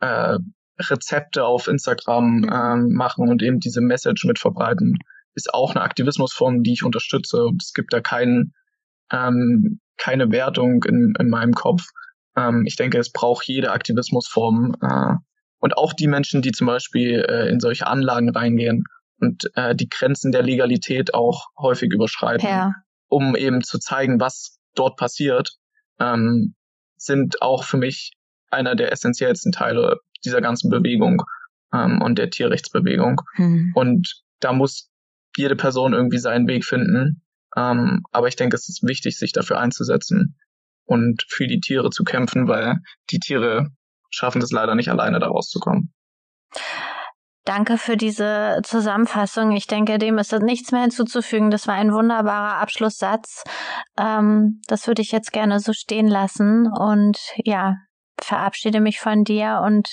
äh, 0.00 0.38
Rezepte 0.78 1.44
auf 1.44 1.68
Instagram 1.68 2.38
mhm. 2.38 2.50
ähm, 2.52 2.92
machen 2.94 3.28
und 3.28 3.42
eben 3.42 3.60
diese 3.60 3.80
Message 3.80 4.24
mit 4.24 4.38
verbreiten, 4.38 4.98
ist 5.34 5.52
auch 5.52 5.74
eine 5.74 5.82
Aktivismusform, 5.84 6.62
die 6.62 6.72
ich 6.72 6.84
unterstütze. 6.84 7.48
Es 7.60 7.72
gibt 7.72 7.92
da 7.92 8.00
keinen, 8.00 8.54
ähm, 9.10 9.80
keine 9.96 10.32
Wertung 10.32 10.82
in, 10.84 11.14
in 11.18 11.28
meinem 11.28 11.52
Kopf. 11.52 11.84
Ähm, 12.36 12.64
ich 12.66 12.76
denke, 12.76 12.98
es 12.98 13.12
braucht 13.12 13.46
jede 13.46 13.72
Aktivismusform 13.72 14.74
äh, 14.80 15.14
und 15.62 15.76
auch 15.76 15.92
die 15.92 16.08
Menschen, 16.08 16.42
die 16.42 16.50
zum 16.50 16.66
Beispiel 16.66 17.24
äh, 17.28 17.48
in 17.48 17.60
solche 17.60 17.86
Anlagen 17.86 18.28
reingehen 18.30 18.84
und 19.20 19.48
äh, 19.54 19.76
die 19.76 19.88
Grenzen 19.88 20.32
der 20.32 20.42
Legalität 20.42 21.14
auch 21.14 21.46
häufig 21.56 21.92
überschreiten, 21.92 22.48
ja. 22.48 22.72
um 23.06 23.36
eben 23.36 23.62
zu 23.62 23.78
zeigen, 23.78 24.20
was 24.20 24.58
dort 24.74 24.96
passiert, 24.96 25.52
ähm, 26.00 26.56
sind 26.96 27.42
auch 27.42 27.62
für 27.62 27.76
mich 27.76 28.10
einer 28.50 28.74
der 28.74 28.90
essentiellsten 28.90 29.52
Teile 29.52 30.00
dieser 30.24 30.40
ganzen 30.40 30.68
Bewegung 30.68 31.22
ähm, 31.72 32.02
und 32.02 32.18
der 32.18 32.30
Tierrechtsbewegung. 32.30 33.20
Hm. 33.36 33.70
Und 33.76 34.22
da 34.40 34.52
muss 34.52 34.90
jede 35.36 35.54
Person 35.54 35.92
irgendwie 35.92 36.18
seinen 36.18 36.48
Weg 36.48 36.64
finden. 36.64 37.22
Ähm, 37.56 38.02
aber 38.10 38.26
ich 38.26 38.34
denke, 38.34 38.56
es 38.56 38.68
ist 38.68 38.82
wichtig, 38.82 39.16
sich 39.16 39.30
dafür 39.30 39.60
einzusetzen 39.60 40.36
und 40.86 41.24
für 41.28 41.46
die 41.46 41.60
Tiere 41.60 41.90
zu 41.90 42.02
kämpfen, 42.02 42.48
weil 42.48 42.78
die 43.10 43.20
Tiere 43.20 43.70
schaffen 44.12 44.42
es 44.42 44.52
leider 44.52 44.74
nicht 44.74 44.88
alleine, 44.88 45.18
da 45.18 45.26
rauszukommen. 45.26 45.92
Danke 47.44 47.76
für 47.76 47.96
diese 47.96 48.60
Zusammenfassung. 48.62 49.50
Ich 49.50 49.66
denke, 49.66 49.98
dem 49.98 50.16
ist 50.18 50.32
nichts 50.32 50.70
mehr 50.70 50.82
hinzuzufügen. 50.82 51.50
Das 51.50 51.66
war 51.66 51.74
ein 51.74 51.92
wunderbarer 51.92 52.60
Abschlusssatz. 52.60 53.42
Ähm, 53.98 54.60
das 54.68 54.86
würde 54.86 55.02
ich 55.02 55.10
jetzt 55.10 55.32
gerne 55.32 55.58
so 55.58 55.72
stehen 55.72 56.06
lassen 56.06 56.68
und 56.68 57.18
ja, 57.44 57.74
verabschiede 58.20 58.80
mich 58.80 59.00
von 59.00 59.24
dir 59.24 59.60
und 59.64 59.88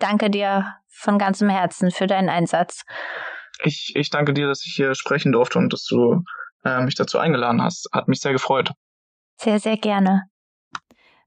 danke 0.00 0.28
dir 0.28 0.64
von 0.88 1.18
ganzem 1.18 1.48
Herzen 1.48 1.92
für 1.92 2.08
deinen 2.08 2.28
Einsatz. 2.28 2.82
Ich, 3.62 3.92
ich 3.94 4.10
danke 4.10 4.34
dir, 4.34 4.48
dass 4.48 4.66
ich 4.66 4.74
hier 4.74 4.96
sprechen 4.96 5.30
durfte 5.30 5.58
und 5.58 5.72
dass 5.72 5.84
du 5.84 6.22
äh, 6.64 6.80
mich 6.80 6.96
dazu 6.96 7.18
eingeladen 7.18 7.62
hast. 7.62 7.88
Hat 7.92 8.08
mich 8.08 8.20
sehr 8.20 8.32
gefreut. 8.32 8.72
Sehr, 9.36 9.60
sehr 9.60 9.76
gerne. 9.76 10.24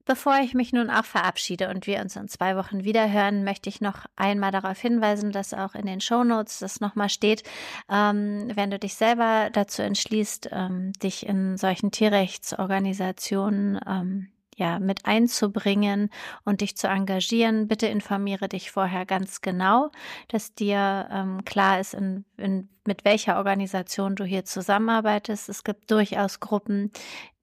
Bevor 0.06 0.40
ich 0.40 0.54
mich 0.54 0.74
nun 0.74 0.90
auch 0.90 1.06
verabschiede 1.06 1.70
und 1.70 1.88
wir 1.88 2.02
uns 2.02 2.16
in 2.16 2.28
zwei 2.28 2.56
Wochen 2.56 2.84
wieder 2.84 3.12
hören, 3.12 3.44
möchte 3.44 3.70
ich 3.70 3.82
noch 3.82 4.06
einmal 4.16 4.52
darauf 4.52 4.80
hinweisen, 4.80 5.32
dass 5.32 5.54
auch 5.54 5.76
in 5.76 5.86
den 5.86 6.02
Shownotes 6.02 6.60
das 6.60 6.80
nochmal 6.80 7.10
steht, 7.10 7.44
ähm, 7.90 8.52
wenn 8.56 8.72
du 8.72 8.80
dich 8.80 8.96
selber 8.96 9.50
dazu 9.52 9.82
entschließt, 9.82 10.50
ähm, 10.52 10.94
dich 10.94 11.26
in 11.26 11.58
solchen 11.58 11.92
Tierrechtsorganisationen 11.92 13.80
ähm, 13.88 14.32
ja, 14.62 14.80
mit 14.80 15.06
einzubringen 15.06 16.10
und 16.44 16.62
dich 16.62 16.78
zu 16.78 16.88
engagieren. 16.88 17.68
Bitte 17.68 17.88
informiere 17.88 18.48
dich 18.48 18.70
vorher 18.70 19.08
ganz 19.08 19.42
genau, 19.42 19.90
dass 20.28 20.54
dir 20.54 21.10
ähm, 21.12 21.44
klar 21.46 21.80
ist, 21.80 21.96
in, 21.96 22.26
in, 22.38 22.70
mit 22.86 23.04
welcher 23.04 23.38
Organisation 23.38 24.16
du 24.16 24.24
hier 24.24 24.46
zusammenarbeitest. 24.46 25.50
Es 25.50 25.64
gibt 25.64 25.90
durchaus 25.90 26.40
Gruppen, 26.40 26.92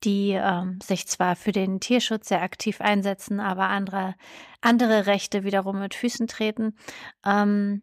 die 0.04 0.32
ähm, 0.32 0.80
sich 0.82 1.06
zwar 1.08 1.36
für 1.36 1.52
den 1.52 1.80
Tierschutz 1.80 2.28
sehr 2.28 2.42
aktiv 2.42 2.80
einsetzen, 2.80 3.40
aber 3.40 3.68
andere, 3.68 4.14
andere 4.60 5.06
Rechte 5.06 5.44
wiederum 5.44 5.80
mit 5.80 5.94
Füßen 5.94 6.26
treten. 6.26 6.76
Ähm, 7.24 7.82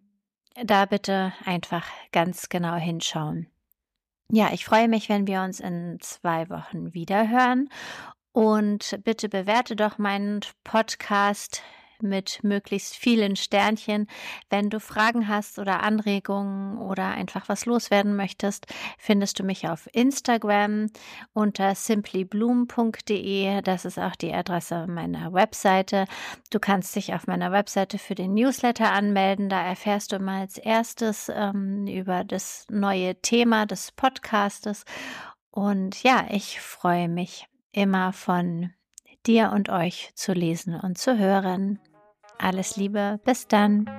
da 0.64 0.86
bitte 0.86 1.34
einfach 1.44 1.86
ganz 2.12 2.50
genau 2.50 2.76
hinschauen. 2.76 3.48
Ja, 4.32 4.50
ich 4.54 4.66
freue 4.66 4.88
mich, 4.88 5.10
wenn 5.10 5.28
wir 5.28 5.42
uns 5.42 5.60
in 5.60 5.98
zwei 6.00 6.50
Wochen 6.50 6.94
wieder 6.94 7.30
hören 7.30 7.70
und 8.32 9.00
bitte 9.04 9.30
bewerte 9.30 9.76
doch 9.76 9.98
meinen 9.98 10.40
Podcast 10.64 11.62
mit 12.02 12.44
möglichst 12.44 12.96
vielen 12.96 13.36
Sternchen. 13.36 14.08
Wenn 14.50 14.70
du 14.70 14.80
Fragen 14.80 15.28
hast 15.28 15.60
oder 15.60 15.84
Anregungen 15.84 16.78
oder 16.78 17.08
einfach 17.08 17.50
was 17.50 17.66
loswerden 17.66 18.16
möchtest, 18.16 18.68
findest 18.98 19.40
du 19.40 19.44
mich 19.44 19.68
auf 19.68 19.90
Instagram 19.94 20.88
unter 21.34 21.74
simplybloom.de. 21.76 23.62
Das 23.62 23.86
ist 23.86 24.00
auch 24.00 24.16
die 24.16 24.34
Adresse 24.34 24.88
meiner 24.88 25.34
Webseite. 25.34 26.06
Du 26.52 26.60
kannst 26.60 26.96
dich 26.96 27.14
auf 27.14 27.28
meiner 27.28 27.52
Webseite 27.52 27.98
für 27.98 28.16
den 28.16 28.34
Newsletter 28.34 28.92
anmelden. 28.92 29.50
Da 29.50 29.62
erfährst 29.62 30.12
du 30.12 30.20
mal 30.20 30.42
als 30.42 30.58
erstes 30.58 31.32
ähm, 31.34 31.88
über 31.88 32.24
das 32.24 32.66
neue 32.70 33.20
Thema 33.22 33.66
des 33.66 33.92
Podcastes. 33.92 34.86
Und 35.52 36.04
ja, 36.04 36.28
ich 36.30 36.60
freue 36.60 37.08
mich 37.08 37.48
immer 37.72 38.14
von 38.14 38.75
dir 39.28 39.52
und 39.54 39.70
euch 39.70 40.12
zu 40.16 40.34
lesen 40.34 40.80
und 40.80 40.98
zu 40.98 41.18
hören. 41.18 41.80
Alles 42.38 42.78
Liebe, 42.78 43.20
bis 43.24 43.48
dann. 43.48 43.90